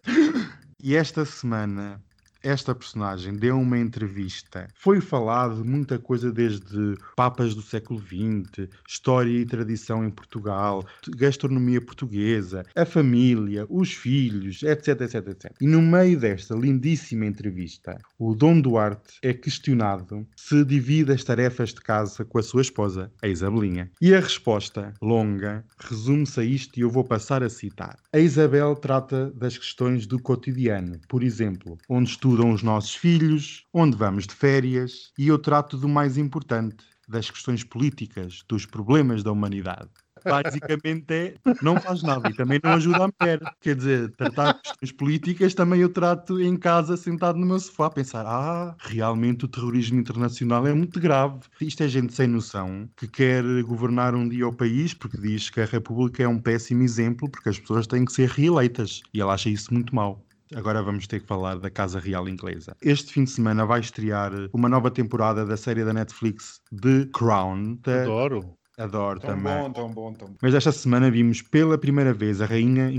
E 0.82 0.94
esta 0.94 1.24
semana, 1.24 2.00
esta 2.42 2.74
personagem 2.74 3.34
deu 3.34 3.58
uma 3.58 3.78
entrevista. 3.78 4.68
Foi 4.74 5.00
falado 5.00 5.64
muita 5.64 5.98
coisa 5.98 6.30
desde 6.30 6.94
papas 7.16 7.54
do 7.54 7.62
século 7.62 8.00
XX, 8.00 8.68
história 8.88 9.30
e 9.30 9.44
tradição 9.44 10.04
em 10.04 10.10
Portugal, 10.10 10.84
gastronomia 11.16 11.80
portuguesa, 11.80 12.64
a 12.74 12.84
família, 12.84 13.66
os 13.68 13.92
filhos, 13.92 14.62
etc, 14.62 15.00
etc, 15.02 15.28
etc. 15.28 15.52
E 15.60 15.66
no 15.66 15.82
meio 15.82 16.18
desta 16.18 16.54
lindíssima 16.54 17.26
entrevista, 17.26 17.98
o 18.18 18.34
Dom 18.34 18.60
Duarte 18.60 19.18
é 19.22 19.32
questionado 19.32 20.26
se 20.36 20.64
divide 20.64 21.12
as 21.12 21.24
tarefas 21.24 21.74
de 21.74 21.80
casa 21.80 22.24
com 22.24 22.38
a 22.38 22.42
sua 22.42 22.62
esposa, 22.62 23.10
a 23.22 23.28
Isabelinha. 23.28 23.90
E 24.00 24.14
a 24.14 24.20
resposta, 24.20 24.94
longa, 25.02 25.64
resume-se 25.78 26.40
a 26.40 26.44
isto 26.44 26.78
e 26.78 26.82
eu 26.82 26.90
vou 26.90 27.04
passar 27.04 27.42
a 27.42 27.48
citar. 27.48 27.98
A 28.12 28.18
Isabel 28.18 28.74
trata 28.76 29.32
das 29.34 29.58
questões 29.58 30.06
do 30.06 30.20
cotidiano, 30.20 31.00
por 31.08 31.22
exemplo, 31.22 31.78
onde 31.88 32.10
estudam 32.36 32.52
os 32.52 32.62
nossos 32.62 32.94
filhos, 32.94 33.64
onde 33.72 33.96
vamos 33.96 34.26
de 34.26 34.34
férias, 34.34 35.10
e 35.18 35.28
eu 35.28 35.38
trato 35.38 35.78
do 35.78 35.88
mais 35.88 36.18
importante, 36.18 36.84
das 37.08 37.30
questões 37.30 37.64
políticas, 37.64 38.42
dos 38.46 38.66
problemas 38.66 39.22
da 39.22 39.32
humanidade. 39.32 39.88
Basicamente 40.22 41.12
é, 41.12 41.34
não 41.62 41.80
faz 41.80 42.02
nada 42.02 42.28
e 42.28 42.34
também 42.34 42.60
não 42.62 42.72
ajuda 42.72 43.04
a 43.04 43.08
mulher. 43.20 43.40
Quer 43.60 43.76
dizer, 43.76 44.10
tratar 44.16 44.54
de 44.54 44.62
questões 44.62 44.92
políticas 44.92 45.54
também 45.54 45.80
eu 45.80 45.88
trato 45.88 46.40
em 46.40 46.56
casa, 46.56 46.96
sentado 46.96 47.38
no 47.38 47.46
meu 47.46 47.60
sofá, 47.60 47.86
a 47.86 47.90
pensar: 47.90 48.26
ah, 48.26 48.74
realmente 48.80 49.44
o 49.44 49.48
terrorismo 49.48 49.98
internacional 49.98 50.66
é 50.66 50.74
muito 50.74 50.98
grave. 50.98 51.40
Isto 51.60 51.84
é 51.84 51.88
gente 51.88 52.12
sem 52.12 52.26
noção 52.26 52.88
que 52.96 53.06
quer 53.06 53.44
governar 53.62 54.14
um 54.14 54.28
dia 54.28 54.48
o 54.48 54.56
país 54.56 54.92
porque 54.92 55.16
diz 55.18 55.48
que 55.48 55.60
a 55.60 55.66
República 55.66 56.22
é 56.22 56.28
um 56.28 56.40
péssimo 56.40 56.82
exemplo 56.82 57.30
porque 57.30 57.48
as 57.48 57.58
pessoas 57.58 57.86
têm 57.86 58.04
que 58.04 58.12
ser 58.12 58.28
reeleitas 58.28 59.00
e 59.14 59.20
ela 59.20 59.34
acha 59.34 59.48
isso 59.48 59.72
muito 59.72 59.94
mau. 59.94 60.25
Agora 60.54 60.82
vamos 60.82 61.06
ter 61.06 61.20
que 61.20 61.26
falar 61.26 61.58
da 61.58 61.70
Casa 61.70 61.98
Real 61.98 62.28
Inglesa. 62.28 62.76
Este 62.80 63.12
fim 63.12 63.24
de 63.24 63.30
semana 63.30 63.66
vai 63.66 63.80
estrear 63.80 64.32
uma 64.52 64.68
nova 64.68 64.90
temporada 64.90 65.44
da 65.44 65.56
série 65.56 65.84
da 65.84 65.92
Netflix 65.92 66.60
The 66.70 67.06
Crown. 67.12 67.78
Adoro. 67.84 68.56
Adoro 68.78 69.18
Tão 69.18 69.30
também. 69.30 69.54
bom, 69.62 69.72
tão 69.72 69.90
bom, 69.90 70.12
tão 70.12 70.28
bom. 70.28 70.34
Mas 70.42 70.54
esta 70.54 70.70
semana 70.70 71.10
vimos 71.10 71.40
pela 71.40 71.78
primeira 71.78 72.12
vez 72.12 72.42
a 72.42 72.46
Rainha 72.46 72.90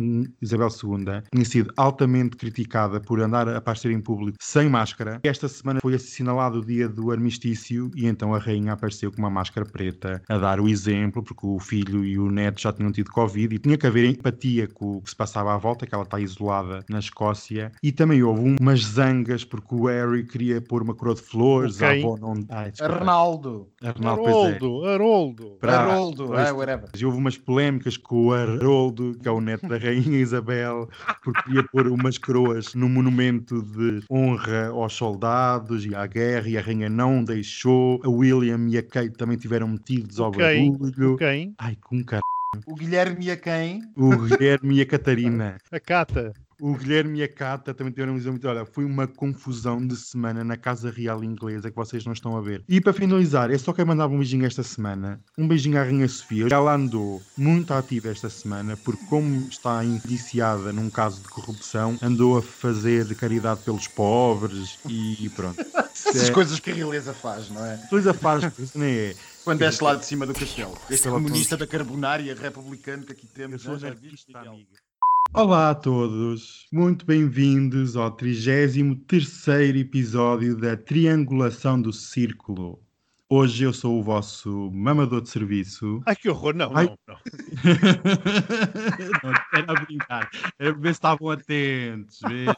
Isabel 0.41 0.69
II 0.69 1.21
tinha 1.32 1.45
sido 1.45 1.71
altamente 1.78 2.36
criticada 2.36 2.99
por 2.99 3.21
andar 3.21 3.47
a 3.47 3.57
aparecer 3.57 3.91
em 3.91 4.01
público 4.01 4.38
sem 4.41 4.67
máscara. 4.69 5.19
Esta 5.23 5.47
semana 5.47 5.80
foi 5.80 5.93
assinalado 5.93 6.59
o 6.59 6.65
dia 6.65 6.89
do 6.89 7.11
armistício 7.11 7.91
e 7.95 8.07
então 8.07 8.34
a 8.34 8.39
Rainha 8.39 8.73
apareceu 8.73 9.11
com 9.11 9.19
uma 9.19 9.30
máscara 9.30 9.67
preta 9.67 10.21
a 10.28 10.38
dar 10.38 10.59
o 10.59 10.67
exemplo, 10.67 11.23
porque 11.23 11.45
o 11.45 11.59
filho 11.59 12.03
e 12.03 12.17
o 12.17 12.32
neto 12.32 12.59
já 12.59 12.73
tinham 12.73 12.91
tido 12.91 13.11
Covid 13.11 13.55
e 13.55 13.59
tinha 13.59 13.78
que 13.78 13.86
haver 13.86 14.05
empatia 14.05 14.67
com 14.67 14.97
o 14.97 15.01
que 15.01 15.11
se 15.11 15.15
passava 15.15 15.53
à 15.53 15.57
volta, 15.57 15.86
que 15.86 15.93
ela 15.93 16.03
está 16.03 16.19
isolada 16.19 16.84
na 16.89 16.97
Escócia. 16.99 17.71
E 17.84 17.91
também 17.91 18.23
houve 18.23 18.55
umas 18.59 18.84
zangas 18.84 19.43
porque 19.43 19.75
o 19.75 19.86
Harry 19.86 20.25
queria 20.25 20.59
pôr 20.59 20.82
uma 20.82 20.95
coroa 20.95 21.15
de 21.15 21.21
flores. 21.21 21.75
Ok. 21.80 21.88
A 21.88 21.91
avó 21.91 22.17
não... 22.17 22.34
Ai, 22.49 22.71
desculpa. 22.71 22.95
Arnaldo. 22.95 23.69
Arnaldo, 23.84 24.23
pois 24.23 25.66
Haroldo. 25.76 26.28
Para- 26.28 26.41
Haroldo. 26.41 26.49
Ah, 26.49 26.53
whatever. 26.53 26.89
e 26.97 27.05
houve 27.05 27.18
umas 27.18 27.38
polémicas 27.38 27.97
com 27.97 28.28
o 28.28 28.34
Haroldo, 28.34 29.18
que 29.22 29.28
é 29.28 29.32
o 29.32 29.41
neto 29.41 29.68
da 29.68 29.78
Rainha 29.78 30.18
Isabel, 30.20 30.89
porque 31.24 31.51
ia 31.53 31.63
pôr 31.63 31.88
umas 31.88 32.18
coroas 32.18 32.74
no 32.76 32.88
monumento 32.89 33.61
de 33.61 34.03
honra 34.09 34.68
aos 34.68 34.93
soldados 34.93 35.86
e 35.86 35.93
à 35.95 36.05
guerra, 36.05 36.47
e 36.49 36.57
a 36.57 36.61
Rainha 36.61 36.89
não 36.89 37.24
deixou. 37.24 37.99
A 38.03 38.09
William 38.09 38.68
e 38.70 38.78
a 38.78 38.84
Kate 38.84 39.11
também 39.18 39.38
tiveram 39.38 39.68
metidos 39.68 40.20
ao 40.20 40.30
Ok. 40.30 40.39
barulho. 40.41 41.18
Quem? 41.18 41.53
Ai, 41.57 41.76
com 41.82 42.03
car... 42.03 42.22
O 42.65 42.74
Guilherme 42.76 43.26
e 43.26 43.32
a 43.32 43.38
quem? 43.38 43.82
O 43.95 44.15
Guilherme 44.18 44.76
e 44.78 44.82
a 44.82 44.86
Catarina. 44.86 45.57
A 45.72 45.80
Cata. 45.80 46.34
O 46.60 46.74
Guilherme 46.76 47.20
e 47.20 47.24
a 47.24 47.28
Cata 47.28 47.74
também 47.74 47.93
tiveram 47.93 48.14
um 48.14 48.18
exemplo. 48.18 48.49
Olha, 48.49 48.66
foi 48.66 48.84
uma 48.84 49.05
confusão 49.08 49.86
de 49.86 49.95
semana 49.95 50.43
na 50.43 50.58
Casa 50.58 50.89
Real 50.89 51.24
Inglesa 51.24 51.70
que 51.70 51.76
vocês 51.76 52.03
não 52.05 52.14
estão 52.14 52.36
a 52.36 52.41
ver. 52.41 52.64
E 52.68 52.82
para 52.82 52.93
finalizar, 52.93 53.51
eu 53.51 53.60
só 53.60 53.72
quero 53.74 53.88
mandar 53.88 54.08
um 54.08 54.18
beijinho 54.18 54.45
esta 54.45 54.64
semana. 54.64 55.22
Um 55.38 55.47
beijinho 55.47 55.80
à 55.80 55.84
Rainha 55.84 56.08
Sofia. 56.08 56.47
Ela 56.49 56.74
andou 56.74 57.22
muito 57.38 57.72
ativa 57.74 58.10
esta 58.10 58.30
semana, 58.30 58.76
porque, 58.78 59.05
como 59.05 59.47
está 59.47 59.84
indiciada 59.84 60.74
num 60.74 60.89
caso 60.89 61.22
de 61.22 61.28
corrupção, 61.28 61.97
andou 62.01 62.38
a 62.38 62.41
fazer 62.41 63.14
caridade 63.16 63.62
pelos 63.62 63.88
pobres 63.88 64.80
e 64.89 65.30
pronto. 65.36 65.64
Essas 66.08 66.30
É, 66.30 66.32
coisas 66.32 66.60
que 66.60 66.72
a 66.72 66.74
realeza 66.74 67.14
faz, 67.14 67.49
não 67.49 67.64
é? 67.66 67.78
Coisa 67.89 68.14
faz, 68.14 68.43
isso 68.60 68.78
nem 68.78 68.93
é. 68.95 69.16
Quando 69.43 69.60
desce 69.60 69.84
lá 69.84 69.95
de 69.95 70.05
cima 70.05 70.26
do 70.26 70.34
castelo. 70.34 70.78
Este 70.89 71.03
Pela 71.03 71.16
comunista 71.16 71.55
da 71.58 71.66
carbonária 71.68 72.34
republicano 72.36 73.03
que 73.03 73.12
aqui 73.14 73.26
Eu 73.28 73.34
temos. 73.34 73.62
sou 73.62 73.78
já- 73.78 73.89
viste, 73.91 74.28
Miguel? 74.28 74.51
amiga. 74.53 74.87
Olá 75.34 75.69
a 75.69 75.75
todos, 75.75 76.67
muito 76.71 77.05
bem-vindos 77.05 77.95
ao 77.95 78.09
33 78.11 79.75
episódio 79.75 80.57
da 80.57 80.75
Triangulação 80.75 81.80
do 81.80 81.93
Círculo. 81.93 82.82
Hoje 83.30 83.65
eu 83.65 83.73
sou 83.73 83.99
o 83.99 84.03
vosso 84.03 84.71
mamador 84.71 85.21
de 85.21 85.30
serviço. 85.30 86.01
Ai, 86.05 86.15
que 86.15 86.30
horror. 86.30 86.55
Não, 86.55 86.71
Ai. 86.73 86.86
não, 86.86 86.97
não. 87.07 87.17
Não, 89.23 89.34
era 89.53 89.71
a 89.71 89.86
brincar, 89.86 90.30
era 90.57 90.73
ver 90.73 90.88
se 90.88 90.91
estavam 90.93 91.30
atentos. 91.30 92.19
Veja. 92.21 92.55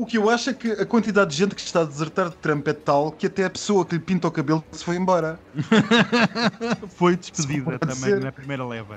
O 0.00 0.06
que 0.06 0.16
eu 0.16 0.30
acho 0.30 0.48
é 0.48 0.54
que 0.54 0.72
a 0.72 0.86
quantidade 0.86 1.30
de 1.30 1.36
gente 1.36 1.54
que 1.54 1.60
está 1.60 1.82
a 1.82 1.84
desertar 1.84 2.30
de 2.30 2.36
Trump 2.36 2.66
é 2.66 2.72
tal 2.72 3.12
que 3.12 3.26
até 3.26 3.44
a 3.44 3.50
pessoa 3.50 3.84
que 3.84 3.96
lhe 3.96 4.00
pinta 4.00 4.28
o 4.28 4.30
cabelo 4.30 4.64
se 4.72 4.82
foi 4.82 4.96
embora. 4.96 5.38
Foi 6.96 7.16
despedida 7.16 7.78
também 7.78 7.96
ser. 7.96 8.20
na 8.20 8.32
primeira 8.32 8.66
leva. 8.66 8.96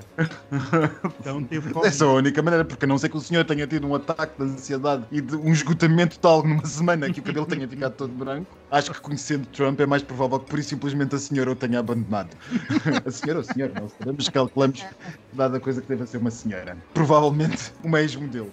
Então 1.19 1.43
teve 1.43 1.73
Essa 1.83 2.05
é 2.05 2.07
a 2.07 2.11
única 2.11 2.41
maneira, 2.41 2.63
porque 2.63 2.85
a 2.85 2.87
não 2.87 2.97
ser 2.97 3.09
que 3.09 3.17
o 3.17 3.19
senhor 3.19 3.43
tenha 3.43 3.67
tido 3.67 3.85
um 3.85 3.95
ataque 3.95 4.37
de 4.37 4.49
ansiedade 4.49 5.03
e 5.11 5.19
de 5.19 5.35
um 5.35 5.51
esgotamento 5.51 6.17
tal 6.19 6.41
numa 6.41 6.65
semana 6.65 7.11
que 7.11 7.19
o 7.19 7.23
cabelo 7.23 7.45
tenha 7.45 7.67
ficado 7.67 7.95
todo 7.95 8.13
branco, 8.13 8.57
acho 8.71 8.93
que 8.93 9.01
conhecendo 9.01 9.45
Trump 9.47 9.81
é 9.81 9.85
mais 9.85 10.03
provável 10.03 10.39
que 10.39 10.49
por 10.49 10.57
isso 10.57 10.69
simplesmente 10.69 11.15
a 11.15 11.19
senhora 11.19 11.51
o 11.51 11.55
tenha 11.55 11.79
abandonado. 11.79 12.29
a 13.05 13.11
senhora 13.11 13.39
ou 13.39 13.45
o 13.45 13.53
senhor, 13.53 13.71
não 13.75 13.89
sabemos, 13.89 14.29
calculamos, 14.29 14.85
dada 15.33 15.57
a 15.57 15.59
coisa 15.59 15.81
que 15.81 15.87
deve 15.89 16.05
ser 16.05 16.17
uma 16.17 16.31
senhora. 16.31 16.77
Provavelmente 16.93 17.73
uma 17.83 17.99
ex-modelo. 17.99 18.51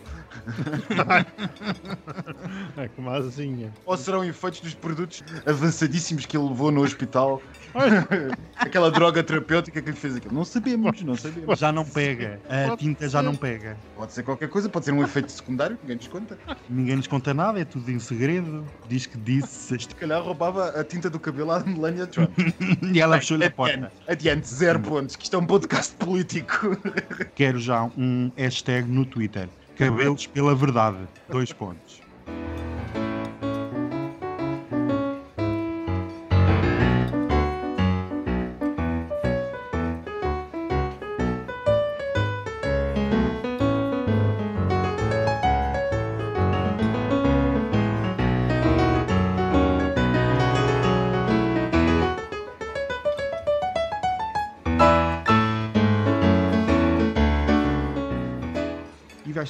É 2.77 2.89
como 2.89 3.11
a 3.11 3.17
asinha. 3.17 3.73
Ou 3.85 3.97
serão 3.97 4.25
efeitos 4.25 4.61
dos 4.61 4.75
produtos 4.75 5.23
avançadíssimos 5.47 6.27
que 6.27 6.37
ele 6.37 6.49
levou 6.49 6.71
no 6.71 6.83
hospital? 6.83 7.43
Aquela 8.57 8.91
droga 8.91 9.23
terapêutica 9.23 9.81
que 9.81 9.91
lhe 9.91 9.97
fez 9.97 10.17
aquilo. 10.17 10.35
Não 10.35 10.45
sabemos, 10.45 11.03
não 11.03 11.15
sabemos. 11.17 11.59
Já 11.59 11.73
não 11.73 11.85
pega. 11.85 12.41
A 12.49 12.77
tinta 12.77 13.09
já 13.09 13.23
não 13.23 13.35
pega. 13.35 13.77
Pode 13.97 14.13
ser 14.13 14.23
qualquer 14.23 14.49
coisa, 14.49 14.69
pode 14.69 14.85
ser 14.85 14.93
um 14.93 15.03
efeito 15.03 15.31
secundário, 15.31 15.79
ninguém 15.83 15.97
nos 15.97 16.09
conta. 16.09 16.39
Ninguém 16.69 16.97
nos 16.97 17.07
conta 17.07 17.33
nada, 17.35 17.61
é 17.61 17.65
tudo 17.65 17.91
em 17.91 17.99
segredo. 17.99 18.65
Diz 18.89 19.07
que 19.07 19.19
disse. 19.19 19.79
Se 19.79 19.89
calhar 19.95 20.23
roubava 20.23 20.69
a 20.69 20.85
tinta 20.85 21.09
do 21.09 21.19
cabelo 21.19 21.53
à 21.53 21.61
Melania 21.61 22.07
Trump. 22.07 22.31
E 22.93 23.01
ela 23.01 23.19
fechou-lhe 23.19 23.45
a 23.45 23.51
porta. 23.51 23.93
Adiante, 24.09 24.31
adiante, 24.31 24.49
zero 24.49 24.81
pontos, 24.81 25.17
que 25.17 25.25
isto 25.25 25.37
é 25.37 25.39
um 25.39 25.47
podcast 25.47 25.95
político. 25.97 26.77
Quero 27.35 27.59
já 27.59 27.85
um 27.97 28.31
hashtag 28.37 28.89
no 28.89 29.05
Twitter. 29.05 29.49
Cabelos 29.81 30.27
pela 30.27 30.55
verdade. 30.55 31.09
Dois 31.29 31.53
pontos. 31.53 32.00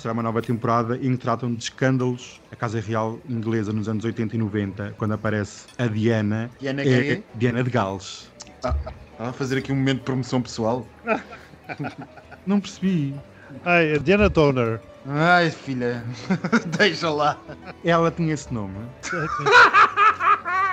Estrear 0.01 0.15
uma 0.15 0.23
nova 0.23 0.41
temporada 0.41 0.97
em 0.97 1.15
que 1.15 1.19
tratam 1.19 1.55
de 1.55 1.63
escândalos. 1.63 2.41
A 2.51 2.57
Casa 2.57 2.81
Real 2.81 3.21
inglesa 3.29 3.73
nos 3.73 3.89
anos 3.89 4.05
80 4.05 4.35
e 4.35 4.39
90, 4.39 4.95
quando 4.97 5.13
aparece 5.13 5.67
a 5.79 5.87
Diana. 5.87 6.51
Diana 6.59 6.83
é, 6.83 6.85
quem? 6.85 7.25
Diana 7.35 7.63
de 7.63 7.71
Gales. 7.71 8.31
Estava 8.57 8.79
a 9.19 9.33
fazer 9.33 9.59
aqui 9.59 9.73
um 9.73 9.77
momento 9.77 9.99
de 9.99 10.05
promoção 10.05 10.41
pessoal. 10.41 10.87
Não 12.47 12.61
percebi. 12.61 13.15
Ai, 13.65 13.95
a 13.95 13.99
Diana 13.99 14.29
Donner. 14.31 14.81
Ai, 15.07 15.51
filha, 15.51 16.03
deixa 16.79 17.11
lá. 17.11 17.39
Ela 17.85 18.11
tinha 18.11 18.33
esse 18.33 18.53
nome. 18.53 18.77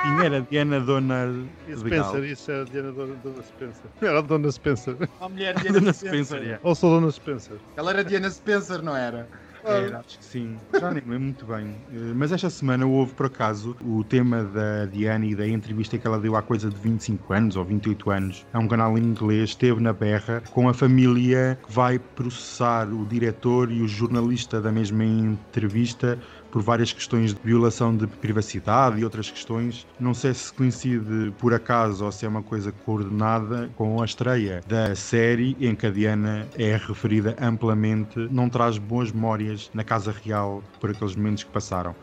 Tinha, 0.08 0.24
era 0.26 0.42
Diana 0.42 0.80
Dona 0.80 1.46
Spencer, 1.76 2.24
isso 2.24 2.52
é 2.52 2.62
a 2.62 2.64
Diana 2.64 2.92
Dona, 2.92 3.16
Dona 3.24 3.44
Spencer. 3.44 3.92
Era 4.02 4.20
a 4.20 4.22
Dona 4.22 4.52
Spencer. 4.52 4.96
A 5.20 5.30
mulher 5.30 5.56
Dona 5.72 5.94
Spencer, 5.94 6.42
é. 6.44 6.60
Ou 6.64 6.76
sou 6.76 7.00
Dona 7.00 7.12
Spencer. 7.12 7.58
Ela 7.76 7.92
era 7.92 8.04
Diana 8.04 8.30
Spencer, 8.30 8.82
não 8.82 8.96
era? 8.96 9.28
Era, 9.64 10.00
acho 10.00 10.20
que 10.20 10.24
sim. 10.26 10.56
Já 10.80 10.92
nem 10.92 11.04
me 11.04 11.12
lembro 11.12 11.20
muito 11.20 11.46
bem. 11.46 11.76
Eh, 11.92 12.14
Mas 12.16 12.32
esta 12.32 12.50
semana 12.50 12.86
houve, 12.86 13.14
por 13.14 13.26
acaso, 13.26 13.76
o 13.84 14.02
tema 14.04 14.44
da 14.44 14.86
Diana 14.86 15.26
e 15.26 15.36
da 15.36 15.46
entrevista 15.46 15.98
que 15.98 16.08
ela 16.08 16.20
deu 16.20 16.38
há 16.38 16.42
coisa 16.42 16.70
de 16.70 16.78
25 16.78 17.34
anos 17.34 17.56
ou 17.58 17.66
28 17.66 18.10
anos 18.10 18.46
a 18.54 18.60
um 18.60 18.68
canal 18.68 18.98
em 18.98 19.02
inglês, 19.02 19.50
esteve 19.50 19.82
na 19.82 19.92
berra 19.92 20.42
com 20.52 20.70
a 20.70 20.74
família 20.74 21.60
que 21.66 21.72
vai 21.74 22.00
processar 22.00 22.88
o 22.88 23.06
diretor 23.06 23.70
e 23.72 23.82
o 23.82 23.88
jornalista 23.88 24.62
da 24.62 24.72
mesma 24.72 25.04
entrevista 25.04 26.18
por 26.58 26.64
várias 26.64 26.92
questões 26.92 27.36
de 27.36 27.40
violação 27.44 27.96
de 27.96 28.08
privacidade 28.08 29.00
e 29.00 29.04
outras 29.04 29.30
questões. 29.30 29.86
Não 30.00 30.16
sei 30.16 30.34
se 30.34 30.52
coincide 30.52 31.32
por 31.38 31.54
acaso 31.54 32.04
ou 32.04 32.12
se 32.12 32.26
é 32.26 32.28
uma 32.28 32.42
coisa 32.42 32.72
coordenada 32.72 33.70
com 33.76 34.02
a 34.02 34.06
estreia 34.06 34.62
da 34.66 34.96
série 34.96 35.56
em 35.60 35.76
que 35.76 35.86
a 35.86 35.92
Diana 35.92 36.48
é 36.58 36.76
referida 36.76 37.36
amplamente, 37.40 38.18
não 38.32 38.50
traz 38.50 38.80
boas 38.80 39.12
memórias 39.12 39.70
na 39.72 39.84
Casa 39.84 40.12
Real 40.12 40.64
por 40.80 40.90
aqueles 40.90 41.16
momentos 41.16 41.44
que 41.44 41.52
passaram. 41.52 41.94